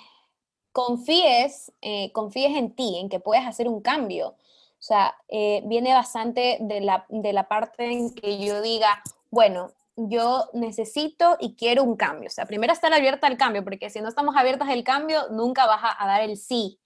confíes, 0.70 1.72
eh, 1.80 2.12
confíes 2.12 2.56
en 2.56 2.76
ti, 2.76 3.00
en 3.00 3.08
que 3.08 3.18
puedes 3.18 3.44
hacer 3.44 3.66
un 3.66 3.82
cambio. 3.82 4.36
O 4.84 4.86
sea, 4.86 5.16
eh, 5.28 5.62
viene 5.64 5.94
bastante 5.94 6.58
de 6.60 6.82
la, 6.82 7.06
de 7.08 7.32
la 7.32 7.48
parte 7.48 7.90
en 7.90 8.14
que 8.14 8.38
yo 8.38 8.60
diga, 8.60 9.02
bueno, 9.30 9.70
yo 9.96 10.50
necesito 10.52 11.38
y 11.40 11.54
quiero 11.54 11.84
un 11.84 11.96
cambio. 11.96 12.26
O 12.26 12.30
sea, 12.30 12.44
primero 12.44 12.70
estar 12.70 12.92
abierta 12.92 13.26
al 13.26 13.38
cambio, 13.38 13.64
porque 13.64 13.88
si 13.88 14.02
no 14.02 14.10
estamos 14.10 14.36
abiertas 14.36 14.68
al 14.68 14.84
cambio, 14.84 15.30
nunca 15.30 15.64
vas 15.64 15.80
a, 15.98 16.06
dar 16.06 16.20
el 16.20 16.36
sí. 16.36 16.78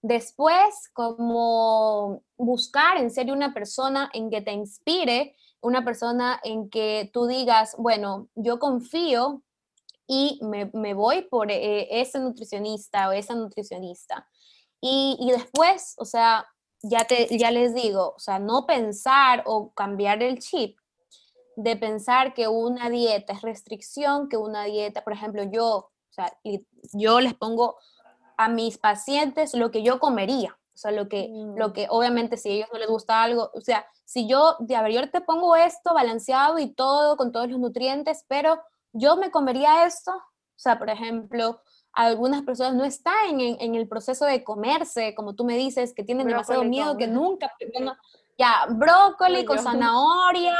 Después, 0.00 0.88
como 0.94 2.22
buscar 2.38 2.96
en 2.96 3.10
serio 3.10 3.34
una 3.34 3.52
persona 3.52 4.08
en 4.14 4.30
que 4.30 4.40
te 4.40 4.52
inspire, 4.52 5.36
una 5.60 5.84
persona 5.84 6.40
en 6.44 6.70
que 6.70 7.10
tú 7.12 7.26
digas, 7.26 7.74
bueno, 7.76 8.28
yo 8.34 8.58
confío 8.60 9.42
y 10.06 10.40
me, 10.40 10.94
voy 10.94 11.20
por 11.20 11.50
eh, 11.50 12.00
ese 12.00 12.18
nutricionista 12.18 13.10
o 13.10 13.12
esa 13.12 13.34
nutricionista. 13.34 14.26
Y, 14.80 15.18
y, 15.20 15.32
después, 15.32 15.96
o 15.98 16.06
sea, 16.06 16.46
ya, 16.82 17.04
te, 17.04 17.26
ya 17.38 17.50
les 17.50 17.74
digo, 17.74 18.14
o 18.16 18.18
sea, 18.18 18.38
no 18.38 18.66
pensar 18.66 19.42
o 19.46 19.72
cambiar 19.72 20.22
el 20.22 20.38
chip 20.38 20.78
de 21.56 21.76
pensar 21.76 22.34
que 22.34 22.48
una 22.48 22.90
dieta 22.90 23.32
es 23.32 23.42
restricción, 23.42 24.28
que 24.28 24.36
una 24.36 24.64
dieta, 24.64 25.04
por 25.04 25.12
ejemplo, 25.12 25.44
yo, 25.44 25.68
o 25.76 25.90
sea, 26.10 26.32
yo 26.92 27.20
les 27.20 27.34
pongo 27.34 27.76
a 28.36 28.48
mis 28.48 28.78
pacientes 28.78 29.54
lo 29.54 29.70
que 29.70 29.82
yo 29.82 30.00
comería, 30.00 30.58
o 30.74 30.76
sea, 30.76 30.90
lo 30.90 31.08
que, 31.08 31.28
lo 31.56 31.68
mm. 31.68 31.72
que 31.72 31.86
obviamente 31.90 32.36
si 32.36 32.48
a 32.48 32.52
ellos 32.52 32.68
no 32.72 32.78
les 32.78 32.88
gusta 32.88 33.22
algo, 33.22 33.50
o 33.54 33.60
sea, 33.60 33.86
si 34.04 34.26
yo, 34.26 34.56
de 34.60 34.76
a 34.76 34.82
ver, 34.82 34.92
yo 34.92 35.10
te 35.10 35.20
pongo 35.20 35.54
esto 35.56 35.94
balanceado 35.94 36.58
y 36.58 36.74
todo, 36.74 37.16
con 37.16 37.32
todos 37.32 37.48
los 37.48 37.60
nutrientes, 37.60 38.24
pero 38.28 38.60
yo 38.92 39.16
me 39.16 39.30
comería 39.30 39.86
esto, 39.86 40.10
o 40.12 40.58
sea, 40.58 40.78
por 40.78 40.90
ejemplo, 40.90 41.60
algunas 41.92 42.42
personas 42.42 42.74
no 42.74 42.84
están 42.84 43.40
en, 43.40 43.74
el 43.74 43.86
proceso 43.88 44.24
de 44.24 44.42
comerse, 44.42 45.14
como 45.14 45.34
tú 45.34 45.44
me 45.44 45.56
dices, 45.56 45.92
que 45.94 46.04
tienen 46.04 46.26
demasiado 46.26 46.64
miedo, 46.64 46.96
que 46.96 47.06
nunca, 47.06 47.52
ya, 48.38 48.66
brócoli 48.70 49.44
con 49.44 49.58
zanahoria, 49.58 50.58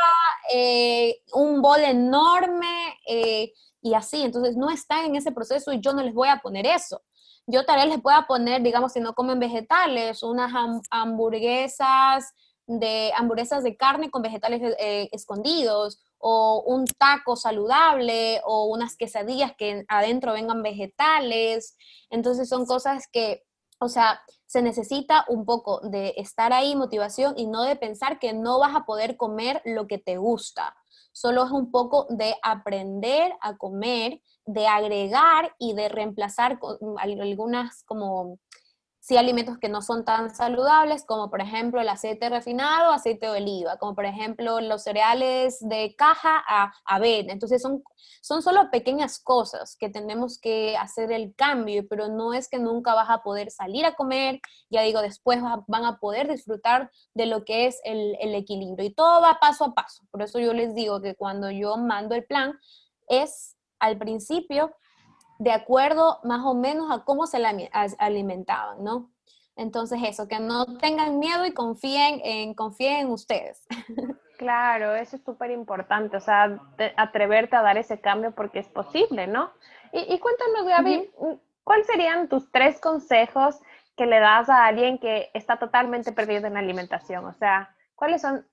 eh, 0.53 1.23
un 1.33 1.63
bol 1.63 1.81
enorme 1.81 2.99
eh, 3.07 3.53
y 3.81 3.95
así. 3.95 4.23
Entonces 4.23 4.57
no 4.57 4.71
están 4.71 5.07
en 5.07 5.17
ese 5.17 5.33
proceso 5.33 5.73
y 5.73 5.81
yo 5.81 5.95
no 5.95 6.03
les 6.03 6.13
voy 6.13 6.29
a 6.29 6.41
poner 6.41 6.67
eso. 6.67 7.03
Yo 7.47 7.65
tal 7.65 7.81
vez 7.81 7.89
les 7.89 8.03
pueda 8.03 8.27
poner, 8.27 8.63
digamos, 8.63 8.93
si 8.93 9.01
no 9.01 9.15
comen 9.15 9.41
vegetales, 9.41 10.23
unas 10.23 10.53
hamburguesas 10.91 12.35
de 12.67 13.13
hamburguesas 13.17 13.65
de 13.65 13.77
carne 13.77 14.11
con 14.11 14.23
vegetales 14.23 14.61
eh, 14.79 15.09
escondidos 15.13 16.01
o 16.23 16.63
un 16.67 16.87
taco 16.87 17.37
saludable 17.37 18.41
o 18.45 18.67
unas 18.67 18.97
quesadillas 18.97 19.53
que 19.59 19.85
adentro 19.89 20.33
vengan 20.33 20.63
vegetales. 20.63 21.77
Entonces 22.11 22.49
son 22.49 22.65
cosas 22.65 23.09
que 23.13 23.43
o 23.83 23.89
sea, 23.89 24.23
se 24.47 24.63
necesita 24.63 25.25
un 25.29 25.45
poco 25.45 25.81
de 25.81 26.15
estar 26.17 26.53
ahí, 26.53 26.77
motivación, 26.77 27.35
y 27.37 27.49
no 27.49 27.65
de 27.65 27.75
pensar 27.75 28.21
que 28.21 28.33
no 28.33 28.61
vas 28.61 28.77
a 28.77 28.85
poder 28.85 29.17
comer 29.17 29.61
lo 29.65 29.89
que 29.89 29.99
te 29.99 30.17
gusta. 30.19 30.77
solo 31.15 31.45
es 31.45 31.51
un 31.51 31.71
poco 31.71 32.07
de 32.09 32.37
aprender 32.43 33.35
a 33.43 33.59
comer, 33.59 34.23
de 34.47 34.67
agregar 34.67 35.55
y 35.59 35.75
de 35.75 35.91
reemplazar 35.91 36.59
algunas 36.99 37.83
como 37.85 38.39
sí 39.03 39.17
alimentos 39.17 39.59
que 39.59 39.69
no 39.69 39.83
son 39.83 40.05
tan 40.05 40.33
saludables, 40.33 41.05
como 41.05 41.29
por 41.29 41.41
ejemplo 41.41 41.81
el 41.81 41.89
aceite 41.89 42.31
refinado, 42.31 42.93
aceite 42.93 43.27
de 43.27 43.33
oliva, 43.33 43.77
como 43.79 43.97
por 43.97 44.05
ejemplo 44.05 44.61
los 44.61 44.85
cereales 44.85 45.59
de 45.61 45.97
caja 45.97 46.41
a 46.47 46.73
avena. 46.85 47.33
Entonces 47.33 47.61
son, 47.61 47.83
son 48.21 48.43
solo 48.43 48.71
pequeñas 48.71 49.19
cosas 49.19 49.77
que 49.77 49.89
tenemos 49.89 50.39
que 50.39 50.77
hacer 50.77 51.11
el 51.11 51.35
cambio, 51.35 51.85
pero 51.91 52.07
no 52.07 52.33
es 52.33 52.49
que 52.49 52.61
nunca 52.61 52.95
vas 52.95 53.11
a 53.11 53.25
poder 53.25 53.51
salir 53.51 53.85
a 53.87 53.97
comer, 53.97 54.41
ya 54.71 54.83
digo, 54.83 55.03
después 55.03 55.41
van 55.67 55.85
a 55.85 55.99
poder 55.99 56.29
disfrutar 56.31 56.93
de 57.13 57.27
lo 57.27 57.45
que 57.45 57.67
es 57.67 57.81
el, 57.83 58.17
el 58.21 58.37
equilibrio. 58.37 58.87
Y 58.87 58.95
todo 58.95 59.21
va 59.21 59.41
paso 59.41 59.65
a 59.65 59.75
paso. 59.75 60.05
Por 60.13 60.23
eso 60.23 60.39
yo 60.39 60.53
les 60.53 60.77
digo 60.77 61.01
que 61.03 61.17
cuando 61.17 61.51
yo 61.51 61.77
mando 61.77 62.15
el 62.15 62.25
plan, 62.25 62.57
es 63.09 63.57
al 63.81 63.99
principio 63.99 64.73
de 65.43 65.51
acuerdo 65.51 66.21
más 66.23 66.41
o 66.45 66.55
menos 66.55 66.89
a 66.93 67.05
cómo 67.05 67.27
se 67.27 67.45
alimentaban, 67.99 68.85
¿no? 68.85 69.11
Entonces 69.57 70.01
eso, 70.05 70.29
que 70.29 70.39
no 70.39 70.79
tengan 70.79 71.19
miedo 71.19 71.45
y 71.45 71.53
confíen 71.53 72.21
en, 72.23 72.55
confíen 72.55 73.01
en 73.01 73.11
ustedes. 73.11 73.67
Claro, 74.39 74.97
eso 74.97 75.15
es 75.15 75.23
súper 75.23 75.53
importante, 75.53 76.17
o 76.17 76.21
sea, 76.21 76.59
atreverte 76.97 77.55
a 77.55 77.63
dar 77.63 77.79
ese 77.79 78.01
cambio 78.01 78.33
porque 78.33 78.59
es 78.59 78.67
posible, 78.67 79.29
¿no? 79.29 79.53
Y, 79.93 80.19
cuéntanos, 80.19 80.67
Gaby, 80.67 81.13
¿cuáles 81.63 81.87
serían 81.87 82.29
tus 82.29 82.51
tres 82.51 82.81
consejos 82.81 83.61
que 83.97 84.05
le 84.05 84.19
das 84.19 84.49
a 84.49 84.67
alguien 84.67 84.99
que 84.99 85.31
está 85.33 85.61
totalmente 85.61 86.11
perdido 86.11 86.49
en 86.49 86.55
la 86.55 86.59
alimentación? 86.59 87.25
O 87.25 87.33
sea, 87.35 87.73
¿cuáles 87.95 88.21
son 88.21 88.45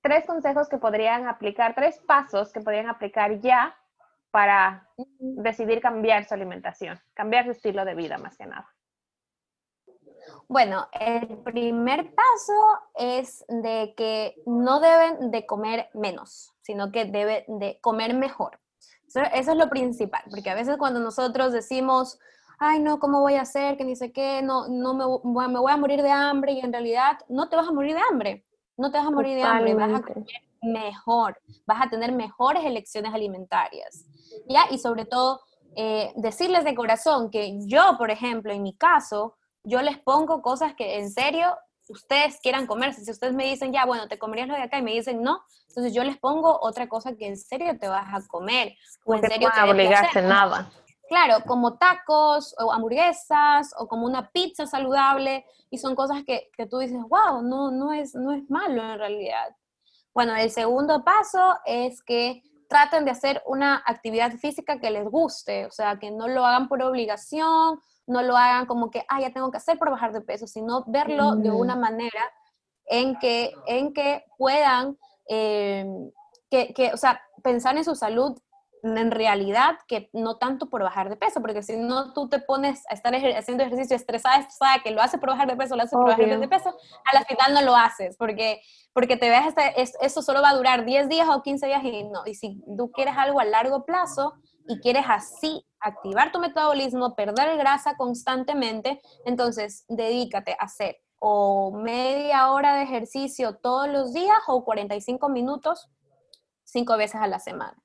tres 0.00 0.24
consejos 0.24 0.70
que 0.70 0.78
podrían 0.78 1.28
aplicar, 1.28 1.74
tres 1.74 1.98
pasos 1.98 2.50
que 2.50 2.62
podrían 2.62 2.88
aplicar 2.88 3.38
ya 3.40 3.76
para 4.36 4.86
decidir 5.18 5.80
cambiar 5.80 6.28
su 6.28 6.34
alimentación, 6.34 7.00
cambiar 7.14 7.46
su 7.46 7.52
estilo 7.52 7.86
de 7.86 7.94
vida 7.94 8.18
más 8.18 8.36
que 8.36 8.44
nada? 8.44 8.68
Bueno, 10.46 10.88
el 10.92 11.38
primer 11.38 12.14
paso 12.14 12.52
es 12.96 13.46
de 13.48 13.94
que 13.96 14.34
no 14.44 14.80
deben 14.80 15.30
de 15.30 15.46
comer 15.46 15.88
menos, 15.94 16.54
sino 16.60 16.92
que 16.92 17.06
deben 17.06 17.44
de 17.58 17.78
comer 17.80 18.12
mejor. 18.12 18.60
Eso, 19.06 19.22
es 19.32 19.46
lo 19.56 19.70
principal, 19.70 20.24
porque 20.28 20.50
a 20.50 20.54
veces 20.54 20.76
cuando 20.76 21.00
nosotros 21.00 21.54
decimos, 21.54 22.18
ay, 22.58 22.80
no, 22.80 22.98
¿cómo 22.98 23.22
voy 23.22 23.36
a 23.36 23.40
hacer? 23.40 23.78
Que 23.78 23.84
ni 23.84 23.96
sé 23.96 24.12
qué, 24.12 24.42
no, 24.42 24.68
no 24.68 24.92
me, 25.24 25.48
me 25.48 25.58
voy 25.58 25.72
a 25.72 25.78
morir 25.78 26.02
de 26.02 26.10
hambre 26.10 26.52
y 26.52 26.60
en 26.60 26.74
realidad 26.74 27.20
no 27.30 27.48
te 27.48 27.56
vas 27.56 27.68
a 27.68 27.72
morir 27.72 27.94
de 27.94 28.02
hambre, 28.10 28.44
no 28.76 28.90
te 28.90 28.98
vas 28.98 29.06
a 29.06 29.10
morir 29.10 29.36
de 29.36 29.44
hambre, 29.44 29.74
vas 29.74 29.98
a 29.98 30.02
comer 30.02 30.45
mejor, 30.62 31.40
vas 31.66 31.86
a 31.86 31.90
tener 31.90 32.12
mejores 32.12 32.64
elecciones 32.64 33.12
alimentarias, 33.14 34.04
¿ya? 34.48 34.66
Y 34.70 34.78
sobre 34.78 35.04
todo, 35.04 35.40
eh, 35.76 36.12
decirles 36.16 36.64
de 36.64 36.74
corazón 36.74 37.30
que 37.30 37.58
yo, 37.66 37.96
por 37.98 38.10
ejemplo, 38.10 38.52
en 38.52 38.62
mi 38.62 38.76
caso, 38.76 39.36
yo 39.62 39.82
les 39.82 39.98
pongo 39.98 40.42
cosas 40.42 40.74
que 40.74 40.98
en 40.98 41.10
serio 41.10 41.54
ustedes 41.88 42.40
quieran 42.40 42.66
comerse. 42.66 43.04
Si 43.04 43.10
ustedes 43.10 43.34
me 43.34 43.46
dicen, 43.46 43.72
ya, 43.72 43.84
bueno, 43.84 44.08
te 44.08 44.18
comerías 44.18 44.48
lo 44.48 44.54
de 44.54 44.62
acá 44.62 44.78
y 44.78 44.82
me 44.82 44.92
dicen 44.92 45.22
no, 45.22 45.42
entonces 45.68 45.92
yo 45.92 46.04
les 46.04 46.18
pongo 46.18 46.58
otra 46.62 46.88
cosa 46.88 47.14
que 47.14 47.26
en 47.26 47.36
serio 47.36 47.78
te 47.78 47.88
vas 47.88 48.08
a 48.12 48.26
comer. 48.26 48.74
O 49.04 49.14
en 49.14 49.20
serio 49.20 49.50
te 49.54 50.22
nada. 50.22 50.70
Claro, 51.08 51.44
como 51.46 51.78
tacos 51.78 52.54
o 52.58 52.72
hamburguesas 52.72 53.72
o 53.78 53.86
como 53.86 54.06
una 54.06 54.30
pizza 54.30 54.66
saludable 54.66 55.44
y 55.70 55.78
son 55.78 55.94
cosas 55.94 56.24
que, 56.26 56.50
que 56.56 56.66
tú 56.66 56.78
dices, 56.78 56.98
wow, 57.08 57.42
no, 57.42 57.70
no, 57.70 57.92
es, 57.92 58.14
no 58.14 58.32
es 58.32 58.48
malo 58.50 58.82
en 58.82 58.98
realidad. 58.98 59.54
Bueno, 60.16 60.34
el 60.34 60.50
segundo 60.50 61.04
paso 61.04 61.58
es 61.66 62.02
que 62.02 62.42
traten 62.70 63.04
de 63.04 63.10
hacer 63.10 63.42
una 63.44 63.82
actividad 63.84 64.32
física 64.38 64.80
que 64.80 64.90
les 64.90 65.04
guste, 65.04 65.66
o 65.66 65.70
sea, 65.70 65.98
que 65.98 66.10
no 66.10 66.26
lo 66.26 66.46
hagan 66.46 66.68
por 66.68 66.82
obligación, 66.82 67.78
no 68.06 68.22
lo 68.22 68.34
hagan 68.34 68.64
como 68.64 68.90
que, 68.90 69.04
ah, 69.10 69.20
ya 69.20 69.30
tengo 69.30 69.50
que 69.50 69.58
hacer 69.58 69.78
por 69.78 69.90
bajar 69.90 70.14
de 70.14 70.22
peso, 70.22 70.46
sino 70.46 70.84
verlo 70.86 71.36
de 71.36 71.50
una 71.50 71.76
manera 71.76 72.32
en 72.86 73.18
que, 73.18 73.52
en 73.66 73.92
que 73.92 74.24
puedan, 74.38 74.96
eh, 75.28 75.84
que, 76.48 76.72
que, 76.72 76.94
o 76.94 76.96
sea, 76.96 77.20
pensar 77.42 77.76
en 77.76 77.84
su 77.84 77.94
salud 77.94 78.40
en 78.86 79.10
realidad 79.10 79.78
que 79.88 80.10
no 80.12 80.38
tanto 80.38 80.68
por 80.68 80.82
bajar 80.82 81.08
de 81.08 81.16
peso, 81.16 81.40
porque 81.40 81.62
si 81.62 81.76
no 81.76 82.12
tú 82.12 82.28
te 82.28 82.38
pones 82.38 82.84
a 82.88 82.94
estar 82.94 83.14
haciendo 83.14 83.64
ejercicio 83.64 83.96
estresada, 83.96 84.36
estresada, 84.36 84.82
que 84.82 84.90
lo 84.90 85.02
hace 85.02 85.18
por 85.18 85.30
bajar 85.30 85.48
de 85.48 85.56
peso, 85.56 85.76
lo 85.76 85.82
hace 85.82 85.96
por 85.96 86.06
bajar 86.06 86.40
de 86.40 86.48
peso, 86.48 86.74
al 87.12 87.24
final 87.24 87.54
no 87.54 87.62
lo 87.62 87.76
haces, 87.76 88.16
porque, 88.16 88.60
porque 88.92 89.16
te 89.16 89.30
ves, 89.30 89.46
este, 89.46 90.04
eso 90.04 90.22
solo 90.22 90.42
va 90.42 90.50
a 90.50 90.56
durar 90.56 90.84
10 90.84 91.08
días 91.08 91.28
o 91.28 91.42
15 91.42 91.66
días 91.66 91.84
y 91.84 92.04
no, 92.04 92.22
y 92.26 92.34
si 92.34 92.62
tú 92.76 92.90
quieres 92.92 93.14
algo 93.16 93.40
a 93.40 93.44
largo 93.44 93.84
plazo 93.84 94.34
y 94.68 94.80
quieres 94.80 95.04
así 95.08 95.66
activar 95.80 96.32
tu 96.32 96.38
metabolismo, 96.38 97.14
perder 97.14 97.56
grasa 97.56 97.96
constantemente, 97.96 99.00
entonces 99.24 99.84
dedícate 99.88 100.52
a 100.58 100.64
hacer 100.64 100.98
o 101.18 101.72
media 101.72 102.52
hora 102.52 102.76
de 102.76 102.82
ejercicio 102.82 103.56
todos 103.56 103.88
los 103.88 104.12
días 104.12 104.36
o 104.48 104.64
45 104.64 105.28
minutos 105.30 105.88
cinco 106.66 106.96
veces 106.96 107.20
a 107.20 107.26
la 107.26 107.38
semana. 107.38 107.76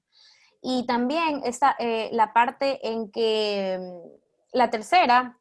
Y 0.62 0.86
también 0.86 1.42
está 1.44 1.76
eh, 1.80 2.10
la 2.12 2.34
parte 2.34 2.88
en 2.88 3.12
que 3.12 3.78
mm, 3.80 4.58
la 4.58 4.70
tercera 4.70 5.38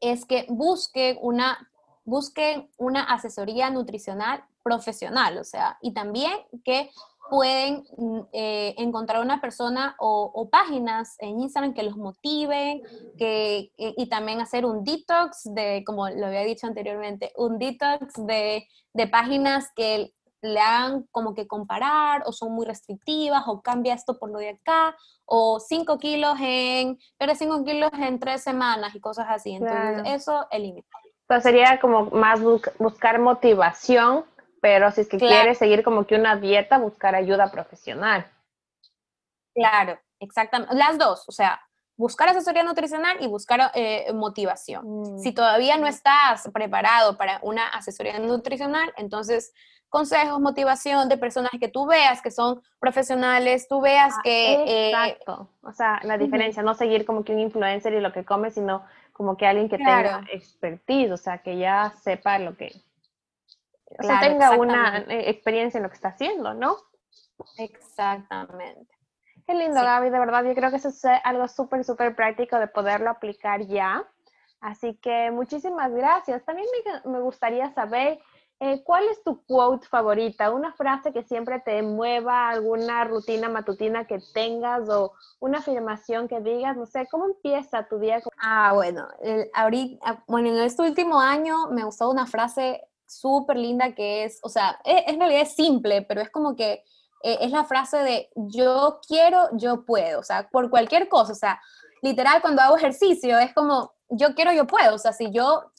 es 0.00 0.24
que 0.24 0.46
busque 0.48 1.18
una, 1.20 1.70
busque 2.04 2.68
una 2.78 3.04
asesoría 3.04 3.70
nutricional 3.70 4.44
profesional, 4.62 5.38
o 5.38 5.44
sea, 5.44 5.78
y 5.80 5.92
también 5.92 6.32
que 6.64 6.90
pueden 7.30 7.84
mm, 7.96 8.20
eh, 8.32 8.74
encontrar 8.78 9.22
una 9.22 9.40
persona 9.40 9.94
o, 9.98 10.48
páginas 10.50 11.14
en 11.20 11.40
Instagram 11.40 11.72
que 11.72 11.84
los 11.84 11.96
motiven, 11.96 12.82
que, 13.16 13.72
y 13.76 14.08
también 14.08 14.40
hacer 14.40 14.66
un 14.66 14.82
detox 14.82 15.44
de, 15.44 15.84
como 15.86 16.08
lo 16.10 16.26
había 16.26 16.40
dicho 16.40 16.66
anteriormente, 16.66 17.32
un 17.36 17.58
detox 17.58 18.14
de, 18.26 18.66
de 18.92 19.06
páginas 19.06 19.70
que 19.76 20.12
le 20.42 20.60
hagan 20.60 21.06
como 21.10 21.34
que 21.34 21.46
comparar 21.46 22.22
o 22.26 22.32
son 22.32 22.52
muy 22.52 22.66
restrictivas 22.66 23.44
o 23.46 23.60
cambia 23.60 23.94
esto 23.94 24.18
por 24.18 24.30
lo 24.30 24.38
de 24.38 24.50
acá 24.50 24.96
o 25.24 25.60
5 25.60 25.98
kilos 25.98 26.38
en, 26.40 26.98
pero 27.18 27.34
5 27.34 27.64
kilos 27.64 27.90
en 27.94 28.18
3 28.18 28.42
semanas 28.42 28.94
y 28.94 29.00
cosas 29.00 29.26
así. 29.28 29.54
Entonces 29.54 30.02
eso 30.06 30.46
elimina. 30.50 30.86
Entonces 31.22 31.44
sería 31.44 31.78
como 31.80 32.06
más 32.06 32.40
buscar 32.78 33.20
motivación, 33.20 34.24
pero 34.60 34.90
si 34.90 35.02
es 35.02 35.08
que 35.08 35.18
quieres 35.18 35.58
seguir 35.58 35.84
como 35.84 36.04
que 36.04 36.16
una 36.16 36.36
dieta, 36.36 36.78
buscar 36.78 37.14
ayuda 37.14 37.50
profesional. 37.50 38.26
Claro, 39.54 39.98
exactamente. 40.18 40.74
Las 40.74 40.98
dos, 40.98 41.24
o 41.28 41.32
sea, 41.32 41.60
buscar 42.00 42.30
asesoría 42.30 42.62
nutricional 42.62 43.18
y 43.20 43.26
buscar 43.26 43.70
eh, 43.74 44.10
motivación. 44.14 44.84
Mm. 44.86 45.18
Si 45.18 45.32
todavía 45.32 45.76
no 45.76 45.86
estás 45.86 46.48
preparado 46.52 47.16
para 47.18 47.38
una 47.42 47.68
asesoría 47.68 48.18
nutricional, 48.18 48.92
entonces 48.96 49.52
consejos, 49.90 50.40
motivación 50.40 51.08
de 51.08 51.18
personas 51.18 51.50
que 51.60 51.68
tú 51.68 51.84
veas 51.84 52.22
que 52.22 52.30
son 52.30 52.62
profesionales, 52.78 53.68
tú 53.68 53.80
veas 53.80 54.14
ah, 54.16 54.20
que... 54.22 54.54
Eh, 54.54 54.90
exacto, 54.90 55.50
o 55.62 55.72
sea, 55.72 56.00
la 56.04 56.16
diferencia, 56.16 56.62
no 56.62 56.74
seguir 56.74 57.04
como 57.04 57.24
que 57.24 57.34
un 57.34 57.40
influencer 57.40 57.92
y 57.92 58.00
lo 58.00 58.12
que 58.12 58.24
come, 58.24 58.50
sino 58.50 58.84
como 59.12 59.36
que 59.36 59.46
alguien 59.46 59.68
que 59.68 59.76
tenga 59.76 60.24
expertise, 60.32 61.10
o 61.10 61.16
sea, 61.16 61.38
que 61.38 61.58
ya 61.58 61.92
sepa 62.00 62.38
lo 62.38 62.56
que... 62.56 62.72
O 63.98 64.02
sea, 64.04 64.20
tenga 64.20 64.52
una 64.52 64.98
eh, 64.98 65.28
experiencia 65.28 65.78
en 65.78 65.82
lo 65.82 65.90
que 65.90 65.96
está 65.96 66.08
haciendo, 66.08 66.54
¿no? 66.54 66.76
Exactamente. 67.58 68.94
Qué 69.46 69.54
lindo, 69.54 69.82
Gaby, 69.82 70.10
de 70.10 70.18
verdad, 70.20 70.44
yo 70.44 70.54
creo 70.54 70.70
que 70.70 70.76
eso 70.76 70.90
es 70.90 71.04
algo 71.24 71.48
súper, 71.48 71.84
súper 71.84 72.14
práctico 72.14 72.56
de 72.58 72.68
poderlo 72.68 73.10
aplicar 73.10 73.62
ya. 73.62 74.04
Así 74.60 74.94
que 74.94 75.32
muchísimas 75.32 75.92
gracias. 75.92 76.44
También 76.44 76.68
me, 77.04 77.10
me 77.10 77.20
gustaría 77.20 77.68
saber 77.74 78.20
eh, 78.62 78.82
¿cuál 78.84 79.04
es 79.08 79.22
tu 79.24 79.42
quote 79.46 79.88
favorita? 79.88 80.50
Una 80.50 80.74
frase 80.74 81.12
que 81.12 81.22
siempre 81.22 81.60
te 81.60 81.80
mueva, 81.82 82.50
alguna 82.50 83.04
rutina 83.04 83.48
matutina 83.48 84.04
que 84.06 84.18
tengas 84.34 84.86
o 84.90 85.14
una 85.40 85.58
afirmación 85.58 86.28
que 86.28 86.40
digas, 86.40 86.76
no 86.76 86.84
sé, 86.84 87.08
¿cómo 87.10 87.24
empieza 87.24 87.88
tu 87.88 87.98
día? 87.98 88.20
Ah, 88.38 88.72
bueno, 88.74 89.08
ahorita, 89.54 89.98
ah, 90.06 90.22
bueno, 90.26 90.50
en 90.50 90.58
este 90.58 90.82
último 90.82 91.18
año 91.18 91.68
me 91.70 91.84
gustó 91.84 92.10
una 92.10 92.26
frase 92.26 92.86
súper 93.06 93.56
linda 93.56 93.94
que 93.94 94.24
es, 94.24 94.38
o 94.42 94.50
sea, 94.50 94.78
es, 94.84 95.04
en 95.06 95.18
realidad 95.18 95.42
es 95.42 95.54
simple, 95.54 96.02
pero 96.02 96.20
es 96.20 96.28
como 96.28 96.54
que 96.54 96.84
eh, 97.22 97.38
es 97.40 97.50
la 97.52 97.64
frase 97.64 97.96
de 97.96 98.28
yo 98.36 99.00
quiero, 99.08 99.48
yo 99.54 99.86
puedo, 99.86 100.20
o 100.20 100.22
sea, 100.22 100.50
por 100.50 100.68
cualquier 100.68 101.08
cosa, 101.08 101.32
o 101.32 101.36
sea, 101.36 101.60
literal 102.02 102.42
cuando 102.42 102.60
hago 102.60 102.76
ejercicio 102.76 103.38
es 103.38 103.54
como 103.54 103.94
yo 104.10 104.34
quiero, 104.34 104.52
yo 104.52 104.66
puedo, 104.66 104.96
o 104.96 104.98
sea, 104.98 105.14
si 105.14 105.30
yo 105.30 105.70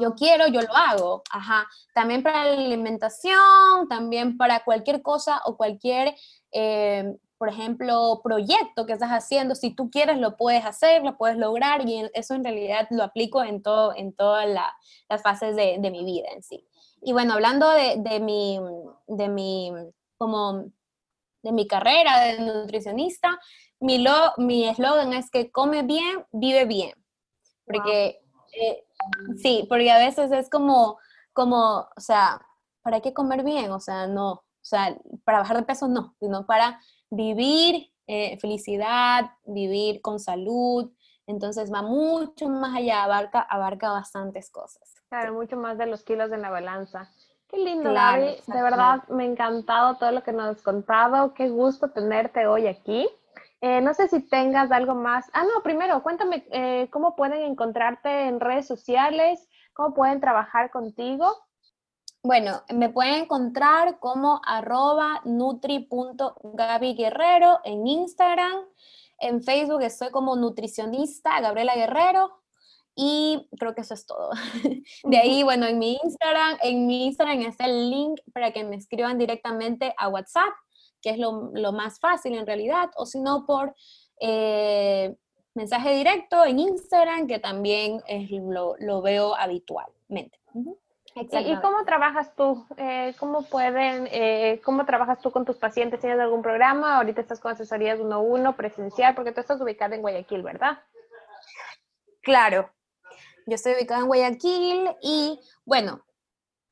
yo 0.00 0.14
quiero, 0.14 0.46
yo 0.48 0.60
lo 0.60 0.74
hago. 0.74 1.22
Ajá. 1.30 1.66
También 1.94 2.22
para 2.22 2.44
la 2.44 2.52
alimentación, 2.52 3.88
también 3.88 4.36
para 4.36 4.64
cualquier 4.64 5.02
cosa 5.02 5.40
o 5.44 5.56
cualquier, 5.56 6.14
eh, 6.52 7.16
por 7.38 7.48
ejemplo, 7.48 8.20
proyecto 8.22 8.86
que 8.86 8.92
estás 8.92 9.10
haciendo. 9.10 9.54
Si 9.54 9.74
tú 9.74 9.90
quieres, 9.90 10.18
lo 10.18 10.36
puedes 10.36 10.64
hacer, 10.64 11.02
lo 11.02 11.16
puedes 11.16 11.36
lograr 11.36 11.88
y 11.88 12.08
eso 12.14 12.34
en 12.34 12.44
realidad 12.44 12.86
lo 12.90 13.02
aplico 13.02 13.42
en, 13.42 13.62
todo, 13.62 13.94
en 13.96 14.12
todas 14.12 14.48
las 14.48 15.22
fases 15.22 15.56
de, 15.56 15.78
mi 15.90 16.04
vida 16.04 16.28
en 16.34 16.42
sí. 16.42 16.66
Y 17.00 17.12
bueno, 17.12 17.34
hablando 17.34 17.68
de, 17.70 18.20
mi, 18.20 18.58
de 19.06 19.28
mi, 19.28 19.72
como 20.16 20.64
de 21.42 21.52
mi 21.52 21.66
carrera 21.68 22.20
de 22.20 22.40
nutricionista, 22.40 23.38
mi 23.78 24.68
eslogan 24.68 25.12
es 25.12 25.30
que 25.30 25.52
come 25.52 25.82
bien, 25.82 26.26
vive 26.32 26.64
bien. 26.64 26.92
Porque, 27.64 28.20
eh, 28.52 28.84
sí, 29.36 29.66
porque 29.68 29.90
a 29.90 29.98
veces 29.98 30.30
es 30.32 30.48
como, 30.50 30.98
como, 31.32 31.88
o 31.96 32.00
sea, 32.00 32.40
¿para 32.82 33.00
qué 33.00 33.12
comer 33.12 33.44
bien? 33.44 33.70
O 33.70 33.80
sea, 33.80 34.06
no, 34.06 34.32
o 34.32 34.44
sea, 34.62 34.96
para 35.24 35.38
bajar 35.38 35.56
de 35.56 35.62
peso 35.62 35.88
no, 35.88 36.14
sino 36.18 36.46
para 36.46 36.80
vivir 37.10 37.90
eh, 38.06 38.38
felicidad, 38.40 39.30
vivir 39.44 40.00
con 40.00 40.18
salud. 40.18 40.90
Entonces 41.26 41.72
va 41.72 41.82
mucho 41.82 42.48
más 42.48 42.74
allá, 42.74 43.04
abarca, 43.04 43.40
abarca 43.40 43.90
bastantes 43.90 44.50
cosas. 44.50 44.94
Claro, 45.10 45.34
mucho 45.34 45.56
más 45.56 45.76
de 45.76 45.86
los 45.86 46.02
kilos 46.02 46.32
en 46.32 46.40
la 46.40 46.48
balanza. 46.48 47.10
Qué 47.48 47.58
lindo, 47.58 47.92
Gaby. 47.92 48.36
De 48.46 48.62
verdad, 48.62 49.06
me 49.08 49.24
ha 49.24 49.26
encantado 49.26 49.96
todo 49.96 50.10
lo 50.12 50.22
que 50.22 50.32
nos 50.32 50.56
has 50.56 50.62
contado. 50.62 51.34
Qué 51.34 51.48
gusto 51.48 51.90
tenerte 51.90 52.46
hoy 52.46 52.66
aquí. 52.66 53.08
Eh, 53.60 53.80
no 53.80 53.92
sé 53.94 54.08
si 54.08 54.20
tengas 54.20 54.70
algo 54.70 54.94
más. 54.94 55.26
Ah, 55.32 55.42
no, 55.42 55.62
primero, 55.62 56.02
cuéntame 56.02 56.46
eh, 56.52 56.88
cómo 56.90 57.16
pueden 57.16 57.42
encontrarte 57.42 58.26
en 58.26 58.40
redes 58.40 58.66
sociales, 58.66 59.48
cómo 59.72 59.94
pueden 59.94 60.20
trabajar 60.20 60.70
contigo. 60.70 61.34
Bueno, 62.22 62.62
me 62.74 62.88
pueden 62.88 63.22
encontrar 63.22 63.98
como 64.00 64.40
arroba 64.44 65.22
en 67.64 67.86
Instagram. 67.86 68.64
En 69.20 69.42
Facebook 69.42 69.82
estoy 69.82 70.10
como 70.10 70.36
nutricionista 70.36 71.40
Gabriela 71.40 71.74
Guerrero. 71.74 72.42
Y 73.00 73.48
creo 73.56 73.76
que 73.76 73.82
eso 73.82 73.94
es 73.94 74.06
todo. 74.06 74.30
De 75.04 75.18
ahí, 75.18 75.44
bueno, 75.44 75.66
en 75.66 75.78
mi 75.78 76.00
Instagram, 76.02 76.58
en 76.62 76.86
mi 76.88 77.06
Instagram 77.06 77.42
está 77.42 77.66
el 77.66 77.90
link 77.90 78.20
para 78.32 78.50
que 78.50 78.64
me 78.64 78.74
escriban 78.74 79.18
directamente 79.18 79.94
a 79.96 80.08
WhatsApp, 80.08 80.52
que 81.02 81.10
es 81.10 81.18
lo, 81.18 81.72
más 81.72 82.00
fácil 82.00 82.34
en 82.34 82.46
realidad, 82.46 82.90
o 82.96 83.06
si 83.06 83.20
no 83.20 83.46
por 83.46 83.74
eh, 84.20 85.14
mensaje 85.54 85.94
directo 85.94 86.44
en 86.44 86.58
Instagram, 86.58 87.26
que 87.26 87.38
también 87.38 88.00
es, 88.06 88.30
lo, 88.30 89.02
veo 89.02 89.34
habitualmente. 89.34 90.38
¿Y, 91.14 91.56
cómo 91.60 91.84
trabajas 91.84 92.34
tú? 92.36 92.64
Eh, 92.76 93.14
¿Cómo 93.18 93.42
pueden, 93.42 94.08
eh, 94.12 94.60
cómo 94.64 94.86
trabajas 94.86 95.20
tú 95.20 95.32
con 95.32 95.44
tus 95.44 95.56
pacientes? 95.56 96.00
¿Tienes 96.00 96.20
algún 96.20 96.42
programa? 96.42 96.96
Ahorita 96.96 97.20
estás 97.20 97.40
con 97.40 97.52
asesorías 97.52 97.98
uno 97.98 98.16
a 98.16 98.18
uno, 98.18 98.56
presencial, 98.56 99.14
porque 99.14 99.32
tú 99.32 99.40
estás 99.40 99.60
ubicada 99.60 99.96
en 99.96 100.02
Guayaquil, 100.02 100.42
¿verdad? 100.42 100.78
Claro, 102.22 102.70
yo 103.46 103.54
estoy 103.54 103.72
ubicada 103.72 104.02
en 104.02 104.06
Guayaquil 104.06 104.90
y 105.02 105.40
bueno, 105.64 106.02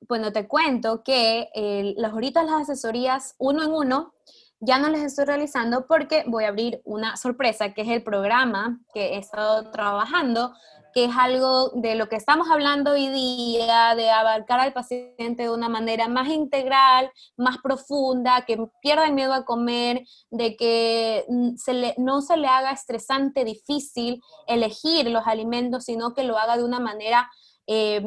bueno, 0.09 0.33
te 0.33 0.47
cuento 0.47 1.03
que 1.03 1.49
eh, 1.55 1.95
las 1.97 2.13
ahorita 2.13 2.43
las 2.43 2.63
asesorías 2.63 3.35
uno 3.39 3.63
en 3.65 3.73
uno 3.73 4.13
ya 4.61 4.79
no 4.79 4.89
les 4.89 5.03
estoy 5.03 5.27
realizando 5.27 5.87
porque 5.87 6.25
voy 6.27 6.45
a 6.45 6.49
abrir 6.49 6.81
una 6.85 7.17
sorpresa, 7.17 7.75
que 7.75 7.83
es 7.83 7.89
el 7.89 8.03
programa 8.03 8.81
que 8.95 9.15
he 9.15 9.19
estado 9.19 9.71
trabajando, 9.71 10.55
que 10.95 11.05
es 11.05 11.11
algo 11.15 11.73
de 11.75 11.95
lo 11.95 12.09
que 12.09 12.17
estamos 12.17 12.51
hablando 12.51 12.93
hoy 12.93 13.09
día, 13.09 13.95
de 13.95 14.09
abarcar 14.09 14.61
al 14.61 14.73
paciente 14.73 15.43
de 15.43 15.51
una 15.51 15.69
manera 15.69 16.09
más 16.09 16.29
integral, 16.29 17.13
más 17.37 17.59
profunda, 17.59 18.47
que 18.47 18.57
pierda 18.81 19.05
el 19.05 19.13
miedo 19.13 19.35
a 19.35 19.45
comer, 19.45 20.07
de 20.31 20.57
que 20.57 21.27
mm, 21.29 21.57
no 21.99 22.23
se 22.23 22.37
le 22.39 22.47
haga 22.47 22.71
estresante, 22.71 23.45
difícil 23.45 24.23
elegir 24.47 25.11
los 25.11 25.27
alimentos, 25.27 25.85
sino 25.85 26.15
que 26.15 26.25
lo 26.25 26.39
haga 26.39 26.57
de 26.57 26.65
una 26.65 26.81
manera 26.81 27.31
eh, 27.67 28.03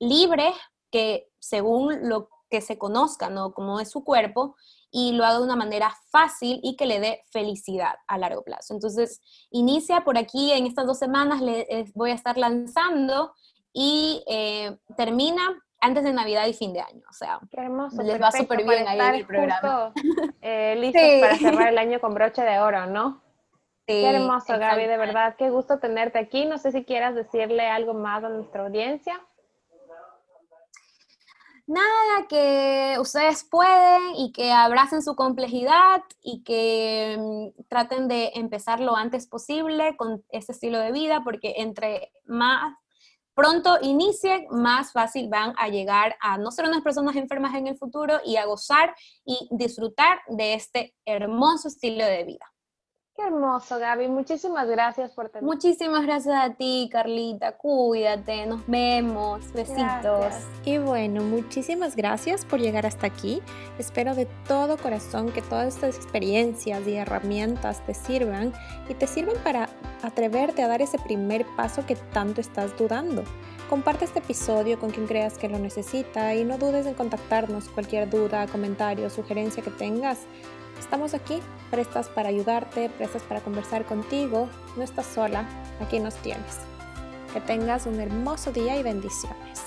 libre, 0.00 0.52
que 0.92 1.28
según 1.40 2.08
lo 2.08 2.28
que 2.48 2.60
se 2.60 2.78
conozca, 2.78 3.30
¿no? 3.30 3.52
Como 3.52 3.80
es 3.80 3.90
su 3.90 4.04
cuerpo, 4.04 4.54
y 4.92 5.12
lo 5.12 5.24
haga 5.24 5.38
de 5.38 5.44
una 5.44 5.56
manera 5.56 5.96
fácil 6.10 6.60
y 6.62 6.76
que 6.76 6.84
le 6.84 7.00
dé 7.00 7.22
felicidad 7.32 7.94
a 8.06 8.18
largo 8.18 8.42
plazo. 8.42 8.74
Entonces, 8.74 9.22
inicia 9.50 10.04
por 10.04 10.18
aquí 10.18 10.52
en 10.52 10.66
estas 10.66 10.86
dos 10.86 10.98
semanas, 10.98 11.40
le 11.40 11.66
voy 11.94 12.10
a 12.10 12.14
estar 12.14 12.36
lanzando 12.36 13.32
y 13.72 14.22
eh, 14.28 14.76
termina 14.96 15.42
antes 15.80 16.04
de 16.04 16.12
Navidad 16.12 16.46
y 16.46 16.52
fin 16.52 16.74
de 16.74 16.80
año. 16.80 17.02
O 17.08 17.12
sea, 17.14 17.40
les 18.04 18.20
va 18.20 18.30
súper 18.30 18.64
bien 18.64 18.86
ahí 18.86 19.00
en 19.00 19.14
el 19.14 19.26
programa. 19.26 19.94
eh, 20.42 20.76
listos 20.78 21.02
para 21.20 21.38
cerrar 21.38 21.68
el 21.68 21.78
año 21.78 22.00
con 22.00 22.12
broche 22.12 22.42
de 22.42 22.60
oro, 22.60 22.84
¿no? 22.84 23.22
Sí, 23.88 23.94
qué 23.94 24.10
hermoso, 24.10 24.58
Gaby, 24.58 24.86
de 24.86 24.96
verdad, 24.98 25.34
qué 25.36 25.48
gusto 25.48 25.78
tenerte 25.78 26.18
aquí. 26.18 26.44
No 26.44 26.58
sé 26.58 26.70
si 26.70 26.84
quieras 26.84 27.14
decirle 27.14 27.66
algo 27.66 27.94
más 27.94 28.22
a 28.22 28.28
nuestra 28.28 28.64
audiencia 28.64 29.18
nada, 31.72 32.26
que 32.28 32.96
ustedes 33.00 33.44
pueden 33.44 34.14
y 34.16 34.32
que 34.32 34.52
abracen 34.52 35.02
su 35.02 35.16
complejidad 35.16 36.02
y 36.22 36.42
que 36.44 37.16
mm, 37.18 37.62
traten 37.68 38.08
de 38.08 38.32
empezar 38.34 38.80
lo 38.80 38.96
antes 38.96 39.26
posible 39.26 39.96
con 39.96 40.24
este 40.28 40.52
estilo 40.52 40.78
de 40.78 40.92
vida, 40.92 41.22
porque 41.24 41.54
entre 41.56 42.12
más 42.24 42.74
pronto 43.34 43.78
inicien, 43.80 44.46
más 44.50 44.92
fácil 44.92 45.28
van 45.28 45.54
a 45.56 45.68
llegar 45.68 46.16
a 46.20 46.36
no 46.38 46.50
ser 46.50 46.66
unas 46.66 46.82
personas 46.82 47.16
enfermas 47.16 47.54
en 47.54 47.66
el 47.66 47.78
futuro 47.78 48.20
y 48.24 48.36
a 48.36 48.44
gozar 48.44 48.94
y 49.24 49.48
disfrutar 49.50 50.20
de 50.28 50.54
este 50.54 50.94
hermoso 51.06 51.68
estilo 51.68 52.04
de 52.04 52.24
vida. 52.24 52.51
Qué 53.22 53.28
hermoso, 53.28 53.78
Gaby. 53.78 54.08
Muchísimas 54.08 54.68
gracias 54.68 55.12
por 55.12 55.28
tener. 55.28 55.44
Muchísimas 55.44 56.02
gracias 56.02 56.34
a 56.34 56.54
ti, 56.54 56.88
Carlita. 56.90 57.52
Cuídate, 57.56 58.46
nos 58.46 58.66
vemos. 58.66 59.52
Besitos. 59.52 60.34
Y 60.64 60.78
bueno, 60.78 61.22
muchísimas 61.22 61.94
gracias 61.94 62.44
por 62.44 62.58
llegar 62.58 62.84
hasta 62.84 63.06
aquí. 63.06 63.40
Espero 63.78 64.16
de 64.16 64.26
todo 64.48 64.76
corazón 64.76 65.30
que 65.30 65.40
todas 65.40 65.68
estas 65.68 65.96
experiencias 65.96 66.84
y 66.88 66.96
herramientas 66.96 67.86
te 67.86 67.94
sirvan 67.94 68.52
y 68.88 68.94
te 68.94 69.06
sirvan 69.06 69.36
para 69.44 69.68
atreverte 70.02 70.64
a 70.64 70.68
dar 70.68 70.82
ese 70.82 70.98
primer 70.98 71.46
paso 71.56 71.86
que 71.86 71.94
tanto 71.94 72.40
estás 72.40 72.76
dudando. 72.76 73.22
Comparte 73.70 74.04
este 74.04 74.18
episodio 74.18 74.78
con 74.78 74.90
quien 74.90 75.06
creas 75.06 75.38
que 75.38 75.48
lo 75.48 75.58
necesita 75.58 76.34
y 76.34 76.44
no 76.44 76.58
dudes 76.58 76.86
en 76.86 76.94
contactarnos 76.94 77.68
cualquier 77.68 78.10
duda, 78.10 78.46
comentario, 78.48 79.08
sugerencia 79.08 79.62
que 79.62 79.70
tengas. 79.70 80.18
Estamos 80.82 81.14
aquí, 81.14 81.38
prestas 81.70 82.08
para 82.08 82.28
ayudarte, 82.28 82.90
prestas 82.90 83.22
para 83.22 83.40
conversar 83.40 83.84
contigo. 83.86 84.48
No 84.76 84.82
estás 84.82 85.06
sola, 85.06 85.46
aquí 85.80 86.00
nos 86.00 86.16
tienes. 86.16 86.58
Que 87.32 87.40
tengas 87.40 87.86
un 87.86 88.00
hermoso 88.00 88.50
día 88.50 88.76
y 88.76 88.82
bendiciones. 88.82 89.62